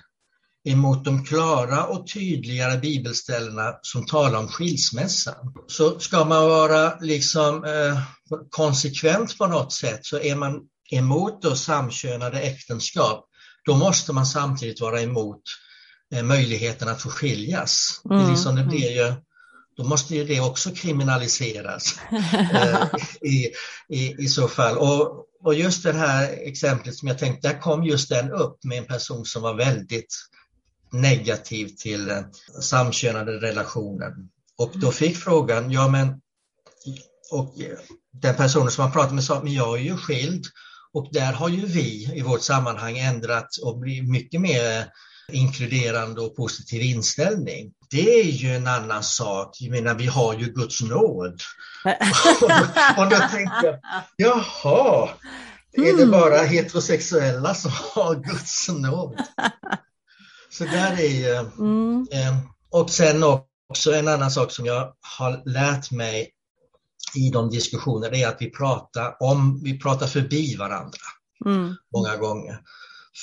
emot 0.64 1.04
de 1.04 1.24
klara 1.24 1.84
och 1.84 2.06
tydligare 2.06 2.78
bibelställena 2.78 3.74
som 3.82 4.06
talar 4.06 4.38
om 4.38 4.48
skilsmässan. 4.48 5.54
Så 5.66 6.00
ska 6.00 6.24
man 6.24 6.48
vara 6.48 6.98
liksom 7.00 7.64
eh, 7.64 8.00
konsekvent 8.50 9.38
på 9.38 9.46
något 9.46 9.72
sätt 9.72 10.06
så 10.06 10.18
är 10.18 10.36
man 10.36 10.60
emot 10.90 11.42
då 11.42 11.56
samkönade 11.56 12.40
äktenskap, 12.40 13.26
då 13.64 13.76
måste 13.76 14.12
man 14.12 14.26
samtidigt 14.26 14.80
vara 14.80 15.00
emot 15.00 15.42
eh, 16.14 16.22
möjligheten 16.22 16.88
att 16.88 17.02
få 17.02 17.08
skiljas. 17.08 18.00
Mm. 18.10 18.22
Det 18.22 18.30
liksom 18.30 18.56
det 18.56 18.64
blir 18.64 18.90
ju, 18.90 19.14
då 19.80 19.88
måste 19.88 20.14
ju 20.14 20.24
det 20.24 20.40
också 20.40 20.70
kriminaliseras 20.70 21.98
eh, 22.54 22.86
i, 23.20 23.50
i, 23.88 24.14
i 24.18 24.28
så 24.28 24.48
fall. 24.48 24.78
Och, 24.78 25.26
och 25.42 25.54
just 25.54 25.82
det 25.82 25.92
här 25.92 26.28
exemplet 26.32 26.94
som 26.94 27.08
jag 27.08 27.18
tänkte, 27.18 27.48
där 27.48 27.60
kom 27.60 27.84
just 27.84 28.08
den 28.08 28.32
upp 28.32 28.64
med 28.64 28.78
en 28.78 28.84
person 28.84 29.24
som 29.24 29.42
var 29.42 29.54
väldigt 29.54 30.14
negativ 30.92 31.68
till 31.68 32.24
samkönade 32.62 33.32
relationer. 33.32 34.12
Och 34.58 34.72
då 34.74 34.92
fick 34.92 35.16
frågan, 35.16 35.70
ja 35.70 35.88
men, 35.88 36.20
och 37.30 37.54
den 38.12 38.34
personen 38.34 38.70
som 38.70 38.82
han 38.82 38.92
pratade 38.92 39.14
med 39.14 39.24
sa, 39.24 39.42
men 39.42 39.52
jag 39.52 39.78
är 39.78 39.82
ju 39.82 39.96
skild 39.96 40.46
och 40.92 41.08
där 41.12 41.32
har 41.32 41.48
ju 41.48 41.66
vi 41.66 42.10
i 42.14 42.22
vårt 42.22 42.42
sammanhang 42.42 42.98
ändrat 42.98 43.56
och 43.62 43.78
blivit 43.78 44.10
mycket 44.10 44.40
mer 44.40 44.86
inkluderande 45.34 46.20
och 46.20 46.36
positiv 46.36 46.82
inställning. 46.82 47.72
Det 47.90 48.20
är 48.20 48.24
ju 48.24 48.54
en 48.54 48.66
annan 48.66 49.02
sak. 49.02 49.56
Jag 49.60 49.70
menar, 49.70 49.94
vi 49.94 50.06
har 50.06 50.34
ju 50.34 50.52
Guds 50.52 50.82
nåd. 50.82 51.40
och 52.98 53.10
då 53.10 53.16
tänkte 53.16 53.60
jag, 53.62 53.78
jaha, 54.16 55.08
är 55.72 55.96
det 55.96 56.02
mm. 56.02 56.10
bara 56.10 56.42
heterosexuella 56.42 57.54
som 57.54 57.70
har 57.94 58.14
Guds 58.14 58.68
nåd? 58.68 59.22
Så 60.50 60.64
där 60.64 60.92
är 60.92 61.08
ju... 61.08 61.34
Mm. 61.58 62.06
Eh, 62.12 62.36
och 62.70 62.90
sen 62.90 63.22
också 63.68 63.94
en 63.94 64.08
annan 64.08 64.30
sak 64.30 64.52
som 64.52 64.66
jag 64.66 64.92
har 65.18 65.42
lärt 65.44 65.90
mig 65.90 66.30
i 67.14 67.30
de 67.30 67.50
diskussionerna 67.50 68.16
är 68.16 68.28
att 68.28 68.36
vi 68.40 68.50
pratar, 68.50 69.16
om, 69.20 69.60
vi 69.64 69.78
pratar 69.78 70.06
förbi 70.06 70.56
varandra 70.56 70.98
mm. 71.46 71.74
många 71.96 72.16
gånger. 72.16 72.60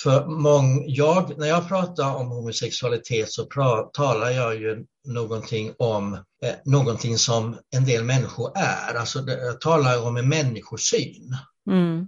För 0.04 0.26
mång, 0.26 0.86
jag, 0.88 1.38
när 1.38 1.48
jag 1.48 1.68
pratar 1.68 2.16
om 2.16 2.28
homosexualitet 2.28 3.32
så 3.32 3.46
pra, 3.46 3.84
talar 3.84 4.30
jag 4.30 4.56
ju 4.56 4.86
någonting 5.08 5.74
om 5.78 6.14
eh, 6.14 6.56
någonting 6.66 7.18
som 7.18 7.58
en 7.76 7.86
del 7.86 8.04
människor 8.04 8.52
är. 8.56 8.96
Alltså 8.96 9.22
det, 9.22 9.46
jag 9.46 9.62
talar 9.62 10.08
om 10.08 10.18
en 10.18 10.30
människosyn. 10.30 11.36
Mm. 11.70 12.08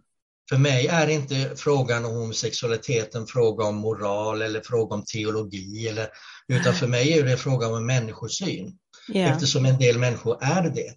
För 0.50 0.58
mig 0.58 0.88
är 0.88 1.08
inte 1.08 1.52
frågan 1.56 2.06
om 2.06 2.12
homosexualitet 2.12 3.16
en 3.16 3.28
fråga 3.28 3.66
om 3.66 3.76
moral 3.76 4.42
eller 4.42 4.62
fråga 4.62 4.96
om 4.96 5.04
teologi, 5.04 5.88
eller, 5.88 6.08
utan 6.48 6.74
för 6.74 6.88
mig 6.88 7.20
är 7.20 7.24
det 7.24 7.32
en 7.32 7.38
fråga 7.38 7.68
om 7.68 7.76
en 7.76 7.86
människosyn. 7.86 8.78
Yeah. 9.14 9.32
Eftersom 9.32 9.66
en 9.66 9.78
del 9.78 10.00
människor 10.00 10.38
är 10.42 10.70
det. 10.70 10.96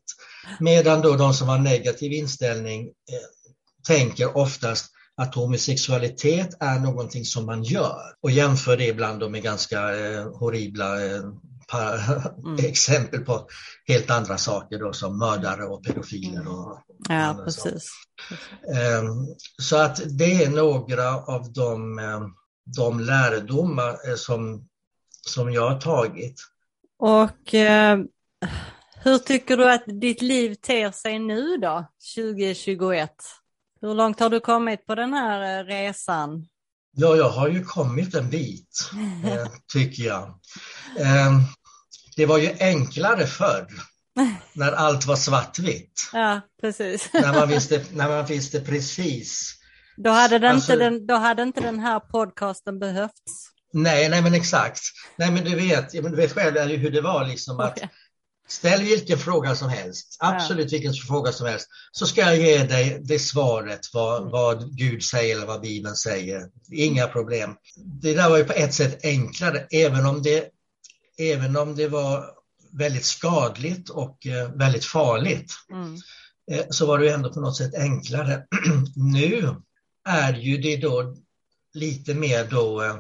Medan 0.61 1.01
då 1.01 1.17
de 1.17 1.35
som 1.35 1.49
har 1.49 1.59
negativ 1.59 2.13
inställning 2.13 2.87
eh, 2.87 3.53
tänker 3.89 4.37
oftast 4.37 4.92
att 5.23 5.35
homosexualitet 5.35 6.57
är 6.61 6.79
någonting 6.79 7.25
som 7.25 7.47
man 7.47 7.63
gör 7.63 8.01
och 8.23 8.31
jämför 8.31 8.77
det 8.77 8.87
ibland 8.87 9.21
då 9.21 9.29
med 9.29 9.43
ganska 9.43 9.97
eh, 9.97 10.39
horribla 10.39 11.05
eh, 11.07 11.21
Mm. 12.45 12.65
exempel 12.65 13.21
på 13.25 13.47
helt 13.89 14.11
andra 14.11 14.39
saker 14.39 14.79
då 14.79 14.93
som 14.93 15.19
mördare 15.19 15.65
och 15.65 15.85
pedofiler 15.85 16.49
och 16.49 16.79
Ja, 17.09 17.15
andra 17.15 17.51
saker. 17.51 17.71
precis. 17.71 17.91
Ehm, 18.77 19.27
Så 19.59 19.77
att 19.77 20.01
det 20.19 20.45
är 20.45 20.51
några 20.51 21.17
av 21.17 21.53
de, 21.53 21.99
eh, 21.99 22.21
de 22.77 23.01
lärdomar 23.01 24.09
eh, 24.09 24.15
som, 24.17 24.69
som 25.27 25.53
jag 25.53 25.71
har 25.71 25.81
tagit. 25.81 26.41
Och 26.99 27.55
eh, 27.55 27.99
hur 28.97 29.19
tycker 29.19 29.57
du 29.57 29.73
att 29.73 29.85
ditt 29.87 30.23
liv 30.23 30.55
ter 30.55 30.91
sig 30.91 31.19
nu 31.19 31.57
då, 31.57 31.85
2021? 32.17 33.11
Hur 33.83 33.95
långt 33.95 34.21
har 34.21 34.31
du 34.31 34.41
kommit 34.41 34.87
på 34.87 34.95
den 34.95 35.13
här 35.15 35.61
eh, 35.61 35.65
resan? 35.65 36.47
Ja, 36.97 37.17
jag 37.17 37.29
har 37.29 37.49
ju 37.49 37.65
kommit 37.65 38.15
en 38.15 38.31
bit, 38.31 38.91
eh, 39.25 39.47
tycker 39.73 40.03
jag. 40.03 40.39
Ehm, 40.99 41.41
Det 42.17 42.27
var 42.27 42.39
ju 42.39 42.51
enklare 42.61 43.27
förr, 43.27 43.67
när 44.55 44.73
allt 44.73 45.07
var 45.07 45.17
svartvitt. 45.17 46.11
Ja, 46.13 46.41
precis. 46.61 47.11
När 47.13 47.33
man 47.33 47.49
visste, 47.55 47.85
när 47.93 48.09
man 48.09 48.27
visste 48.27 48.61
precis. 48.61 49.55
Då 49.97 50.11
hade, 50.11 50.39
den 50.39 50.55
Alltså- 50.55 50.73
inte 50.73 50.85
den, 50.85 51.07
då 51.07 51.15
hade 51.15 51.43
inte 51.43 51.61
den 51.61 51.81
här 51.81 52.01
podcasten 52.01 52.79
behövts. 52.79 53.49
Nej, 53.73 54.09
nej 54.09 54.23
men 54.23 54.35
exakt. 54.35 54.81
Nej 55.17 55.31
men 55.31 55.45
du 55.45 55.55
vet, 55.55 55.91
du 55.93 56.17
vet 56.17 56.33
själv 56.33 56.59
hur 56.79 56.91
det 56.91 57.01
var 57.01 57.27
liksom 57.27 57.61
att 57.61 57.73
Okej. 57.77 57.91
Ställ 58.53 58.83
vilken 58.83 59.19
fråga 59.19 59.55
som 59.55 59.69
helst, 59.69 60.17
absolut 60.21 60.73
vilken 60.73 60.95
fråga 60.95 61.33
som 61.33 61.47
helst, 61.47 61.69
så 61.93 62.07
ska 62.07 62.21
jag 62.21 62.37
ge 62.37 62.65
dig 62.65 63.01
det 63.05 63.19
svaret 63.19 63.81
vad, 63.93 64.21
Mm. 64.21 64.31
vad 64.31 64.77
Gud 64.77 65.05
säger 65.05 65.37
eller 65.37 65.47
vad 65.47 65.61
Bibeln 65.61 65.97
säger. 65.97 66.49
Inga 66.73 67.07
problem. 67.07 67.55
Det 68.03 68.15
där 68.15 68.31
var 68.31 68.37
ju 68.39 68.45
på 68.45 68.53
ett 68.53 68.75
sätt 68.75 69.05
enklare, 69.05 69.67
även 69.71 70.07
om 70.07 70.23
det, 70.23 70.49
även 71.19 71.57
om 71.57 71.77
det 71.77 71.89
var 71.89 72.25
väldigt 72.73 73.05
skadligt 73.05 73.89
och 73.89 74.27
eh, 74.27 74.53
väldigt 74.53 74.85
farligt. 74.85 75.53
Mm. 75.71 75.95
eh, 76.51 76.67
så 76.71 76.87
var 76.87 76.99
det 76.99 77.05
ju 77.05 77.11
ändå 77.11 77.33
på 77.33 77.41
något 77.41 77.57
sätt 77.57 77.75
enklare. 77.75 78.43
nu 78.97 79.55
är 80.09 80.35
ju 80.35 80.57
det 80.57 80.77
då 80.77 81.15
lite 81.75 82.15
mer 82.15 82.45
då 82.51 82.83
eh, 82.83 82.97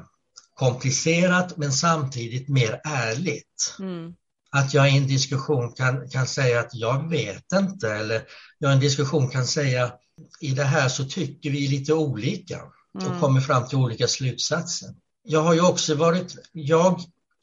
komplicerat 0.55 1.57
men 1.57 1.73
samtidigt 1.73 2.49
mer 2.49 2.81
ärligt. 2.85 3.77
Mm. 3.79 4.15
Att 4.53 4.75
jag 4.75 4.93
i 4.93 4.97
en 4.97 5.07
diskussion 5.07 5.73
kan, 5.73 6.09
kan 6.09 6.27
säga 6.27 6.61
att 6.61 6.75
jag 6.75 7.11
vet 7.11 7.53
inte 7.53 7.93
eller 7.93 8.23
jag 8.59 8.71
i 8.71 8.75
en 8.75 8.81
diskussion 8.81 9.29
kan 9.29 9.47
säga 9.47 9.93
i 10.41 10.51
det 10.51 10.65
här 10.65 10.89
så 10.89 11.05
tycker 11.05 11.51
vi 11.51 11.69
lite 11.69 11.95
olika 11.95 12.63
och 12.95 13.03
Mm. 13.03 13.21
kommer 13.21 13.41
fram 13.41 13.69
till 13.69 13.79
olika 13.79 14.09
slutsatser. 14.09 14.89
Jag 15.25 15.43
har 15.43 15.55
ju 15.55 15.61
också 15.61 15.95
varit, 15.95 16.37
jag 16.53 17.01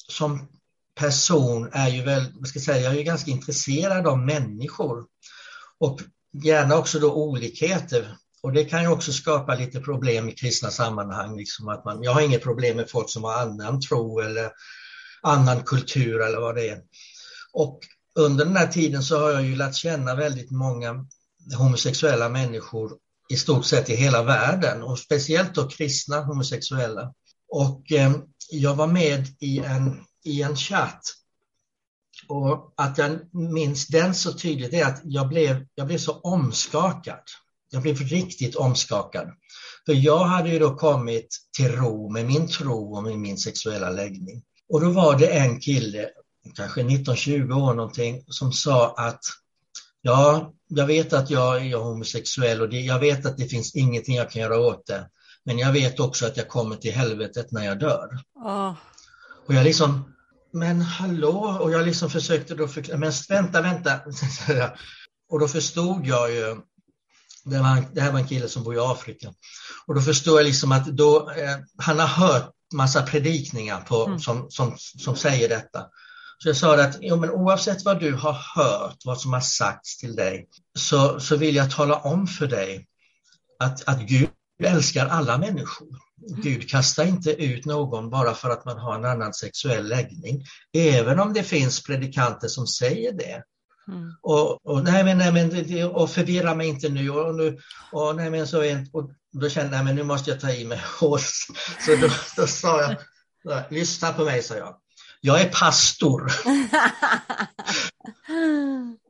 som 0.07 0.47
person 0.95 1.69
är 1.71 1.89
ju 1.89 2.03
väl, 2.03 2.25
vad 2.33 2.47
ska 2.47 2.59
jag 2.59 2.65
säga, 2.65 2.81
jag 2.81 2.93
är 2.93 2.97
ju 2.97 3.03
ganska 3.03 3.31
intresserad 3.31 4.07
av 4.07 4.19
människor 4.19 5.05
och 5.79 6.01
gärna 6.43 6.77
också 6.77 6.99
då 6.99 7.13
olikheter. 7.13 8.15
Och 8.41 8.53
det 8.53 8.65
kan 8.65 8.81
ju 8.81 8.87
också 8.87 9.13
skapa 9.13 9.55
lite 9.55 9.79
problem 9.79 10.29
i 10.29 10.31
kristna 10.31 10.71
sammanhang. 10.71 11.37
Liksom 11.37 11.69
att 11.69 11.85
man, 11.85 12.03
jag 12.03 12.13
har 12.13 12.21
inget 12.21 12.43
problem 12.43 12.77
med 12.77 12.89
folk 12.89 13.09
som 13.09 13.23
har 13.23 13.33
annan 13.33 13.81
tro 13.81 14.19
eller 14.19 14.51
annan 15.21 15.63
kultur 15.63 16.21
eller 16.21 16.39
vad 16.39 16.55
det 16.55 16.69
är. 16.69 16.81
Och 17.53 17.79
under 18.15 18.45
den 18.45 18.57
här 18.57 18.67
tiden 18.67 19.03
så 19.03 19.19
har 19.19 19.31
jag 19.31 19.45
ju 19.45 19.55
lärt 19.55 19.75
känna 19.75 20.15
väldigt 20.15 20.51
många 20.51 21.05
homosexuella 21.57 22.29
människor 22.29 22.97
i 23.29 23.37
stort 23.37 23.65
sett 23.65 23.89
i 23.89 23.95
hela 23.95 24.23
världen 24.23 24.83
och 24.83 24.99
speciellt 24.99 25.55
då 25.55 25.67
kristna 25.67 26.21
homosexuella. 26.21 27.13
Och 27.49 27.91
eh, 27.91 28.11
jag 28.51 28.75
var 28.75 28.87
med 28.87 29.27
i 29.39 29.59
en, 29.59 30.03
i 30.25 30.41
en 30.41 30.55
chatt 30.55 31.01
och 32.27 32.73
att 32.77 32.97
jag 32.97 33.19
minns 33.33 33.87
den 33.87 34.15
så 34.15 34.33
tydligt 34.33 34.73
är 34.73 34.85
att 34.85 35.01
jag 35.03 35.29
blev, 35.29 35.65
jag 35.75 35.87
blev 35.87 35.97
så 35.97 36.13
omskakad. 36.13 37.23
Jag 37.71 37.81
blev 37.81 37.97
riktigt 37.97 38.55
omskakad. 38.55 39.27
För 39.85 39.93
jag 39.93 40.25
hade 40.25 40.49
ju 40.49 40.59
då 40.59 40.75
kommit 40.75 41.37
till 41.57 41.71
ro 41.71 42.09
med 42.09 42.25
min 42.25 42.47
tro 42.47 42.95
och 42.95 43.03
med 43.03 43.19
min 43.19 43.37
sexuella 43.37 43.89
läggning. 43.89 44.43
Och 44.69 44.81
då 44.81 44.89
var 44.89 45.17
det 45.17 45.27
en 45.27 45.59
kille, 45.59 46.09
kanske 46.55 46.81
19-20 46.81 47.53
år 47.53 47.73
någonting, 47.73 48.23
som 48.27 48.53
sa 48.53 48.93
att 48.97 49.21
ja, 50.01 50.53
jag 50.67 50.85
vet 50.85 51.13
att 51.13 51.29
jag 51.29 51.65
är 51.65 51.77
homosexuell 51.77 52.61
och 52.61 52.69
det, 52.69 52.79
jag 52.79 52.99
vet 52.99 53.25
att 53.25 53.37
det 53.37 53.45
finns 53.45 53.75
ingenting 53.75 54.15
jag 54.15 54.31
kan 54.31 54.41
göra 54.41 54.59
åt 54.59 54.87
det. 54.87 55.09
Men 55.43 55.57
jag 55.57 55.71
vet 55.71 55.99
också 55.99 56.25
att 56.25 56.37
jag 56.37 56.47
kommer 56.47 56.75
till 56.75 56.93
helvetet 56.93 57.51
när 57.51 57.65
jag 57.65 57.79
dör. 57.79 58.09
Åh, 58.35 58.73
Och 59.47 59.53
jag 59.53 59.63
liksom, 59.63 60.15
men 60.51 60.81
hallå? 60.81 61.57
Och 61.61 61.71
jag 61.71 61.85
liksom 61.85 62.09
försökte 62.09 62.55
då 62.55 62.67
förklara, 62.67 62.97
men 62.97 63.11
vänta, 63.29 63.61
vänta. 63.61 63.99
Och 65.29 65.39
då 65.39 65.47
förstod 65.47 66.07
jag 66.07 66.31
ju, 66.31 66.55
det, 67.45 67.59
var, 67.59 67.83
det 67.93 68.01
här 68.01 68.11
var 68.11 68.19
en 68.19 68.27
kille 68.27 68.47
som 68.47 68.63
bor 68.63 68.75
i 68.75 68.79
Afrika, 68.79 69.33
och 69.87 69.95
då 69.95 70.01
förstod 70.01 70.39
jag 70.39 70.45
liksom 70.45 70.71
att 70.71 70.85
då, 70.85 71.31
eh, 71.31 71.57
han 71.77 71.99
har 71.99 72.07
hört 72.07 72.53
massa 72.73 73.01
predikningar 73.01 73.81
på, 73.81 74.05
Mm. 74.05 74.19
som, 74.19 74.51
som, 74.51 74.75
som 74.77 75.15
säger 75.15 75.49
detta. 75.49 75.85
Så 76.43 76.49
jag 76.49 76.57
sa 76.57 76.81
att 76.83 76.97
jo, 77.01 77.15
men 77.15 77.29
oavsett 77.29 77.85
vad 77.85 77.99
du 77.99 78.13
har 78.13 78.37
hört, 78.55 78.97
vad 79.05 79.21
som 79.21 79.33
har 79.33 79.41
sagts 79.41 79.97
till 79.97 80.15
dig, 80.15 80.47
så, 80.79 81.19
så 81.19 81.35
vill 81.35 81.55
jag 81.55 81.71
tala 81.71 81.95
om 81.95 82.27
för 82.27 82.47
dig 82.47 82.87
att, 83.59 83.87
att 83.87 83.99
Gud 83.99 84.29
älskar 84.63 85.07
alla 85.07 85.37
människor. 85.37 85.87
Gud 86.43 86.69
kastar 86.69 87.05
inte 87.05 87.31
ut 87.31 87.65
någon 87.65 88.09
bara 88.09 88.33
för 88.33 88.49
att 88.49 88.65
man 88.65 88.77
har 88.77 88.95
en 88.95 89.05
annan 89.05 89.33
sexuell 89.33 89.87
läggning, 89.87 90.45
även 90.73 91.19
om 91.19 91.33
det 91.33 91.43
finns 91.43 91.83
predikanter 91.83 92.47
som 92.47 92.67
säger 92.67 93.13
det. 93.13 93.43
Mm. 93.91 94.13
Och, 94.21 94.65
och 94.65 94.83
nej 94.83 95.03
men, 95.03 95.17
nej 95.17 95.33
men, 95.33 95.49
det, 95.49 95.83
och 95.83 96.09
förvirra 96.09 96.55
mig 96.55 96.67
inte 96.67 96.89
nu 96.89 97.09
och, 97.09 97.35
nu, 97.35 97.57
och 97.91 98.15
nej 98.15 98.29
men 98.29 98.47
så 98.47 98.59
och 98.93 99.11
då 99.31 99.49
kände 99.49 99.75
jag, 99.75 99.85
men 99.85 99.95
nu 99.95 100.03
måste 100.03 100.31
jag 100.31 100.39
ta 100.39 100.51
i 100.51 100.65
mig 100.65 100.81
hårt. 100.99 101.21
Så 101.85 101.95
då, 102.01 102.07
då 102.35 102.47
sa 102.47 102.81
jag, 102.81 102.95
lyssna 103.69 104.13
på 104.13 104.25
mig, 104.25 104.43
sa 104.43 104.55
jag. 104.55 104.75
Jag 105.21 105.41
är 105.41 105.49
pastor 105.49 106.21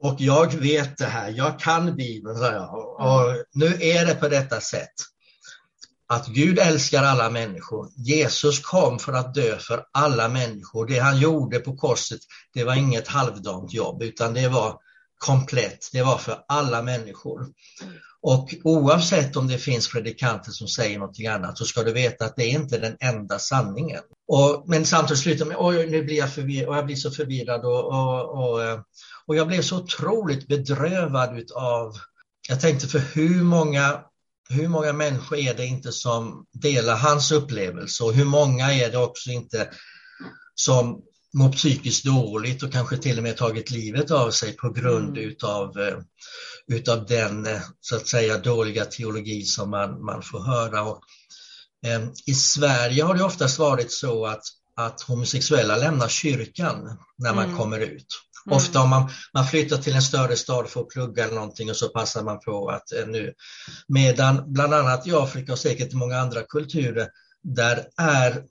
och 0.01 0.15
jag 0.17 0.53
vet 0.53 0.97
det 0.97 1.05
här, 1.05 1.29
jag 1.29 1.59
kan 1.59 1.95
Bibeln, 1.95 2.37
sa 2.37 2.51
jag. 2.51 2.73
Och, 2.73 2.99
och 2.99 3.43
nu 3.53 3.65
är 3.65 4.05
det 4.05 4.15
på 4.15 4.27
detta 4.27 4.61
sätt. 4.61 4.93
Att 6.13 6.27
Gud 6.27 6.59
älskar 6.59 7.03
alla 7.03 7.29
människor. 7.29 7.89
Jesus 7.95 8.59
kom 8.59 8.99
för 8.99 9.13
att 9.13 9.33
dö 9.33 9.57
för 9.57 9.83
alla 9.91 10.29
människor. 10.29 10.87
Det 10.87 10.99
han 10.99 11.19
gjorde 11.19 11.59
på 11.59 11.75
korset, 11.77 12.19
det 12.53 12.63
var 12.63 12.75
inget 12.75 13.07
halvdant 13.07 13.73
jobb, 13.73 14.03
utan 14.03 14.33
det 14.33 14.47
var 14.47 14.79
komplett. 15.17 15.89
Det 15.91 16.01
var 16.01 16.17
för 16.17 16.43
alla 16.47 16.81
människor. 16.81 17.47
Och 18.21 18.55
oavsett 18.63 19.35
om 19.35 19.47
det 19.47 19.57
finns 19.57 19.91
predikanter 19.91 20.51
som 20.51 20.67
säger 20.67 20.99
någonting 20.99 21.27
annat 21.27 21.57
så 21.57 21.65
ska 21.65 21.83
du 21.83 21.93
veta 21.93 22.25
att 22.25 22.35
det 22.35 22.43
är 22.43 22.49
inte 22.49 22.77
den 22.77 22.97
enda 22.99 23.39
sanningen. 23.39 24.01
Och, 24.27 24.63
men 24.67 24.85
samtidigt 24.85 25.23
slutar 25.23 25.45
med, 25.45 25.57
oj 25.59 25.87
nu 25.87 26.03
blir 26.03 26.17
jag 26.17 26.33
förvirrad 26.33 26.69
och 26.69 26.77
jag 26.77 26.85
blir 26.85 26.95
så 26.95 27.11
förvirrad 27.11 27.65
och, 27.65 27.85
och, 27.85 28.29
och, 28.29 28.63
eh, 28.63 28.79
och 29.25 29.35
jag 29.35 29.47
blev 29.47 29.61
så 29.61 29.77
otroligt 29.77 30.47
bedrövad 30.47 31.37
utav, 31.37 31.93
jag 32.49 32.61
tänkte 32.61 32.87
för 32.87 32.99
hur 32.99 33.43
många 33.43 33.99
hur 34.49 34.67
många 34.67 34.93
människor 34.93 35.37
är 35.37 35.53
det 35.53 35.65
inte 35.65 35.91
som 35.91 36.45
delar 36.53 36.95
hans 36.97 37.31
upplevelse 37.31 38.03
och 38.03 38.13
hur 38.13 38.25
många 38.25 38.73
är 38.73 38.91
det 38.91 38.97
också 38.97 39.29
inte 39.29 39.69
som 40.55 41.01
mår 41.33 41.51
psykiskt 41.51 42.05
dåligt 42.05 42.63
och 42.63 42.71
kanske 42.73 42.97
till 42.97 43.17
och 43.17 43.23
med 43.23 43.37
tagit 43.37 43.71
livet 43.71 44.11
av 44.11 44.31
sig 44.31 44.57
på 44.57 44.69
grund 44.69 45.17
Mm. 45.17 45.29
utav, 45.29 45.79
eh, 45.79 45.97
utav 46.67 47.05
den 47.05 47.45
eh, 47.45 47.61
så 47.81 47.95
att 47.95 48.07
säga 48.07 48.37
dåliga 48.37 48.85
teologi 48.85 49.41
som 49.43 49.69
man, 49.69 50.05
man 50.05 50.21
får 50.23 50.39
höra. 50.39 50.83
Och, 50.83 51.01
eh, 51.85 52.01
I 52.25 52.33
Sverige 52.33 53.03
har 53.03 53.13
det 53.15 53.23
oftast 53.23 53.59
varit 53.59 53.91
så 53.91 54.25
att, 54.25 54.43
att 54.75 55.01
homosexuella 55.01 55.77
lämnar 55.77 56.07
kyrkan 56.07 56.97
när 57.17 57.33
man 57.33 57.45
Mm. 57.45 57.57
kommer 57.57 57.79
ut. 57.79 58.07
Mm. 58.45 58.57
Ofta 58.57 58.81
om 58.81 58.89
man, 58.89 59.09
man 59.33 59.47
flyttar 59.47 59.77
till 59.77 59.95
en 59.95 60.01
större 60.01 60.35
stad 60.35 60.69
för 60.69 60.81
att 60.81 60.89
plugga 60.89 61.23
eller 61.23 61.35
någonting 61.35 61.69
och 61.69 61.75
så 61.75 61.89
passar 61.89 62.23
man 62.23 62.39
på 62.39 62.69
att 62.69 62.91
eh, 62.91 63.07
nu. 63.07 63.33
Medan 63.87 64.53
bland 64.53 64.73
annat 64.73 65.07
i 65.07 65.13
Afrika 65.13 65.51
och 65.51 65.59
säkert 65.59 65.93
i 65.93 65.95
många 65.95 66.17
andra 66.17 66.43
kulturer, 66.43 67.07
där 67.43 67.85
är, 67.97 68.43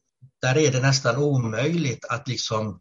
där 0.42 0.58
är 0.58 0.72
det 0.72 0.80
nästan 0.80 1.16
omöjligt 1.16 2.04
att 2.04 2.28
liksom 2.28 2.80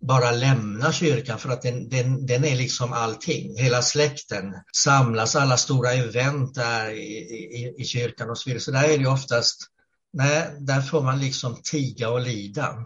bara 0.00 0.30
lämna 0.30 0.92
kyrkan 0.92 1.38
för 1.38 1.50
att 1.50 1.62
den, 1.62 1.88
den, 1.88 2.26
den 2.26 2.44
är 2.44 2.56
liksom 2.56 2.92
allting. 2.92 3.58
Hela 3.58 3.82
släkten 3.82 4.54
samlas, 4.76 5.36
alla 5.36 5.56
stora 5.56 5.92
event 5.92 6.54
där 6.54 6.90
i, 6.90 7.18
i, 7.56 7.74
i 7.78 7.84
kyrkan 7.84 8.30
och 8.30 8.38
så 8.38 8.50
vidare. 8.50 8.60
Så 8.60 8.70
där 8.70 8.88
är 8.88 8.98
det 8.98 9.06
oftast, 9.06 9.66
nej, 10.12 10.56
där 10.60 10.80
får 10.80 11.02
man 11.02 11.20
liksom 11.20 11.56
tiga 11.62 12.10
och 12.10 12.20
lida. 12.20 12.68
Mm. 12.68 12.84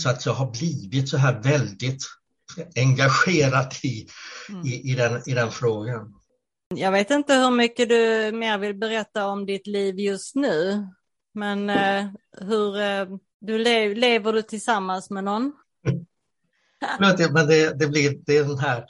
Så 0.00 0.08
att 0.08 0.26
jag 0.26 0.32
har 0.32 0.50
blivit 0.50 1.08
så 1.08 1.16
här 1.16 1.42
väldigt 1.42 2.04
engagerad 2.76 3.74
i, 3.82 4.06
mm. 4.48 4.66
i, 4.66 4.92
i, 4.92 4.94
den, 4.94 5.22
i 5.26 5.34
den 5.34 5.50
frågan. 5.50 6.14
Jag 6.74 6.92
vet 6.92 7.10
inte 7.10 7.34
hur 7.34 7.50
mycket 7.50 7.88
du 7.88 8.32
mer 8.32 8.58
vill 8.58 8.74
berätta 8.74 9.26
om 9.26 9.46
ditt 9.46 9.66
liv 9.66 9.98
just 9.98 10.34
nu, 10.34 10.86
men 11.34 11.70
eh, 11.70 12.06
hur 12.40 12.80
eh, 12.80 13.06
du 13.40 13.58
lev, 13.58 13.96
lever 13.96 14.32
du 14.32 14.42
tillsammans 14.42 15.10
med 15.10 15.24
någon? 15.24 15.52
men 17.00 17.46
det, 17.46 17.78
det, 17.78 17.86
blir 17.86 18.18
det 18.26 18.36
är 18.36 18.44
den 18.44 18.58
här, 18.58 18.84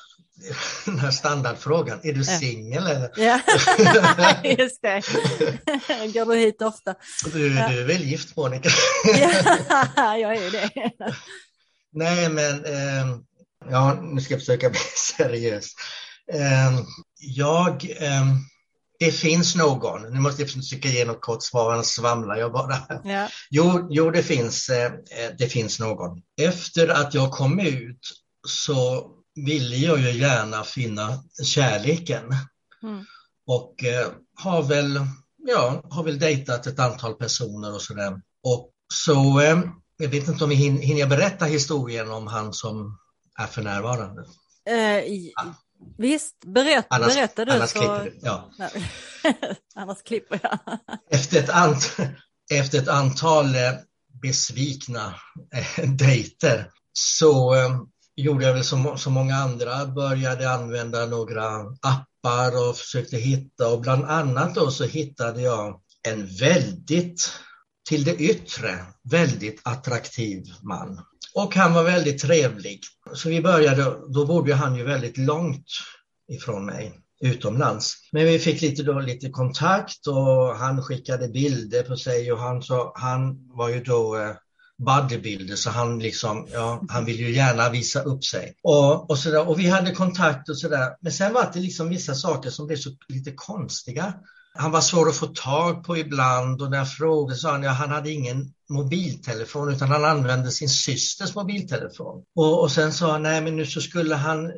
den 0.85 0.99
här 0.99 1.11
standardfrågan, 1.11 2.01
är 2.03 2.13
du 2.13 2.25
singel 2.25 2.87
eller? 2.87 3.11
Ja, 3.17 3.41
just 4.59 4.83
det. 4.83 5.03
Går 6.15 6.35
du 6.35 6.37
hit 6.37 6.63
ofta? 6.63 6.95
Du, 7.33 7.49
du 7.49 7.81
är 7.81 7.87
väl 7.87 8.03
gift 8.03 8.37
Monica? 8.37 8.71
ja, 9.97 10.19
jag 10.19 10.37
är 10.37 10.51
det. 10.51 10.91
Nej, 11.93 12.29
men 12.29 12.65
eh, 12.65 13.21
ja, 13.69 14.01
nu 14.03 14.21
ska 14.21 14.35
jag 14.35 14.41
försöka 14.41 14.71
bli 14.71 14.81
seriös. 15.17 15.75
Eh, 16.33 16.81
jag, 17.19 17.91
eh, 17.99 18.25
det 18.99 19.13
finns 19.13 19.57
någon, 19.57 20.03
nu 20.03 20.21
måste 20.21 20.43
jag 20.43 20.51
försöka 20.51 20.89
ge 20.89 21.05
något 21.05 21.21
kort 21.21 21.43
svar, 21.43 21.73
annars 21.73 21.87
svamlar 21.87 22.37
jag 22.37 22.53
bara. 22.53 22.77
Ja. 23.05 23.29
Jo, 23.51 23.89
jo 23.91 24.11
det, 24.11 24.23
finns, 24.23 24.69
eh, 24.69 24.93
det 25.39 25.47
finns 25.47 25.81
någon. 25.81 26.23
Efter 26.41 26.89
att 26.89 27.15
jag 27.15 27.31
kom 27.31 27.61
ut 27.61 28.11
så 28.47 29.11
ville 29.35 29.77
jag 29.77 30.01
ju 30.01 30.11
gärna 30.11 30.65
finna 30.65 31.23
kärleken. 31.45 32.25
Mm. 32.83 33.05
Och 33.47 33.85
eh, 33.85 34.09
har 34.35 34.63
väl, 34.63 35.01
ja, 35.47 35.83
har 35.91 36.05
väl 36.05 36.19
dejtat 36.19 36.67
ett 36.67 36.79
antal 36.79 37.15
personer 37.15 37.75
och 37.75 37.83
sådär. 37.83 38.21
Och 38.43 38.71
så, 38.95 39.41
eh, 39.41 39.61
jag 39.97 40.09
vet 40.09 40.29
inte 40.29 40.45
om 40.45 40.53
jag 40.53 40.59
hinner, 40.59 41.07
berätta 41.07 41.45
historien 41.45 42.11
om 42.11 42.27
han 42.27 42.53
som 42.53 42.99
är 43.43 43.47
för 43.47 43.63
närvarande? 43.63 44.25
Eh, 44.69 45.05
Visst, 45.99 46.45
berätt, 46.47 46.87
annars, 46.89 47.15
berätta 47.15 47.45
du. 47.45 47.53
Annars 47.53 47.71
så... 47.71 47.79
klipper. 47.79 48.13
Ja. 48.23 48.51
annars 49.75 50.03
klipper 50.03 50.41
jag. 50.43 50.79
efter, 51.11 51.39
ett 51.39 51.51
ant, 51.51 51.97
efter 52.51 52.79
ett 52.79 52.89
antal 52.89 53.55
eh, 53.55 53.73
besvikna 54.23 55.15
eh, 55.55 55.91
dejter 55.91 56.71
så 56.93 57.55
eh, 57.55 57.81
gjorde 58.17 58.45
jag 58.45 58.55
väl 58.55 58.65
som, 58.65 58.99
som 58.99 59.13
många 59.13 59.37
andra, 59.37 59.87
började 59.87 60.51
använda 60.51 61.07
några 61.07 61.47
appar 61.81 62.69
och 62.69 62.77
försökte 62.77 63.17
hitta 63.17 63.69
och 63.69 63.81
bland 63.81 64.05
annat 64.05 64.55
då 64.55 64.71
så 64.71 64.85
hittade 64.85 65.43
jag 65.43 65.81
en 66.09 66.27
väldigt, 66.27 67.33
till 67.89 68.05
det 68.05 68.15
yttre, 68.15 68.87
väldigt 69.03 69.61
attraktiv 69.65 70.45
man. 70.63 71.01
Och 71.35 71.55
han 71.55 71.75
var 71.75 71.85
väldigt 71.85 72.23
trevlig. 72.23 72.81
Så 73.15 73.29
vi 73.29 73.41
började, 73.41 73.97
då 74.09 74.27
bodde 74.27 74.55
han 74.55 74.77
ju 74.77 74.85
väldigt 74.85 75.19
långt 75.19 75.67
ifrån 76.29 76.67
mig 76.67 76.93
utomlands. 77.21 77.95
Men 78.13 78.27
vi 78.27 78.39
fick 78.39 78.63
lite, 78.63 78.83
då, 78.83 79.01
lite 79.01 79.31
kontakt 79.31 80.07
och 80.07 80.57
han 80.57 80.83
skickade 80.83 81.29
bilder 81.29 81.83
på 81.83 81.97
sig 81.97 82.33
och 82.33 82.39
han, 82.39 82.63
så, 82.63 82.93
han 82.95 83.49
var 83.57 83.69
ju 83.69 83.83
då 83.83 84.17
eh, 84.17 84.31
bodybuilder 84.79 85.57
så 85.57 85.71
han 85.71 85.99
liksom, 85.99 86.49
ja, 86.53 86.83
han 86.89 87.05
ville 87.05 87.23
ju 87.23 87.35
gärna 87.35 87.71
visa 87.71 88.03
upp 88.03 88.25
sig. 88.25 88.55
Och, 88.63 89.11
och, 89.11 89.19
så 89.19 89.31
där, 89.31 89.49
och 89.49 89.59
vi 89.59 89.69
hade 89.69 89.93
kontakt 89.93 90.49
och 90.49 90.59
sådär. 90.59 90.97
Men 91.01 91.13
sen 91.13 91.33
var 91.33 91.51
det 91.55 91.61
liksom 91.61 91.89
vissa 91.89 92.15
saker 92.15 92.51
som 92.51 92.67
blev 92.67 92.77
så 92.77 92.91
lite 93.09 93.33
konstiga. 93.33 94.15
Han 94.61 94.71
var 94.71 94.81
svår 94.81 95.09
att 95.09 95.17
få 95.17 95.27
tag 95.27 95.85
på 95.85 95.97
ibland 95.97 96.63
och 96.63 96.71
när 96.71 96.79
jag 96.79 96.93
frågade 96.93 97.39
sa 97.39 97.51
han 97.51 97.61
att 97.61 97.65
ja, 97.65 97.71
han 97.71 97.91
hade 97.91 98.11
ingen 98.11 98.53
mobiltelefon 98.69 99.73
utan 99.73 99.89
han 99.89 100.05
använde 100.05 100.51
sin 100.51 100.69
systers 100.69 101.35
mobiltelefon. 101.35 102.25
Och, 102.37 102.63
och 102.63 102.71
sen 102.71 102.93
sa 102.93 103.13
han, 103.13 103.23
nej 103.23 103.41
men 103.41 103.57
nu 103.57 103.67
så 103.67 103.81
skulle 103.81 104.15
han, 104.15 104.53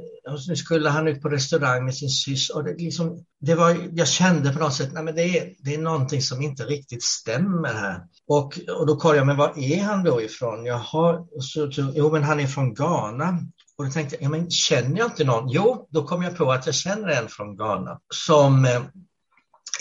nu 0.49 0.57
skulle 0.57 0.89
han 0.89 1.09
ut 1.09 1.23
på 1.23 1.29
restaurang 1.29 1.85
med 1.85 1.95
sin 1.95 2.09
syster. 2.09 2.57
Och 2.57 2.65
det, 2.65 2.75
liksom, 2.79 3.25
det 3.41 3.55
var, 3.55 3.77
jag 3.93 4.09
kände 4.09 4.53
på 4.53 4.59
något 4.59 4.75
sätt, 4.75 4.93
nej 4.93 5.03
men 5.03 5.15
det 5.15 5.39
är, 5.39 5.55
det 5.59 5.75
är 5.75 5.79
någonting 5.79 6.23
som 6.23 6.43
inte 6.43 6.65
riktigt 6.65 7.05
stämmer 7.05 7.75
här. 7.75 8.01
Och, 8.29 8.61
och 8.79 8.87
då 8.87 8.97
kollade 8.97 9.19
jag, 9.19 9.27
men 9.27 9.37
var 9.37 9.59
är 9.59 9.83
han 9.83 10.05
då 10.05 10.23
ifrån? 10.23 10.65
Jaha, 10.65 11.27
så, 11.41 11.73
så, 11.73 11.93
jo 11.95 12.13
men 12.13 12.23
han 12.23 12.41
är 12.41 12.47
från 12.47 12.75
Ghana. 12.75 13.39
Och 13.79 13.85
då 13.85 13.91
tänkte 13.91 14.17
jag, 14.17 14.25
ja, 14.25 14.29
men 14.29 14.51
känner 14.51 14.99
jag 14.99 15.07
inte 15.07 15.25
någon? 15.25 15.49
Jo, 15.49 15.89
då 15.91 16.03
kom 16.05 16.23
jag 16.23 16.37
på 16.37 16.53
att 16.53 16.67
jag 16.67 16.75
känner 16.75 17.09
en 17.09 17.29
från 17.29 17.57
Ghana 17.57 17.99
som 18.15 18.65
eh, 18.65 18.83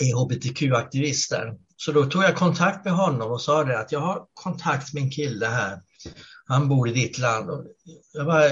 är 0.00 0.14
hbtq-aktivister. 0.14 1.54
Så 1.76 1.92
då 1.92 2.04
tog 2.04 2.22
jag 2.22 2.36
kontakt 2.36 2.84
med 2.84 2.94
honom 2.94 3.30
och 3.30 3.40
sa 3.40 3.64
det 3.64 3.78
att 3.78 3.92
jag 3.92 4.00
har 4.00 4.24
kontakt 4.34 4.94
med 4.94 5.02
en 5.02 5.10
kille 5.10 5.46
här. 5.46 5.80
Han 6.46 6.68
bor 6.68 6.88
i 6.88 6.92
ditt 6.92 7.18
land. 7.18 7.50
Och 7.50 7.64
jag 8.12 8.26
bara, 8.26 8.50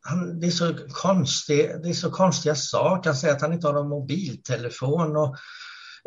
han, 0.00 0.40
det, 0.40 0.46
är 0.46 0.50
så 0.50 0.74
konstig, 0.88 1.70
det 1.82 1.88
är 1.88 1.94
så 1.94 2.10
konstiga 2.10 2.54
saker. 2.54 3.10
Han 3.10 3.16
säger 3.16 3.34
att 3.34 3.42
han 3.42 3.52
inte 3.52 3.66
har 3.66 3.74
någon 3.74 3.88
mobiltelefon. 3.88 5.16
Och, 5.16 5.36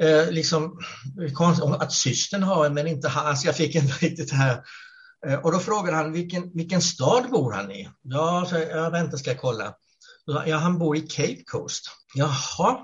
eh, 0.05 0.31
liksom, 0.31 0.79
att 1.79 1.93
systern 1.93 2.43
har 2.43 2.65
en 2.65 2.73
men 2.73 2.87
inte 2.87 3.07
han. 3.07 3.27
Alltså 3.27 3.45
jag 3.45 3.55
fick 3.55 3.75
inte 3.75 4.05
riktigt 4.05 4.29
det 4.29 4.35
här. 4.35 4.63
Eh, 5.27 5.39
och 5.39 5.51
då 5.51 5.59
frågade 5.59 5.97
han 5.97 6.11
vilken, 6.11 6.51
vilken 6.53 6.81
stad 6.81 7.29
bor 7.31 7.51
han 7.51 7.71
i? 7.71 7.89
Ja, 8.01 8.45
så 8.49 8.55
jag 8.55 8.91
vänta 8.91 9.17
ska 9.17 9.29
jag 9.29 9.41
kolla. 9.41 9.73
Ja, 10.45 10.57
han 10.57 10.79
bor 10.79 10.97
i 10.97 11.01
Cape 11.01 11.43
Coast. 11.45 11.89
Jaha, 12.15 12.79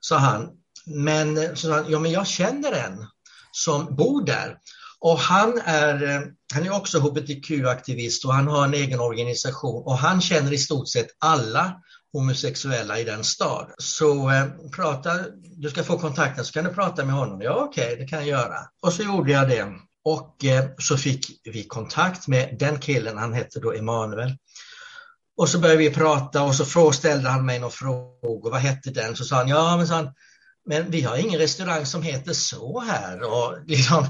sa 0.00 0.18
han. 0.18 0.59
Men, 0.86 1.38
eh, 1.38 1.54
så 1.54 1.84
ja, 1.88 1.98
men 1.98 2.10
jag 2.10 2.26
känner 2.26 2.72
en 2.72 3.06
som 3.52 3.96
bor 3.96 4.26
där 4.26 4.56
och 5.00 5.18
han 5.18 5.60
är, 5.64 6.02
eh, 6.02 6.20
han 6.54 6.66
är 6.66 6.72
också 6.72 6.98
hbtq-aktivist 6.98 8.24
och 8.24 8.34
han 8.34 8.48
har 8.48 8.64
en 8.64 8.74
egen 8.74 9.00
organisation 9.00 9.82
och 9.84 9.98
han 9.98 10.20
känner 10.20 10.52
i 10.52 10.58
stort 10.58 10.88
sett 10.88 11.08
alla 11.18 11.80
homosexuella 12.12 12.98
i 12.98 13.04
den 13.04 13.24
stad. 13.24 13.70
Så 13.78 14.30
eh, 14.30 14.46
prata, 14.76 15.18
du 15.56 15.70
ska 15.70 15.84
få 15.84 15.98
kontakten 15.98 16.44
så 16.44 16.52
kan 16.52 16.64
du 16.64 16.70
prata 16.70 17.04
med 17.04 17.14
honom. 17.14 17.40
Ja 17.40 17.54
okej, 17.54 17.84
okay, 17.84 17.96
det 17.96 18.06
kan 18.06 18.18
jag 18.18 18.28
göra. 18.28 18.58
Och 18.82 18.92
så 18.92 19.02
gjorde 19.02 19.32
jag 19.32 19.48
det. 19.48 19.66
Och 20.04 20.44
eh, 20.44 20.64
så 20.78 20.96
fick 20.96 21.40
vi 21.44 21.64
kontakt 21.64 22.28
med 22.28 22.56
den 22.58 22.78
killen, 22.78 23.18
han 23.18 23.32
hette 23.32 23.60
då 23.60 23.72
Emanuel. 23.72 24.36
Och 25.36 25.48
så 25.48 25.58
började 25.58 25.78
vi 25.78 25.90
prata 25.90 26.42
och 26.42 26.54
så 26.54 26.92
ställde 26.92 27.28
han 27.28 27.46
mig 27.46 27.58
några 27.58 27.70
frågor. 27.70 28.50
Vad 28.50 28.60
hette 28.60 28.90
den? 28.90 29.16
Så 29.16 29.24
sa 29.24 29.36
han, 29.36 29.48
ja 29.48 29.76
men 29.76 29.86
sa 29.86 29.94
han, 29.94 30.14
men 30.66 30.90
vi 30.90 31.00
har 31.00 31.16
ingen 31.16 31.40
restaurang 31.40 31.86
som 31.86 32.02
heter 32.02 32.32
så 32.32 32.80
här. 32.80 33.22
Och, 33.22 33.58
liksom, 33.66 34.06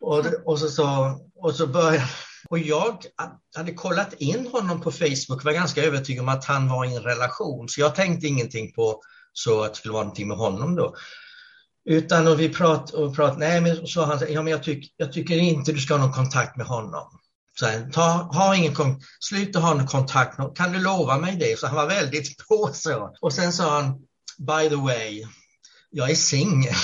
och, 0.00 0.26
och, 0.44 0.58
så, 0.58 0.68
så, 0.68 1.18
och 1.34 1.54
så 1.54 1.66
började 1.66 2.08
och 2.48 2.58
jag 2.58 3.04
hade 3.56 3.72
kollat 3.72 4.12
in 4.12 4.46
honom 4.46 4.80
på 4.80 4.92
Facebook 4.92 5.44
var 5.44 5.52
ganska 5.52 5.82
övertygad 5.82 6.22
om 6.22 6.28
att 6.28 6.44
han 6.44 6.68
var 6.68 6.84
i 6.84 6.96
en 6.96 7.02
relation. 7.02 7.68
Så 7.68 7.80
jag 7.80 7.94
tänkte 7.94 8.26
ingenting 8.26 8.72
på 8.72 9.00
så 9.32 9.62
att 9.62 9.72
det 9.72 9.78
skulle 9.78 9.92
vara 9.92 10.02
någonting 10.02 10.28
med 10.28 10.36
honom 10.36 10.76
då. 10.76 10.94
Utan 11.84 12.26
och 12.28 12.40
vi 12.40 12.48
pratade, 12.48 13.02
och 13.02 13.16
prat, 13.16 13.38
nej 13.38 13.60
men 13.60 13.86
så 13.86 14.04
han, 14.04 14.18
ja, 14.28 14.42
men 14.42 14.50
jag, 14.50 14.62
tyck, 14.62 14.94
jag 14.96 15.12
tycker 15.12 15.36
inte 15.36 15.72
du 15.72 15.80
ska 15.80 15.94
ha 15.94 16.00
någon 16.00 16.12
kontakt 16.12 16.56
med 16.56 16.66
honom. 16.66 17.20
Så 17.60 17.66
här, 17.66 17.90
ta, 17.92 18.08
ha 18.32 18.56
ingen, 18.56 18.74
sluta 19.20 19.58
ha 19.58 19.74
någon 19.74 19.86
kontakt, 19.86 20.38
kan 20.56 20.72
du 20.72 20.78
lova 20.78 21.18
mig 21.18 21.36
det? 21.36 21.58
Så 21.58 21.66
han 21.66 21.76
var 21.76 21.86
väldigt 21.86 22.38
på 22.48 22.70
så. 22.72 23.16
Och 23.20 23.32
sen 23.32 23.52
sa 23.52 23.80
han, 23.80 23.92
by 24.38 24.68
the 24.68 24.76
way, 24.76 25.24
jag 25.94 26.10
är 26.10 26.14
singel. 26.14 26.74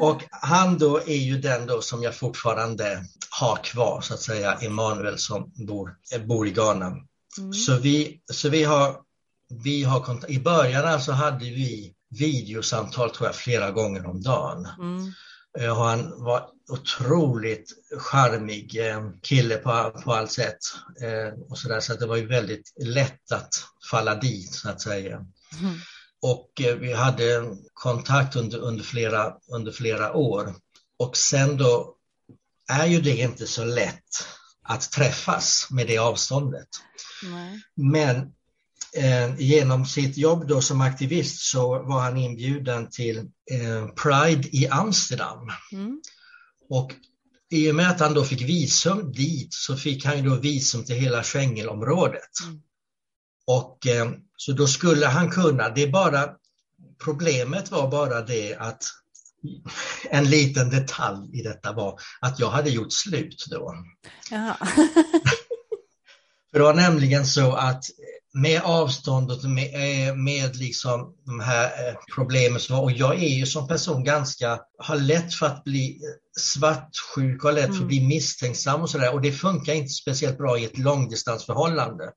och 0.00 0.22
han 0.30 0.78
då 0.78 0.98
är 0.98 1.16
ju 1.16 1.38
den 1.38 1.66
då 1.66 1.82
som 1.82 2.02
jag 2.02 2.16
fortfarande 2.16 3.04
har 3.30 3.56
kvar, 3.56 4.00
så 4.00 4.14
att 4.14 4.20
säga, 4.20 4.52
Emanuel 4.52 5.18
som 5.18 5.52
bor, 5.66 5.96
bor 6.26 6.46
i 6.46 6.50
Ghana. 6.50 6.86
Mm. 6.86 7.52
Så, 7.52 7.78
vi, 7.78 8.20
så 8.32 8.48
vi 8.48 8.64
har, 8.64 8.96
vi 9.64 9.84
har 9.84 10.00
kontakt. 10.00 10.32
I 10.32 10.40
början 10.40 10.84
alltså 10.84 11.12
hade 11.12 11.44
vi 11.44 11.94
videosamtal 12.18 13.10
tror 13.10 13.28
jag 13.28 13.36
flera 13.36 13.70
gånger 13.70 14.06
om 14.06 14.22
dagen. 14.22 14.68
Mm. 14.78 15.12
Och 15.70 15.84
han 15.84 16.24
var 16.24 16.48
otroligt 16.68 17.72
charmig 17.98 18.88
eh, 18.88 19.10
kille 19.22 19.56
på, 19.56 20.00
på 20.04 20.12
allt 20.12 20.32
sätt. 20.32 20.58
Eh, 21.00 21.40
och 21.50 21.58
så, 21.58 21.68
där, 21.68 21.80
så 21.80 21.94
det 21.94 22.06
var 22.06 22.16
ju 22.16 22.26
väldigt 22.26 22.72
lätt 22.84 23.32
att 23.32 23.50
falla 23.90 24.14
dit 24.14 24.54
så 24.54 24.70
att 24.70 24.80
säga. 24.80 25.16
Mm. 25.60 25.78
Och 26.22 26.60
eh, 26.60 26.76
vi 26.76 26.92
hade 26.92 27.56
kontakt 27.74 28.36
under, 28.36 28.58
under, 28.58 28.84
flera, 28.84 29.34
under 29.52 29.72
flera 29.72 30.12
år. 30.12 30.54
Och 30.98 31.16
sen 31.16 31.56
då 31.56 31.94
är 32.68 32.86
ju 32.86 33.00
det 33.00 33.16
inte 33.16 33.46
så 33.46 33.64
lätt 33.64 34.26
att 34.62 34.90
träffas 34.92 35.68
med 35.70 35.86
det 35.86 35.98
avståndet. 35.98 36.68
Nej. 37.22 37.62
Men 37.74 38.16
eh, 38.96 39.40
genom 39.40 39.86
sitt 39.86 40.16
jobb 40.16 40.48
då 40.48 40.60
som 40.60 40.80
aktivist 40.80 41.40
så 41.40 41.82
var 41.82 42.00
han 42.00 42.16
inbjuden 42.16 42.90
till 42.90 43.18
eh, 43.50 43.86
Pride 44.02 44.48
i 44.52 44.68
Amsterdam. 44.68 45.48
Mm. 45.72 46.00
Och 46.70 46.92
i 47.50 47.70
och 47.70 47.74
med 47.74 47.90
att 47.90 48.00
han 48.00 48.14
då 48.14 48.24
fick 48.24 48.42
visum 48.42 49.12
dit 49.12 49.54
så 49.54 49.76
fick 49.76 50.04
han 50.04 50.24
då 50.24 50.34
visum 50.34 50.84
till 50.84 50.96
hela 50.96 51.22
Schengenområdet. 51.22 52.30
Mm. 52.44 52.60
Och 53.48 53.86
eh, 53.86 54.10
så 54.36 54.52
då 54.52 54.66
skulle 54.66 55.06
han 55.06 55.30
kunna, 55.30 55.68
det 55.68 55.82
är 55.82 55.90
bara 55.90 56.28
problemet 57.04 57.70
var 57.70 57.90
bara 57.90 58.22
det 58.22 58.54
att 58.54 58.82
en 60.10 60.30
liten 60.30 60.70
detalj 60.70 61.38
i 61.38 61.42
detta 61.42 61.72
var 61.72 62.00
att 62.20 62.38
jag 62.38 62.50
hade 62.50 62.70
gjort 62.70 62.92
slut 62.92 63.44
då. 63.50 63.74
För 66.52 66.58
det 66.58 66.64
var 66.64 66.74
nämligen 66.74 67.26
så 67.26 67.52
att 67.52 67.84
med 68.34 68.62
avståndet 68.64 69.42
med, 69.42 69.74
eh, 70.08 70.14
med 70.14 70.56
liksom 70.56 71.14
de 71.26 71.40
här 71.40 71.64
eh, 71.64 71.94
problemen 72.14 72.60
som 72.60 72.76
var, 72.76 72.82
och 72.82 72.92
jag 72.92 73.14
är 73.14 73.28
ju 73.28 73.46
som 73.46 73.68
person 73.68 74.04
ganska, 74.04 74.60
har 74.78 74.96
lätt 74.96 75.34
för 75.34 75.46
att 75.46 75.64
bli 75.64 76.00
svartsjuk 76.38 77.44
och 77.44 77.52
lätt 77.52 77.64
för 77.64 77.70
att 77.70 77.76
mm. 77.76 77.88
bli 77.88 78.06
misstänksam 78.06 78.80
och 78.80 78.90
sådär 78.90 79.14
och 79.14 79.20
det 79.20 79.32
funkar 79.32 79.74
inte 79.74 79.92
speciellt 79.92 80.38
bra 80.38 80.58
i 80.58 80.64
ett 80.64 80.78
långdistansförhållande 80.78 82.10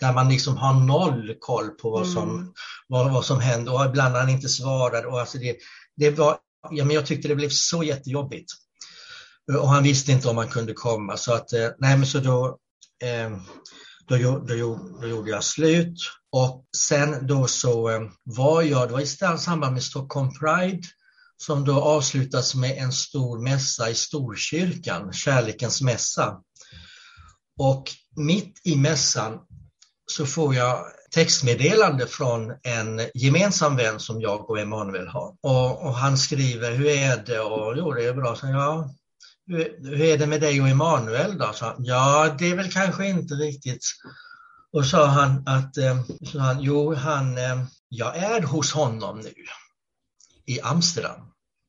där 0.00 0.12
man 0.12 0.28
liksom 0.28 0.56
har 0.56 0.74
noll 0.74 1.34
koll 1.40 1.68
på 1.70 1.90
vad 1.90 2.08
som, 2.08 2.30
mm. 2.30 2.52
vad, 2.88 3.12
vad 3.12 3.24
som 3.24 3.40
händer 3.40 3.74
och 3.74 3.84
ibland 3.84 4.16
han 4.16 4.28
inte 4.28 4.48
svarar. 4.48 5.06
Och 5.06 5.20
alltså 5.20 5.38
det, 5.38 5.56
det 5.96 6.10
var, 6.10 6.38
ja, 6.70 6.84
men 6.84 6.94
jag 6.94 7.06
tyckte 7.06 7.28
det 7.28 7.34
blev 7.34 7.48
så 7.48 7.82
jättejobbigt. 7.82 8.52
Och 9.58 9.68
han 9.68 9.82
visste 9.82 10.12
inte 10.12 10.28
om 10.28 10.36
han 10.36 10.48
kunde 10.48 10.72
komma 10.72 11.16
så 11.16 11.34
att, 11.34 11.52
eh, 11.52 11.68
nej 11.78 11.96
men 11.96 12.06
så 12.06 12.18
då, 12.18 12.58
eh, 13.02 13.30
då, 14.08 14.16
då, 14.16 14.38
då, 14.38 14.78
då 15.00 15.08
gjorde 15.08 15.30
jag 15.30 15.44
slut 15.44 15.98
och 16.32 16.64
sen 16.76 17.26
då 17.26 17.46
så 17.46 17.90
eh, 17.90 18.00
var 18.24 18.62
jag, 18.62 18.88
det 18.88 18.92
var 18.92 19.00
i 19.00 19.06
samband 19.38 19.72
med 19.72 19.82
Stockholm 19.82 20.30
Pride 20.38 20.82
som 21.36 21.64
då 21.64 21.80
avslutas 21.80 22.54
med 22.54 22.78
en 22.78 22.92
stor 22.92 23.38
mässa 23.38 23.90
i 23.90 23.94
Storkyrkan, 23.94 25.12
Kärlekens 25.12 25.82
mässa. 25.82 26.40
Och 27.58 27.84
mitt 28.16 28.60
i 28.64 28.76
mässan 28.76 29.38
så 30.12 30.26
får 30.26 30.54
jag 30.54 30.86
textmeddelande 31.10 32.06
från 32.06 32.52
en 32.62 33.00
gemensam 33.14 33.76
vän 33.76 34.00
som 34.00 34.20
jag 34.20 34.50
och 34.50 34.58
Emanuel 34.58 35.08
har. 35.08 35.34
Och, 35.40 35.86
och, 35.86 35.94
han 35.94 36.18
skriver, 36.18 36.72
hur 36.74 36.86
är 36.86 37.16
det? 37.26 37.40
Och 37.40 37.74
jo, 37.76 37.92
det 37.92 38.04
är 38.04 38.14
bra. 38.14 38.36
Så, 38.36 38.46
ja, 38.46 38.90
hur, 39.46 39.78
hur 39.80 40.00
är 40.00 40.18
det 40.18 40.26
med 40.26 40.40
dig 40.40 40.60
och 40.60 40.68
Emanuel 40.68 41.38
då? 41.38 41.52
Så, 41.54 41.74
ja, 41.78 42.36
det 42.38 42.50
är 42.50 42.56
väl 42.56 42.72
kanske 42.72 43.06
inte 43.06 43.34
riktigt. 43.34 43.84
Och 44.72 44.86
sa 44.86 45.06
han 45.06 45.42
att, 45.46 45.76
eh, 45.76 46.00
så 46.32 46.38
han, 46.38 46.60
jo, 46.60 46.94
han, 46.94 47.38
eh, 47.38 47.64
jag 47.88 48.16
är 48.16 48.42
hos 48.42 48.72
honom 48.72 49.20
nu 49.20 49.34
i 50.46 50.60
Amsterdam. 50.60 51.20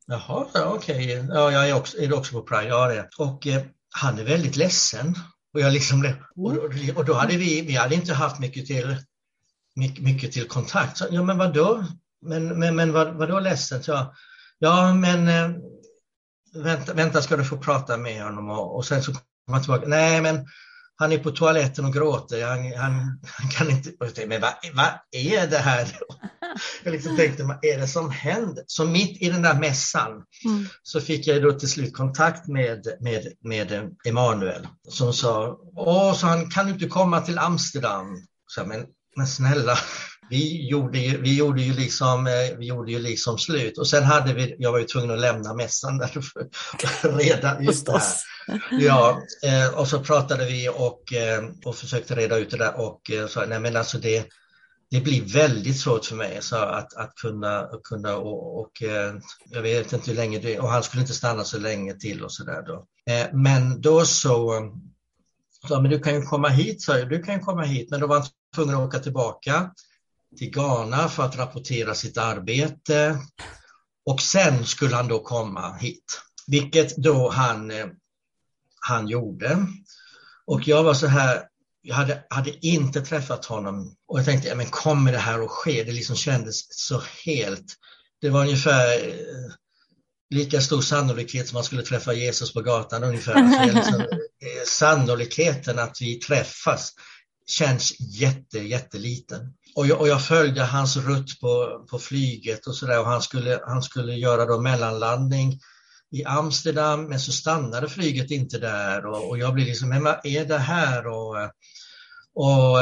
Jaha, 0.07 0.45
okej, 0.53 0.65
okay. 0.65 1.27
ja, 1.29 1.51
jag 1.51 1.69
är, 1.69 1.73
också, 1.73 1.97
är 1.97 2.07
du 2.07 2.13
också 2.13 2.33
på 2.33 2.41
Pride? 2.41 2.67
Ja, 2.67 2.87
det 2.87 2.97
är. 2.97 3.09
Och 3.17 3.47
eh, 3.47 3.61
han 3.89 4.19
är 4.19 4.23
väldigt 4.23 4.55
ledsen 4.55 5.15
och, 5.53 5.59
jag 5.59 5.73
liksom, 5.73 6.13
och, 6.35 6.51
och 6.95 7.05
då 7.05 7.13
hade 7.13 7.37
vi, 7.37 7.61
vi 7.61 7.75
hade 7.75 7.95
inte 7.95 8.13
haft 8.13 8.39
mycket 8.39 8.65
till, 8.65 8.95
mycket, 9.75 10.03
mycket 10.03 10.31
till 10.31 10.47
kontakt. 10.47 10.97
Så, 10.97 11.05
ja 11.11 11.23
men 11.23 11.37
vadå? 11.37 11.85
Men, 12.21 12.59
men, 12.59 12.75
men 12.75 12.93
vad, 12.93 13.13
vadå 13.13 13.39
ledsen? 13.39 13.83
Så, 13.83 14.13
ja 14.59 14.93
men 14.93 15.27
eh, 15.27 15.57
vänta, 16.53 16.93
vänta 16.93 17.21
ska 17.21 17.37
du 17.37 17.43
få 17.43 17.57
prata 17.57 17.97
med 17.97 18.23
honom 18.23 18.49
och, 18.49 18.75
och 18.75 18.85
sen 18.85 19.03
så 19.03 19.11
kommer 19.11 19.23
han 19.51 19.61
tillbaka. 19.61 19.87
Nej 19.87 20.21
men 20.21 20.47
han 20.95 21.11
är 21.11 21.17
på 21.17 21.31
toaletten 21.31 21.85
och 21.85 21.93
gråter. 21.93 22.47
Han, 22.47 22.73
han, 22.77 23.19
han 23.23 23.49
kan 23.49 23.69
inte... 23.69 23.91
Men 24.27 24.41
vad, 24.41 24.53
vad 24.73 24.89
är 25.11 25.47
det 25.47 25.57
här? 25.57 25.87
Jag 26.83 26.91
liksom 26.91 27.17
tänkte, 27.17 27.43
vad 27.43 27.65
är 27.65 27.77
det 27.77 27.87
som 27.87 28.11
händer? 28.11 28.63
Så 28.67 28.85
mitt 28.85 29.21
i 29.21 29.29
den 29.29 29.41
där 29.41 29.59
mässan 29.59 30.11
mm. 30.45 30.67
så 30.83 31.01
fick 31.01 31.27
jag 31.27 31.41
då 31.41 31.51
till 31.51 31.69
slut 31.69 31.93
kontakt 31.93 32.47
med, 32.47 32.87
med, 32.99 33.33
med 33.43 33.95
Emanuel 34.05 34.67
som 34.89 35.13
sa, 35.13 35.57
åh, 35.75 36.13
så 36.13 36.27
han 36.27 36.49
kan 36.49 36.69
inte 36.69 36.87
komma 36.87 37.21
till 37.21 37.39
Amsterdam. 37.39 38.17
Så, 38.47 38.65
men, 38.65 38.85
men 39.15 39.27
snälla, 39.27 39.77
vi 40.29 40.67
gjorde 40.67 40.99
ju, 40.99 41.21
vi 41.21 41.37
gjorde 41.37 41.61
ju 41.61 41.73
liksom, 41.73 42.27
eh, 42.27 42.57
vi 42.57 42.65
gjorde 42.65 42.91
ju 42.91 42.99
liksom 42.99 43.37
slut 43.37 43.77
och 43.77 43.87
sen 43.87 44.03
hade 44.03 44.33
vi, 44.33 44.55
jag 44.59 44.71
var 44.71 44.79
ju 44.79 44.85
tvungen 44.85 45.11
att 45.11 45.19
lämna 45.19 45.53
mässan 45.53 45.97
där 45.97 46.07
för 46.07 46.41
att 46.41 47.15
reda 47.19 47.59
ut 47.59 47.85
det 47.85 47.91
här. 47.91 48.01
Ja, 48.71 49.21
eh, 49.43 49.79
och 49.79 49.87
så 49.87 49.99
pratade 49.99 50.45
vi 50.45 50.69
och, 50.69 51.13
eh, 51.13 51.43
och 51.65 51.75
försökte 51.75 52.15
reda 52.15 52.37
ut 52.37 52.49
det 52.51 52.57
där 52.57 52.79
och 52.79 53.11
sa, 53.29 53.45
nej 53.45 53.59
men 53.59 53.75
alltså 53.75 53.97
det, 53.97 54.25
det 54.93 55.01
blir 55.01 55.21
väldigt 55.21 55.79
svårt 55.79 56.05
för 56.05 56.15
mig 56.15 56.37
så 56.41 56.55
att, 56.55 56.93
att 56.93 57.15
kunna, 57.15 57.69
kunna 57.83 58.15
och, 58.15 58.59
och 58.59 58.71
jag 59.49 59.61
vet 59.61 59.93
inte 59.93 60.09
hur 60.09 60.17
länge 60.17 60.39
det 60.39 60.59
och 60.59 60.69
han 60.69 60.83
skulle 60.83 61.01
inte 61.01 61.13
stanna 61.13 61.43
så 61.43 61.59
länge 61.59 61.93
till 61.93 62.23
och 62.23 62.31
så 62.31 62.43
där 62.43 62.61
då. 62.61 62.87
Eh, 63.13 63.27
men 63.33 63.81
då 63.81 64.05
så 64.05 64.55
eh, 64.57 64.61
så 65.67 65.81
men 65.81 65.91
du 65.91 65.99
kan 65.99 66.15
ju 66.15 66.21
komma 66.21 66.49
hit, 66.49 66.81
sa 66.81 66.97
jag, 66.97 67.09
du 67.09 67.23
kan 67.23 67.33
ju 67.33 67.39
komma 67.39 67.61
hit, 67.61 67.91
men 67.91 67.99
då 67.99 68.07
var 68.07 68.19
han 68.19 68.27
tvungen 68.55 68.75
att 68.75 68.87
åka 68.87 68.99
tillbaka 68.99 69.71
till 70.37 70.51
Ghana 70.51 71.09
för 71.09 71.23
att 71.23 71.37
rapportera 71.37 71.95
sitt 71.95 72.17
arbete 72.17 73.17
och 74.05 74.21
sen 74.21 74.65
skulle 74.65 74.95
han 74.95 75.07
då 75.07 75.19
komma 75.19 75.73
hit, 75.73 76.21
vilket 76.47 76.95
då 76.97 77.29
han, 77.29 77.71
han 78.79 79.07
gjorde. 79.07 79.65
Och 80.45 80.67
jag 80.67 80.83
var 80.83 80.93
så 80.93 81.07
här, 81.07 81.43
jag 81.85 81.95
hade, 81.95 82.23
hade 82.29 82.65
inte 82.65 83.01
träffat 83.01 83.45
honom 83.45 83.95
och 84.07 84.19
jag 84.19 84.25
tänkte, 84.25 84.47
ja, 84.47 84.55
men 84.55 84.69
kommer 84.69 85.11
det 85.11 85.17
här 85.17 85.39
att 85.39 85.49
ske? 85.49 85.83
Det 85.83 85.91
liksom 85.91 86.15
kändes 86.15 86.65
så 86.69 87.01
helt, 87.25 87.75
det 88.21 88.29
var 88.29 88.41
ungefär 88.41 89.07
eh, 89.07 89.53
lika 90.29 90.61
stor 90.61 90.81
sannolikhet 90.81 91.47
som 91.47 91.55
man 91.55 91.63
skulle 91.63 91.83
träffa 91.83 92.13
Jesus 92.13 92.53
på 92.53 92.61
gatan 92.61 93.03
ungefär. 93.03 93.33
Alltså, 93.33 93.75
liksom, 93.75 94.01
eh, 94.01 94.65
sannolikheten 94.67 95.79
att 95.79 95.97
vi 96.01 96.15
träffas 96.15 96.93
känns 97.47 97.93
jätte, 97.99 98.59
jätteliten. 98.59 99.53
Och 99.75 99.87
jag, 99.87 100.01
och 100.01 100.07
jag 100.07 100.25
följde 100.25 100.63
hans 100.63 100.97
rutt 100.97 101.39
på, 101.39 101.85
på 101.89 101.99
flyget 101.99 102.67
och 102.67 102.75
sådär 102.75 102.99
och 102.99 103.05
han 103.05 103.21
skulle, 103.21 103.59
han 103.67 103.81
skulle 103.81 104.13
göra 104.13 104.45
då 104.45 104.61
mellanlandning 104.61 105.59
i 106.13 106.23
Amsterdam 106.25 107.05
men 107.05 107.19
så 107.19 107.31
stannade 107.31 107.89
flyget 107.89 108.31
inte 108.31 108.57
där 108.57 109.05
och, 109.05 109.29
och 109.29 109.37
jag 109.37 109.53
blev 109.53 109.67
liksom, 109.67 109.89
men 109.89 110.03
vad 110.03 110.25
är 110.25 110.45
det 110.45 110.57
här? 110.57 111.07
Och, 111.07 111.37
och, 112.33 112.77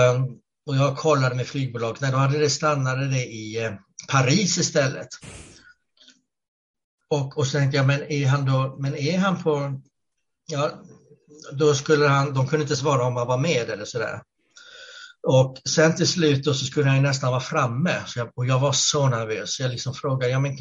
och 0.66 0.76
jag 0.76 0.98
kollade 0.98 1.36
med 1.36 1.48
flygbolaget, 1.48 2.02
nej 2.02 2.12
då 2.12 2.18
hade 2.18 2.40
det 2.40 2.50
stannade 2.50 3.08
det 3.08 3.26
i 3.26 3.66
eh, 3.66 3.74
Paris 4.08 4.58
istället. 4.58 5.08
Och, 7.10 7.38
och 7.38 7.48
så 7.48 7.58
tänkte 7.58 7.78
jag, 7.78 7.88
men 7.88 8.12
är 8.12 8.28
han 8.28 8.46
då, 8.46 8.76
men 8.80 8.96
är 8.96 9.18
han 9.18 9.44
på, 9.44 9.82
ja, 10.48 10.72
då 11.52 11.74
skulle 11.74 12.08
han, 12.08 12.34
de 12.34 12.48
kunde 12.48 12.64
inte 12.64 12.76
svara 12.76 13.06
om 13.06 13.16
han 13.16 13.28
var 13.28 13.38
med 13.38 13.70
eller 13.70 13.86
sådär. 13.86 14.22
Och 15.28 15.58
sen 15.70 15.96
till 15.96 16.08
slut 16.08 16.46
så 16.46 16.54
skulle 16.54 16.90
han 16.90 17.04
nästan 17.04 17.32
vara 17.32 17.42
framme 17.42 18.04
så 18.08 18.20
jag, 18.20 18.32
och 18.36 18.46
jag 18.46 18.60
var 18.60 18.72
så 18.72 19.10
nervös. 19.10 19.60
Jag 19.60 19.72
liksom 19.72 19.94
frågade, 19.94 20.32
ja, 20.32 20.40
men, 20.40 20.58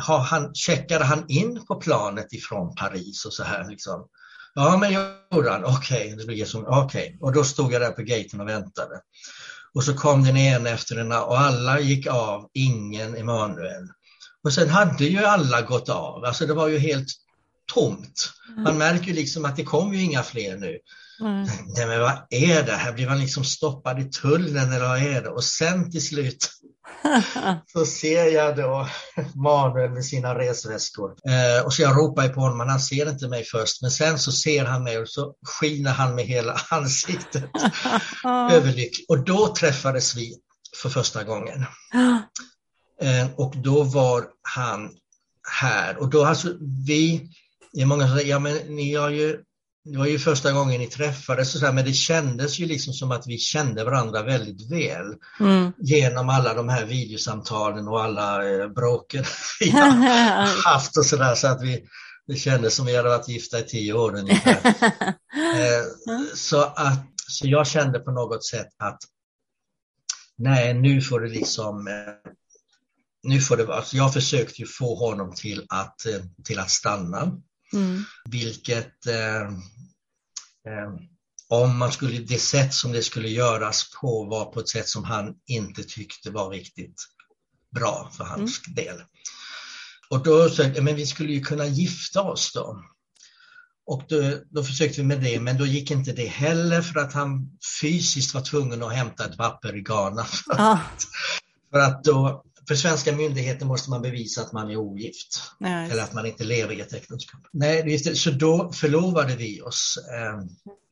har 0.00 0.18
han, 0.18 0.54
checkade 0.54 1.04
han 1.04 1.24
in 1.28 1.66
på 1.66 1.74
planet 1.74 2.32
ifrån 2.32 2.74
Paris 2.74 3.24
och 3.24 3.32
så 3.32 3.42
här 3.42 3.68
liksom? 3.68 4.06
Ja, 4.54 4.76
men 4.76 4.92
gjorde 4.92 5.50
han. 5.50 5.64
Okej, 5.64 6.14
okay. 6.14 6.44
okay. 6.84 7.16
Och 7.20 7.32
då 7.32 7.44
stod 7.44 7.72
jag 7.72 7.82
där 7.82 7.90
på 7.90 8.02
gaten 8.02 8.40
och 8.40 8.48
väntade. 8.48 9.00
Och 9.74 9.84
så 9.84 9.94
kom 9.94 10.24
den 10.24 10.36
ena 10.36 10.70
efter 10.70 10.96
den 10.96 11.12
och 11.12 11.40
alla 11.40 11.80
gick 11.80 12.06
av, 12.06 12.48
ingen 12.54 13.16
Emanuel. 13.16 13.88
Och 14.44 14.52
sen 14.52 14.68
hade 14.68 15.04
ju 15.04 15.24
alla 15.24 15.62
gått 15.62 15.88
av, 15.88 16.24
alltså 16.24 16.46
det 16.46 16.54
var 16.54 16.68
ju 16.68 16.78
helt 16.78 17.08
tomt. 17.74 18.30
Man 18.56 18.66
mm. 18.66 18.78
märker 18.78 19.14
liksom 19.14 19.44
att 19.44 19.56
det 19.56 19.64
kom 19.64 19.94
ju 19.94 20.02
inga 20.02 20.22
fler 20.22 20.56
nu. 20.56 20.78
Mm. 21.20 21.48
Nej, 21.76 21.86
men 21.86 22.00
vad 22.00 22.26
är 22.30 22.62
det? 22.62 22.72
Här 22.72 22.92
blir 22.92 23.08
man 23.08 23.20
liksom 23.20 23.44
stoppad 23.44 24.00
i 24.00 24.10
tullen 24.10 24.72
eller 24.72 24.88
vad 24.88 25.02
är 25.02 25.22
det? 25.22 25.28
Och 25.28 25.44
sen 25.44 25.90
till 25.90 26.06
slut 26.06 26.50
så 27.72 27.86
ser 27.86 28.24
jag 28.24 28.56
då 28.56 28.88
Manuel 29.34 29.90
med 29.90 30.04
sina 30.04 30.38
resväskor. 30.38 31.10
Eh, 31.10 31.64
och 31.64 31.72
så 31.72 31.82
jag 31.82 31.96
ropar 31.96 32.28
på 32.28 32.40
honom, 32.40 32.58
men 32.58 32.68
han 32.68 32.80
ser 32.80 33.10
inte 33.10 33.28
mig 33.28 33.44
först. 33.44 33.82
Men 33.82 33.90
sen 33.90 34.18
så 34.18 34.32
ser 34.32 34.64
han 34.64 34.84
mig 34.84 34.98
och 34.98 35.08
så 35.08 35.34
skiner 35.42 35.90
han 35.90 36.14
med 36.14 36.24
hela 36.24 36.60
ansiktet. 36.70 37.50
Överlycklig. 38.50 39.06
Och 39.08 39.24
då 39.24 39.54
träffades 39.54 40.16
vi 40.16 40.34
för 40.82 40.88
första 40.88 41.24
gången. 41.24 41.64
Eh, 43.02 43.28
och 43.36 43.54
då 43.56 43.82
var 43.82 44.24
han 44.42 44.90
här. 45.60 45.96
Och 45.96 46.10
då 46.10 46.24
alltså 46.24 46.48
vi, 46.86 47.30
det 47.72 47.80
är 47.80 47.86
många 47.86 48.08
som 48.08 48.16
säger, 48.16 48.30
ja 48.30 48.38
men 48.38 48.56
ni 48.56 48.94
har 48.94 49.10
ju 49.10 49.38
det 49.84 49.98
var 49.98 50.06
ju 50.06 50.18
första 50.18 50.52
gången 50.52 50.80
ni 50.80 50.86
träffades, 50.86 51.52
så 51.52 51.66
här, 51.66 51.72
men 51.72 51.84
det 51.84 51.92
kändes 51.92 52.58
ju 52.58 52.66
liksom 52.66 52.92
som 52.92 53.12
att 53.12 53.26
vi 53.26 53.38
kände 53.38 53.84
varandra 53.84 54.22
väldigt 54.22 54.70
väl 54.70 55.14
mm. 55.40 55.72
genom 55.78 56.28
alla 56.28 56.54
de 56.54 56.68
här 56.68 56.84
videosamtalen 56.84 57.88
och 57.88 58.02
alla 58.02 58.50
eh, 58.50 58.68
bråken 58.68 59.24
vi 59.60 59.70
har 59.70 60.64
haft 60.72 60.96
och 60.96 61.06
sådär 61.06 61.34
så 61.34 61.46
att 61.46 61.62
vi, 61.62 61.84
det 62.26 62.36
kändes 62.36 62.74
som 62.74 62.86
vi 62.86 62.96
hade 62.96 63.08
varit 63.08 63.28
gifta 63.28 63.58
i 63.58 63.62
tio 63.62 63.92
år 63.92 64.18
ungefär. 64.18 64.74
Eh, 65.56 65.84
så, 66.34 66.60
att, 66.62 67.06
så 67.26 67.48
jag 67.48 67.66
kände 67.66 67.98
på 67.98 68.10
något 68.10 68.44
sätt 68.44 68.68
att 68.78 68.98
nej, 70.38 70.74
nu 70.74 71.00
får 71.00 71.20
det 71.20 71.28
liksom 71.28 71.88
eh, 71.88 72.32
nu 73.22 73.40
får 73.40 73.56
det 73.56 73.74
alltså 73.74 73.96
jag 73.96 74.12
försökte 74.12 74.62
ju 74.62 74.66
få 74.66 74.94
honom 74.94 75.34
till 75.34 75.66
att, 75.68 76.06
eh, 76.06 76.20
till 76.44 76.58
att 76.58 76.70
stanna. 76.70 77.40
Mm. 77.72 78.04
Vilket 78.30 79.06
eh, 79.06 79.42
eh, 80.72 80.94
om 81.48 81.78
man 81.78 81.92
skulle, 81.92 82.18
det 82.18 82.38
sätt 82.38 82.74
som 82.74 82.92
det 82.92 83.02
skulle 83.02 83.28
göras 83.28 83.90
på 84.00 84.24
var 84.24 84.44
på 84.44 84.60
ett 84.60 84.68
sätt 84.68 84.88
som 84.88 85.04
han 85.04 85.34
inte 85.46 85.82
tyckte 85.82 86.30
var 86.30 86.50
riktigt 86.50 87.02
bra 87.74 88.10
för 88.16 88.24
hans 88.24 88.60
mm. 88.66 88.74
del. 88.74 89.02
Och 90.08 90.22
då 90.22 90.48
sa 90.48 90.62
jag, 90.62 90.84
men 90.84 90.96
vi 90.96 91.06
skulle 91.06 91.32
ju 91.32 91.40
kunna 91.40 91.66
gifta 91.66 92.22
oss 92.22 92.52
då. 92.54 92.84
Och 93.86 94.04
då, 94.08 94.38
då, 94.50 94.64
försökte 94.64 95.00
vi 95.00 95.06
med 95.06 95.22
det, 95.22 95.40
men 95.40 95.58
då 95.58 95.66
gick 95.66 95.90
inte 95.90 96.12
det 96.12 96.26
heller 96.26 96.82
för 96.82 97.00
att 97.00 97.12
han 97.12 97.58
fysiskt 97.80 98.34
var 98.34 98.40
tvungen 98.40 98.82
att 98.82 98.92
hämta 98.92 99.24
ett 99.24 99.36
papper 99.36 99.76
i 99.76 99.80
Ghana. 99.80 100.26
Ah. 100.48 100.78
för 101.72 101.78
att 101.78 102.04
då, 102.04 102.44
för 102.70 102.74
svenska 102.74 103.16
myndigheter 103.16 103.66
måste 103.66 103.90
man 103.90 104.02
bevisa 104.02 104.42
att 104.42 104.52
man 104.52 104.70
är 104.70 104.76
ogift. 104.76 105.42
Nej. 105.58 105.90
Eller 105.90 106.02
att 106.02 106.12
man 106.12 106.26
inte 106.26 106.44
lever 106.44 106.74
i 106.74 106.80
ett 106.80 106.92
äktenskap. 106.92 107.40
Nej, 107.52 107.98
så 107.98 108.30
då 108.30 108.72
förlovade 108.72 109.36
vi 109.36 109.60
oss. 109.60 109.98
Ehm, 110.12 110.48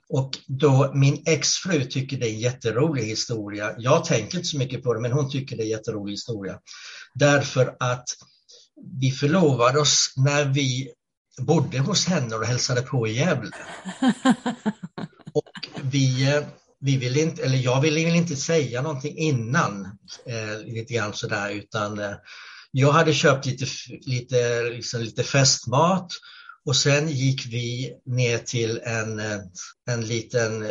och 0.09 0.39
då 0.47 0.93
min 0.95 1.23
exfru 1.27 1.85
tycker 1.85 2.17
det 2.17 2.29
är 2.29 2.35
en 2.35 2.41
jätterolig 2.41 3.03
historia. 3.03 3.75
Jag 3.79 4.05
tänker 4.05 4.37
inte 4.37 4.49
så 4.49 4.59
mycket 4.59 4.83
på 4.83 4.95
det, 4.95 5.01
men 5.01 5.13
hon 5.13 5.31
tycker 5.31 5.57
det 5.57 5.63
är 5.63 5.65
en 5.65 5.71
jätterolig 5.71 6.13
historia. 6.13 6.59
Därför 7.15 7.77
att 7.81 8.09
vi 9.01 9.11
förlovade 9.11 9.81
oss 9.81 10.15
när 10.17 10.45
vi 10.45 10.93
bodde 11.41 11.79
hos 11.79 12.07
henne 12.07 12.37
och 12.37 12.45
hälsade 12.45 12.83
på 12.83 13.09
i 13.09 13.13
Gävle. 13.13 13.57
Och 15.33 15.69
vi, 15.83 16.35
eh, 16.35 16.45
vi 16.81 16.97
vill 16.97 17.17
inte, 17.17 17.43
eller 17.43 17.59
jag 17.59 17.81
ville 17.81 18.01
inte 18.01 18.37
säga 18.37 18.83
någonting 18.83 19.19
innan, 19.19 19.85
eh, 20.27 20.65
lite 20.65 20.95
grann 20.95 21.13
sådär, 21.13 21.51
utan 21.51 21.99
eh, 21.99 22.15
jag 22.73 22.93
hade 22.93 23.15
köpt 23.15 23.47
lite, 23.47 23.67
lite, 24.07 24.63
liksom 24.63 25.01
lite 25.01 25.23
festmat 25.23 26.13
och 26.69 26.77
sen 26.77 27.09
gick 27.09 27.47
vi 27.47 27.93
ner 28.07 28.39
till 28.39 28.81
en, 28.85 29.21
eh, 29.21 29.39
en 29.91 30.07
liten 30.07 30.67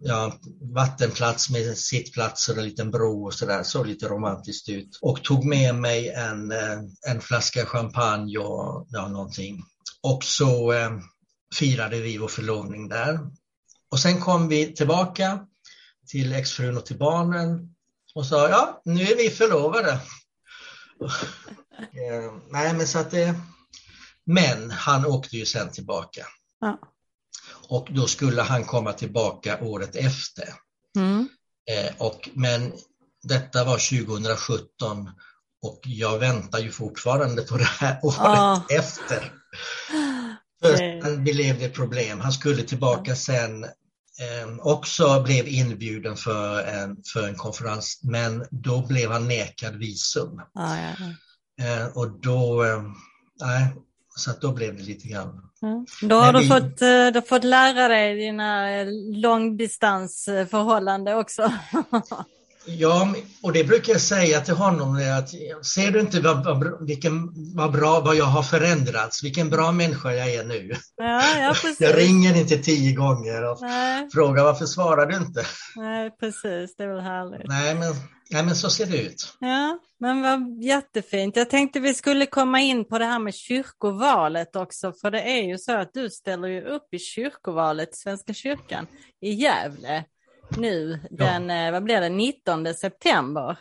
ja, 0.00 0.38
vattenplats 0.74 1.50
med 1.50 1.78
sittplatser 1.78 2.52
och 2.52 2.58
en 2.58 2.64
liten 2.64 2.90
bro 2.90 3.26
och 3.26 3.34
sådär, 3.34 3.62
såg 3.62 3.86
lite 3.86 4.08
romantiskt 4.08 4.68
ut. 4.68 4.98
Och 5.02 5.24
tog 5.24 5.44
med 5.44 5.74
mig 5.74 6.08
en, 6.08 6.52
eh, 6.52 6.78
en 7.08 7.20
flaska 7.20 7.66
champagne 7.66 8.38
och 8.38 8.86
ja, 8.90 9.08
någonting. 9.08 9.62
Och 10.02 10.24
så 10.24 10.72
eh, 10.72 10.90
firade 11.54 12.00
vi 12.00 12.18
vår 12.18 12.28
förlovning 12.28 12.88
där. 12.88 13.18
Och 13.90 14.00
sen 14.00 14.20
kom 14.20 14.48
vi 14.48 14.74
tillbaka 14.74 15.46
till 16.06 16.32
exfrun 16.32 16.76
och 16.76 16.86
till 16.86 16.98
barnen 16.98 17.74
och 18.14 18.26
sa 18.26 18.48
ja, 18.48 18.82
nu 18.84 19.02
är 19.02 19.16
vi 19.16 19.30
förlovade. 19.30 19.90
eh, 21.78 22.32
nej, 22.50 22.74
men 22.74 22.86
så 22.86 22.98
att 22.98 23.10
det 23.10 23.34
men 24.24 24.70
han 24.70 25.06
åkte 25.06 25.36
ju 25.36 25.46
sen 25.46 25.70
tillbaka. 25.70 26.26
Ja. 26.60 26.78
Och 27.68 27.88
då 27.90 28.06
skulle 28.06 28.42
han 28.42 28.64
komma 28.64 28.92
tillbaka 28.92 29.58
året 29.60 29.96
efter. 29.96 30.54
Mm. 30.96 31.28
Eh, 31.70 31.92
och, 31.98 32.28
men 32.34 32.72
detta 33.22 33.64
var 33.64 34.06
2017 34.06 35.10
och 35.62 35.80
jag 35.84 36.18
väntar 36.18 36.58
ju 36.58 36.70
fortfarande 36.70 37.42
på 37.42 37.56
det 37.56 37.64
här 37.64 38.00
året 38.02 38.18
ja. 38.18 38.66
efter. 38.70 39.32
Först 40.62 41.18
blev 41.18 41.58
det 41.58 41.68
problem. 41.68 42.20
Han 42.20 42.32
skulle 42.32 42.62
tillbaka 42.62 43.16
sen 43.16 43.66
också 44.60 45.22
blev 45.22 45.48
inbjuden 45.48 46.16
för 46.16 46.62
en, 46.62 46.96
för 47.12 47.28
en 47.28 47.34
konferens, 47.34 48.00
men 48.02 48.46
då 48.50 48.86
blev 48.86 49.10
han 49.10 49.28
nekad 49.28 49.76
visum. 49.76 50.40
Ja, 50.54 50.76
eh, 51.64 51.86
och 51.94 52.20
då, 52.20 52.64
eh, 52.64 52.82
nej, 53.40 53.74
så 54.16 54.30
att 54.30 54.40
då 54.40 54.52
blev 54.52 54.76
det 54.76 54.82
lite 54.82 55.08
grann. 55.08 55.50
Mm. 55.62 55.86
Då 56.02 56.16
har 56.16 56.32
du, 56.32 56.38
vi... 56.38 56.48
fått, 56.48 56.82
eh, 56.82 57.06
du 57.14 57.22
fått 57.22 57.44
lära 57.44 57.88
dig 57.88 58.16
dina 58.16 58.80
eh, 58.80 58.86
långdistansförhållande 59.12 61.14
också. 61.14 61.52
ja, 62.78 63.14
och 63.42 63.52
det 63.52 63.64
brukar 63.64 63.92
jag 63.92 64.00
säga 64.00 64.40
till 64.40 64.54
honom. 64.54 64.96
Att, 65.18 65.28
ser 65.66 65.90
du 65.90 66.00
inte 66.00 66.20
vad, 66.20 66.44
vad, 66.44 66.86
vilken, 66.86 67.32
vad 67.56 67.72
bra 67.72 68.00
vad 68.00 68.16
jag 68.16 68.24
har 68.24 68.42
förändrats, 68.42 69.24
vilken 69.24 69.50
bra 69.50 69.72
människa 69.72 70.12
jag 70.12 70.34
är 70.34 70.44
nu. 70.44 70.74
Ja, 70.96 71.38
ja, 71.38 71.54
jag 71.78 71.98
ringer 71.98 72.36
inte 72.36 72.58
tio 72.58 72.92
gånger 72.92 73.50
och 73.50 73.58
Nej. 73.60 74.08
frågar 74.12 74.44
varför 74.44 74.66
svarar 74.66 75.06
du 75.06 75.16
inte? 75.16 75.44
Nej, 75.76 76.10
precis, 76.20 76.76
det 76.76 76.84
är 76.84 76.88
väl 76.88 77.00
härligt. 77.00 77.48
Nej, 77.48 77.74
men 77.74 77.94
Ja, 78.32 78.42
men 78.42 78.56
så 78.56 78.70
ser 78.70 78.86
det 78.86 79.02
ut. 79.02 79.36
Ja, 79.40 79.78
men 79.98 80.22
vad 80.22 80.64
jättefint. 80.64 81.36
Jag 81.36 81.50
tänkte 81.50 81.80
vi 81.80 81.94
skulle 81.94 82.26
komma 82.26 82.60
in 82.60 82.84
på 82.84 82.98
det 82.98 83.04
här 83.04 83.18
med 83.18 83.34
kyrkovalet 83.34 84.56
också, 84.56 84.92
för 84.92 85.10
det 85.10 85.22
är 85.22 85.42
ju 85.42 85.58
så 85.58 85.72
att 85.72 85.94
du 85.94 86.10
ställer 86.10 86.48
ju 86.48 86.64
upp 86.64 86.94
i 86.94 86.98
kyrkovalet, 86.98 87.96
Svenska 87.96 88.34
kyrkan, 88.34 88.86
i 89.20 89.30
Gävle 89.30 90.04
nu 90.56 91.00
den, 91.10 91.48
ja. 91.48 91.66
Eh, 91.66 91.72
vad 91.72 91.84
blir 91.84 92.00
det, 92.00 92.08
19 92.08 92.74
september. 92.74 93.58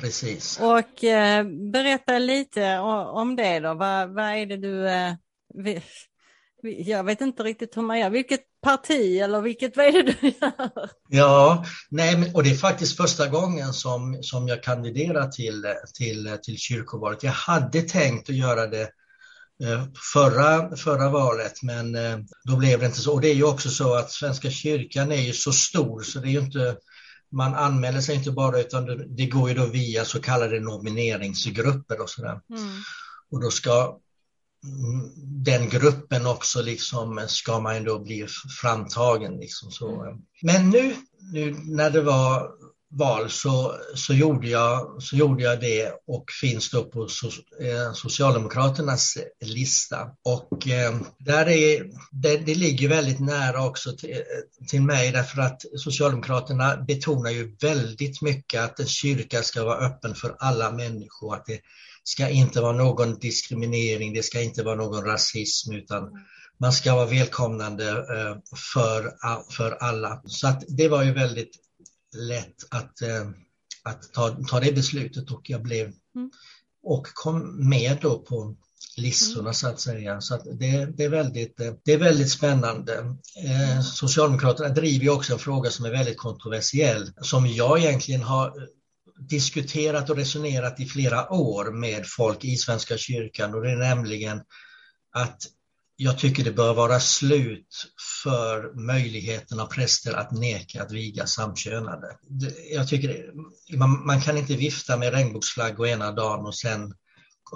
Precis. 0.00 0.60
Och 0.60 1.04
eh, 1.04 1.44
berätta 1.72 2.18
lite 2.18 2.78
om 2.78 3.36
det 3.36 3.60
då. 3.60 3.74
Vad, 3.74 4.14
vad 4.14 4.24
är 4.24 4.46
det 4.46 4.56
du 4.56 4.88
eh, 4.88 5.12
jag 6.62 7.04
vet 7.04 7.20
inte 7.20 7.42
riktigt 7.42 7.76
hur 7.76 7.82
man 7.82 7.98
gör. 7.98 8.10
Vilket 8.10 8.40
parti 8.62 9.20
eller 9.20 9.40
vilket, 9.40 9.76
vad 9.76 9.86
är 9.86 9.92
det 9.92 10.14
du 10.20 10.28
gör? 10.40 10.90
Ja, 11.08 11.64
nej, 11.90 12.32
och 12.34 12.42
det 12.42 12.50
är 12.50 12.54
faktiskt 12.54 12.96
första 12.96 13.28
gången 13.28 13.72
som, 13.72 14.18
som 14.22 14.48
jag 14.48 14.62
kandiderar 14.62 15.28
till, 15.28 15.66
till, 15.94 16.38
till 16.42 16.58
kyrkovalet. 16.58 17.22
Jag 17.22 17.32
hade 17.32 17.82
tänkt 17.82 18.30
att 18.30 18.36
göra 18.36 18.66
det 18.66 18.88
förra, 20.12 20.76
förra 20.76 21.10
valet, 21.10 21.62
men 21.62 21.94
eh, 21.94 22.18
då 22.44 22.56
blev 22.56 22.80
det 22.80 22.86
inte 22.86 23.00
så. 23.00 23.12
Och 23.12 23.20
det 23.20 23.28
är 23.28 23.34
ju 23.34 23.44
också 23.44 23.70
så 23.70 23.94
att 23.94 24.10
Svenska 24.10 24.50
kyrkan 24.50 25.12
är 25.12 25.22
ju 25.22 25.32
så 25.32 25.52
stor 25.52 26.02
så 26.02 26.18
det 26.18 26.28
är 26.28 26.32
ju 26.32 26.40
inte 26.40 26.76
man 27.32 27.54
anmäler 27.54 28.00
sig 28.00 28.16
inte 28.16 28.30
bara 28.30 28.60
utan 28.60 28.84
det, 28.84 29.06
det 29.06 29.26
går 29.26 29.48
ju 29.48 29.54
då 29.54 29.66
via 29.66 30.04
så 30.04 30.20
kallade 30.20 30.60
nomineringsgrupper 30.60 32.00
och 32.00 32.10
sådär. 32.10 32.40
Mm. 32.50 32.82
Och 33.30 33.40
då 33.40 33.50
ska 33.50 33.98
den 35.44 35.68
gruppen 35.68 36.26
också 36.26 36.62
liksom 36.62 37.24
ska 37.28 37.60
man 37.60 37.84
då 37.84 37.98
bli 37.98 38.26
framtagen. 38.60 39.36
Liksom 39.36 39.70
så. 39.70 40.18
Men 40.42 40.70
nu, 40.70 40.96
nu 41.32 41.56
när 41.64 41.90
det 41.90 42.00
var 42.00 42.50
val 42.90 43.30
så, 43.30 43.74
så, 43.94 44.14
gjorde 44.14 44.48
jag, 44.48 45.02
så 45.02 45.16
gjorde 45.16 45.42
jag 45.42 45.60
det 45.60 45.92
och 46.06 46.24
finns 46.40 46.70
då 46.70 46.84
på 46.84 47.08
so, 47.08 47.26
eh, 47.60 47.92
Socialdemokraternas 47.92 49.18
lista. 49.40 50.08
Och 50.24 50.68
eh, 50.68 51.00
där 51.18 51.48
är, 51.48 51.90
det, 52.12 52.36
det, 52.36 52.54
ligger 52.54 52.88
väldigt 52.88 53.20
nära 53.20 53.66
också 53.66 53.96
till, 53.96 54.10
eh, 54.10 54.66
till 54.68 54.82
mig 54.82 55.12
därför 55.12 55.42
att 55.42 55.62
Socialdemokraterna 55.76 56.76
betonar 56.76 57.30
ju 57.30 57.56
väldigt 57.60 58.22
mycket 58.22 58.60
att 58.60 58.80
en 58.80 58.86
kyrka 58.86 59.42
ska 59.42 59.64
vara 59.64 59.86
öppen 59.86 60.14
för 60.14 60.36
alla 60.38 60.72
människor, 60.72 61.34
att 61.34 61.46
det 61.46 61.60
ska 62.04 62.28
inte 62.28 62.60
vara 62.60 62.72
någon 62.72 63.18
diskriminering, 63.18 64.14
det 64.14 64.22
ska 64.22 64.40
inte 64.40 64.62
vara 64.62 64.76
någon 64.76 65.04
rasism 65.04 65.72
utan 65.72 66.02
man 66.60 66.72
ska 66.72 66.94
vara 66.94 67.06
välkomnande 67.06 67.90
eh, 67.90 68.36
för, 68.74 69.12
för 69.52 69.70
alla. 69.70 70.22
Så 70.26 70.48
att 70.48 70.64
det 70.68 70.88
var 70.88 71.02
ju 71.02 71.12
väldigt 71.12 71.69
lätt 72.14 72.56
att, 72.70 73.02
eh, 73.02 73.30
att 73.84 74.12
ta, 74.12 74.36
ta 74.48 74.60
det 74.60 74.72
beslutet 74.72 75.30
och 75.30 75.50
jag 75.50 75.62
blev 75.62 75.86
mm. 75.86 76.30
och 76.82 77.06
kom 77.14 77.68
med 77.68 77.98
då 78.00 78.18
på 78.18 78.56
listorna 78.96 79.40
mm. 79.40 79.54
så 79.54 79.68
att 79.68 79.80
säga. 79.80 80.20
Så 80.20 80.34
att 80.34 80.44
det, 80.44 80.96
det, 80.96 81.04
är 81.04 81.08
väldigt, 81.08 81.60
eh, 81.60 81.72
det 81.84 81.92
är 81.92 81.98
väldigt 81.98 82.30
spännande. 82.30 83.16
Socialdemokraterna 83.92 84.68
driver 84.68 85.04
ju 85.04 85.10
också 85.10 85.32
en 85.32 85.38
fråga 85.38 85.70
som 85.70 85.84
är 85.84 85.90
väldigt 85.90 86.18
kontroversiell 86.18 87.12
som 87.20 87.46
jag 87.46 87.78
egentligen 87.78 88.22
har 88.22 88.68
diskuterat 89.28 90.10
och 90.10 90.16
resonerat 90.16 90.80
i 90.80 90.86
flera 90.86 91.32
år 91.32 91.72
med 91.72 92.04
folk 92.06 92.44
i 92.44 92.56
Svenska 92.56 92.96
kyrkan 92.96 93.54
och 93.54 93.62
det 93.62 93.70
är 93.70 93.76
nämligen 93.76 94.40
att 95.12 95.42
jag 96.02 96.18
tycker 96.18 96.44
det 96.44 96.52
bör 96.52 96.74
vara 96.74 97.00
slut 97.00 97.92
för 98.22 98.80
möjligheten 98.86 99.60
av 99.60 99.66
präster 99.66 100.12
att 100.12 100.32
neka 100.32 100.82
att 100.82 100.92
viga 100.92 101.26
samkönade. 101.26 102.16
Jag 102.72 102.88
tycker 102.88 103.32
man, 103.76 104.06
man 104.06 104.20
kan 104.20 104.36
inte 104.36 104.56
vifta 104.56 104.96
med 104.96 105.12
regnbågsflagg 105.12 105.88
ena 105.88 106.12
dagen 106.12 106.46
och 106.46 106.54
sen 106.54 106.94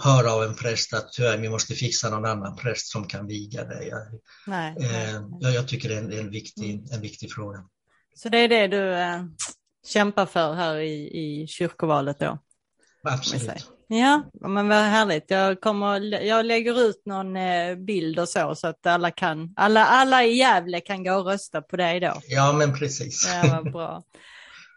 höra 0.05 0.33
av 0.33 0.45
en 0.45 0.55
präst 0.55 0.95
att 0.95 1.13
tyvärr, 1.13 1.39
vi 1.39 1.49
måste 1.49 1.75
fixa 1.75 2.11
någon 2.11 2.25
annan 2.25 2.57
präst 2.57 2.87
som 2.87 3.07
kan 3.07 3.27
viga 3.27 3.65
dig. 3.65 3.93
Nej, 4.47 4.77
eh, 4.81 5.21
nej. 5.41 5.55
Jag, 5.55 5.69
tycker 5.69 5.89
det 5.89 5.95
är 5.95 6.03
en, 6.03 6.13
en, 6.13 6.31
viktig, 6.31 6.87
en 6.93 7.01
viktig 7.01 7.33
fråga. 7.33 7.65
Så 8.15 8.29
det 8.29 8.39
är 8.39 8.49
det 8.49 8.67
du 8.67 8.95
eh, 8.95 9.25
kämpar 9.87 10.27
för 10.27 10.55
här 10.55 10.77
i, 10.77 11.43
i 11.43 11.47
kyrkovalet 11.47 12.19
då? 12.19 12.39
Absolut. 13.03 13.74
Ja, 13.87 14.23
men 14.33 14.69
vad 14.69 14.79
härligt. 14.79 15.31
Jag, 15.31 15.61
kommer, 15.61 16.01
jag 16.23 16.47
lägger 16.47 16.81
ut 16.81 17.03
någon 17.07 17.37
eh, 17.37 17.77
bild 17.77 18.19
och 18.19 18.29
så, 18.29 18.55
så 18.55 18.67
att 18.67 18.87
alla 18.87 19.11
kan, 19.11 19.53
alla, 19.57 19.87
alla 19.87 20.25
i 20.25 20.37
Gävle 20.37 20.81
kan 20.81 21.05
gå 21.05 21.15
och 21.15 21.27
rösta 21.27 21.63
på 21.63 21.77
dig 21.77 22.01
då. 22.01 22.13
Ja, 22.29 22.53
men 22.53 22.79
precis. 22.79 23.29
Ja, 23.33 23.51
vad 23.53 23.73
bra. 23.73 24.03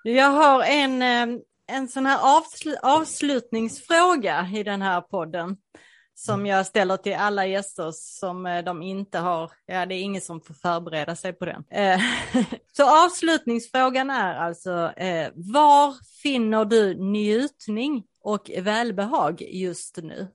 Jag 0.03 0.31
har 0.31 0.63
en, 0.63 1.01
eh, 1.01 1.39
en 1.71 1.87
sån 1.87 2.05
här 2.05 2.37
avsl 2.37 2.69
avslutningsfråga 2.81 4.49
i 4.55 4.63
den 4.63 4.81
här 4.81 5.01
podden 5.01 5.57
som 6.15 6.45
jag 6.45 6.65
ställer 6.65 6.97
till 6.97 7.15
alla 7.15 7.45
gäster 7.45 7.91
som 7.93 8.45
eh, 8.45 8.63
de 8.63 8.81
inte 8.81 9.19
har, 9.19 9.51
ja 9.65 9.85
det 9.85 9.95
är 9.95 10.01
ingen 10.01 10.21
som 10.21 10.41
får 10.41 10.53
förbereda 10.53 11.15
sig 11.15 11.33
på 11.33 11.45
den. 11.45 11.63
Så 12.77 13.05
avslutningsfrågan 13.05 14.09
är 14.09 14.35
alltså, 14.35 14.71
var 15.35 15.95
finner 16.21 16.65
du 16.65 16.95
njutning 16.95 18.03
och 18.27 18.51
välbehag 18.57 19.41
just 19.41 19.97
nu? 19.97 20.27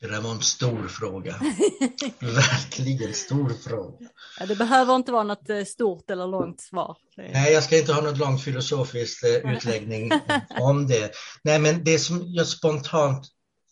Det 0.00 0.06
där 0.06 0.20
var 0.20 0.30
en 0.30 0.42
stor 0.42 0.88
fråga. 0.88 1.36
Verkligen 2.20 3.14
stor 3.14 3.48
fråga. 3.68 4.08
Ja, 4.40 4.46
det 4.46 4.56
behöver 4.56 4.96
inte 4.96 5.12
vara 5.12 5.22
något 5.22 5.50
eh, 5.50 5.64
stort 5.64 6.10
eller 6.10 6.26
långt 6.26 6.60
svar. 6.60 6.96
Nej, 7.16 7.52
jag 7.52 7.64
ska 7.64 7.78
inte 7.78 7.92
ha 7.92 8.02
något 8.02 8.18
långt 8.18 8.42
filosofiskt 8.42 9.24
eh, 9.24 9.52
utläggning 9.52 10.10
om 10.60 10.86
det. 10.86 11.12
Nej, 11.42 11.58
men 11.58 11.84
det 11.84 11.98
som 11.98 12.22
jag 12.26 12.46
spontant, 12.46 13.26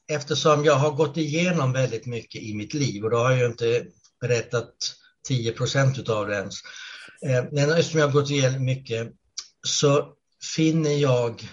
eftersom 0.08 0.64
jag 0.64 0.76
har 0.76 0.90
gått 0.90 1.16
igenom 1.16 1.72
väldigt 1.72 2.06
mycket 2.06 2.42
i 2.42 2.54
mitt 2.54 2.74
liv 2.74 3.04
och 3.04 3.10
då 3.10 3.16
har 3.16 3.30
jag 3.30 3.40
ju 3.40 3.46
inte 3.46 3.84
berättat 4.20 4.74
10 5.28 5.52
procent 5.52 6.08
av 6.08 6.26
det 6.26 6.34
ens. 6.34 6.54
Eh, 7.26 7.44
men 7.52 7.70
eftersom 7.70 8.00
jag 8.00 8.06
har 8.06 8.12
gått 8.12 8.30
igenom 8.30 8.64
mycket 8.64 9.12
så 9.66 10.14
finner 10.56 10.94
jag 10.96 11.48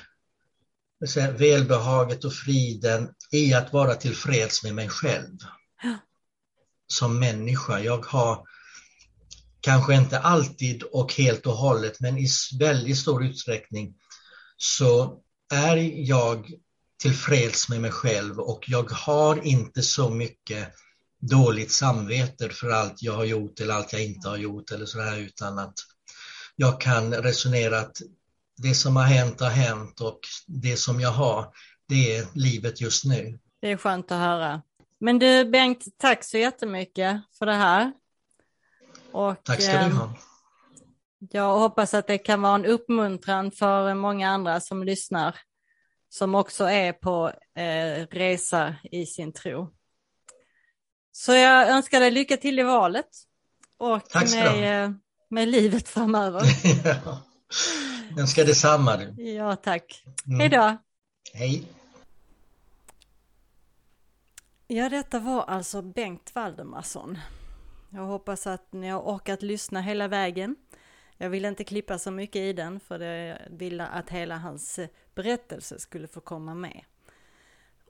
välbehaget 1.37 2.25
och 2.25 2.33
friden 2.33 3.09
i 3.31 3.53
att 3.53 3.73
vara 3.73 3.95
tillfreds 3.95 4.63
med 4.63 4.75
mig 4.75 4.89
själv. 4.89 5.37
Ja. 5.83 5.97
Som 6.87 7.19
människa. 7.19 7.79
Jag 7.79 8.05
har 8.05 8.45
kanske 9.61 9.95
inte 9.95 10.19
alltid 10.19 10.83
och 10.83 11.13
helt 11.13 11.45
och 11.45 11.53
hållet, 11.53 11.99
men 11.99 12.17
i 12.17 12.27
väldigt 12.59 12.97
stor 12.97 13.25
utsträckning 13.25 13.95
så 14.57 15.21
är 15.53 15.77
jag 16.09 16.51
tillfreds 17.01 17.69
med 17.69 17.81
mig 17.81 17.91
själv 17.91 18.39
och 18.39 18.63
jag 18.67 18.91
har 18.91 19.45
inte 19.45 19.81
så 19.81 20.09
mycket 20.09 20.67
dåligt 21.21 21.71
samvete 21.71 22.49
för 22.49 22.69
allt 22.69 23.03
jag 23.03 23.13
har 23.13 23.25
gjort 23.25 23.59
eller 23.59 23.73
allt 23.73 23.93
jag 23.93 24.03
inte 24.03 24.29
har 24.29 24.37
gjort 24.37 24.71
eller 24.71 24.85
sådär 24.85 25.17
utan 25.17 25.59
att 25.59 25.73
jag 26.55 26.81
kan 26.81 27.13
resonera 27.13 27.79
att 27.79 27.97
det 28.57 28.75
som 28.75 28.95
har 28.95 29.03
hänt 29.03 29.39
har 29.39 29.49
hänt 29.49 30.01
och 30.01 30.19
det 30.47 30.77
som 30.77 30.99
jag 30.99 31.11
har, 31.11 31.53
det 31.87 32.15
är 32.15 32.25
livet 32.33 32.81
just 32.81 33.05
nu. 33.05 33.39
Det 33.61 33.71
är 33.71 33.77
skönt 33.77 34.11
att 34.11 34.19
höra. 34.19 34.61
Men 34.99 35.19
du 35.19 35.45
Bengt, 35.45 35.85
tack 35.97 36.23
så 36.23 36.37
jättemycket 36.37 37.21
för 37.37 37.45
det 37.45 37.53
här. 37.53 37.91
Och, 39.11 39.43
tack 39.43 39.61
ska 39.61 39.71
du 39.71 39.77
ehm, 39.77 39.91
ha. 39.91 40.13
Jag 41.19 41.59
hoppas 41.59 41.93
att 41.93 42.07
det 42.07 42.17
kan 42.17 42.41
vara 42.41 42.55
en 42.55 42.65
uppmuntran 42.65 43.51
för 43.51 43.93
många 43.93 44.29
andra 44.29 44.59
som 44.59 44.83
lyssnar, 44.83 45.35
som 46.09 46.35
också 46.35 46.65
är 46.65 46.93
på 46.93 47.31
eh, 47.55 48.07
resa 48.11 48.75
i 48.91 49.05
sin 49.05 49.33
tro. 49.33 49.73
Så 51.11 51.33
jag 51.33 51.69
önskar 51.69 51.99
dig 51.99 52.11
lycka 52.11 52.37
till 52.37 52.59
i 52.59 52.63
valet 52.63 53.09
och 53.77 54.01
med, 54.33 54.83
eh, 54.83 54.91
med 55.29 55.47
livet 55.47 55.89
framöver. 55.89 56.41
ja. 56.85 57.21
Önskar 58.17 58.45
detsamma. 58.45 58.97
Du. 58.97 59.23
Ja, 59.23 59.55
tack. 59.55 60.03
Mm. 60.27 60.39
Hej 60.39 60.49
då. 60.49 60.77
Hej. 61.33 61.67
Ja, 64.67 64.89
detta 64.89 65.19
var 65.19 65.43
alltså 65.43 65.81
Bengt 65.81 66.35
Valdemarsson. 66.35 67.17
Jag 67.89 68.01
hoppas 68.01 68.47
att 68.47 68.73
ni 68.73 68.89
har 68.89 68.99
orkat 69.01 69.41
lyssna 69.41 69.81
hela 69.81 70.07
vägen. 70.07 70.55
Jag 71.17 71.29
vill 71.29 71.45
inte 71.45 71.63
klippa 71.63 71.99
så 71.99 72.11
mycket 72.11 72.39
i 72.39 72.53
den 72.53 72.79
för 72.79 72.99
jag 72.99 73.37
ville 73.49 73.87
att 73.87 74.09
hela 74.09 74.37
hans 74.37 74.79
berättelse 75.15 75.79
skulle 75.79 76.07
få 76.07 76.19
komma 76.19 76.55
med. 76.55 76.81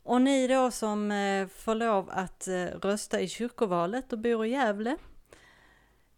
Och 0.04 0.22
ni 0.22 0.48
då 0.48 0.72
som 0.72 1.12
eh, 1.12 1.48
får 1.48 1.76
lov 1.76 2.10
att 2.12 2.48
eh, 2.48 2.66
rösta 2.66 3.22
i 3.22 3.28
kyrkovalet 3.28 4.14
och 4.14 4.20
bor 4.20 4.46
i 4.46 4.50
Gävle. 4.50 4.98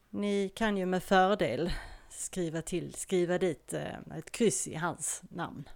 Ni 0.10 0.50
kan 0.56 0.78
ju 0.78 0.86
med 0.86 1.04
fördel 1.04 1.72
skriva, 2.14 2.62
till, 2.62 2.94
skriva 2.94 3.38
dit 3.38 3.74
eh, 3.74 4.18
ett 4.18 4.32
kryss 4.32 4.68
i 4.68 4.76
hans 4.76 5.22
namn. 5.30 5.70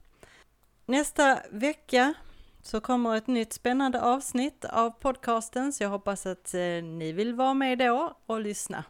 Nästa 0.86 1.42
vecka 1.52 2.14
så 2.62 2.80
kommer 2.82 3.16
ett 3.16 3.28
nytt 3.28 3.54
spännande 3.54 4.02
avsnitt 4.02 4.66
av 4.66 4.90
podcasten 4.90 5.74
så 5.74 5.84
jag 5.84 5.90
hoppas 5.90 6.26
att 6.26 6.54
eh, 6.54 6.84
ni 6.84 7.12
vill 7.12 7.34
vara 7.34 7.54
med 7.54 7.78
då 7.78 8.18
och 8.26 8.42
lyssna. 8.42 8.84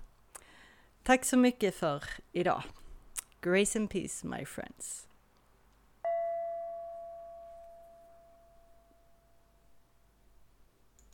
Tack 1.03 1.25
så 1.25 1.37
mycket 1.37 1.75
för 1.75 2.03
idag. 2.31 2.63
Grace 3.41 3.79
and 3.79 3.89
peace 3.89 4.27
my 4.27 4.45
friends. 4.45 5.06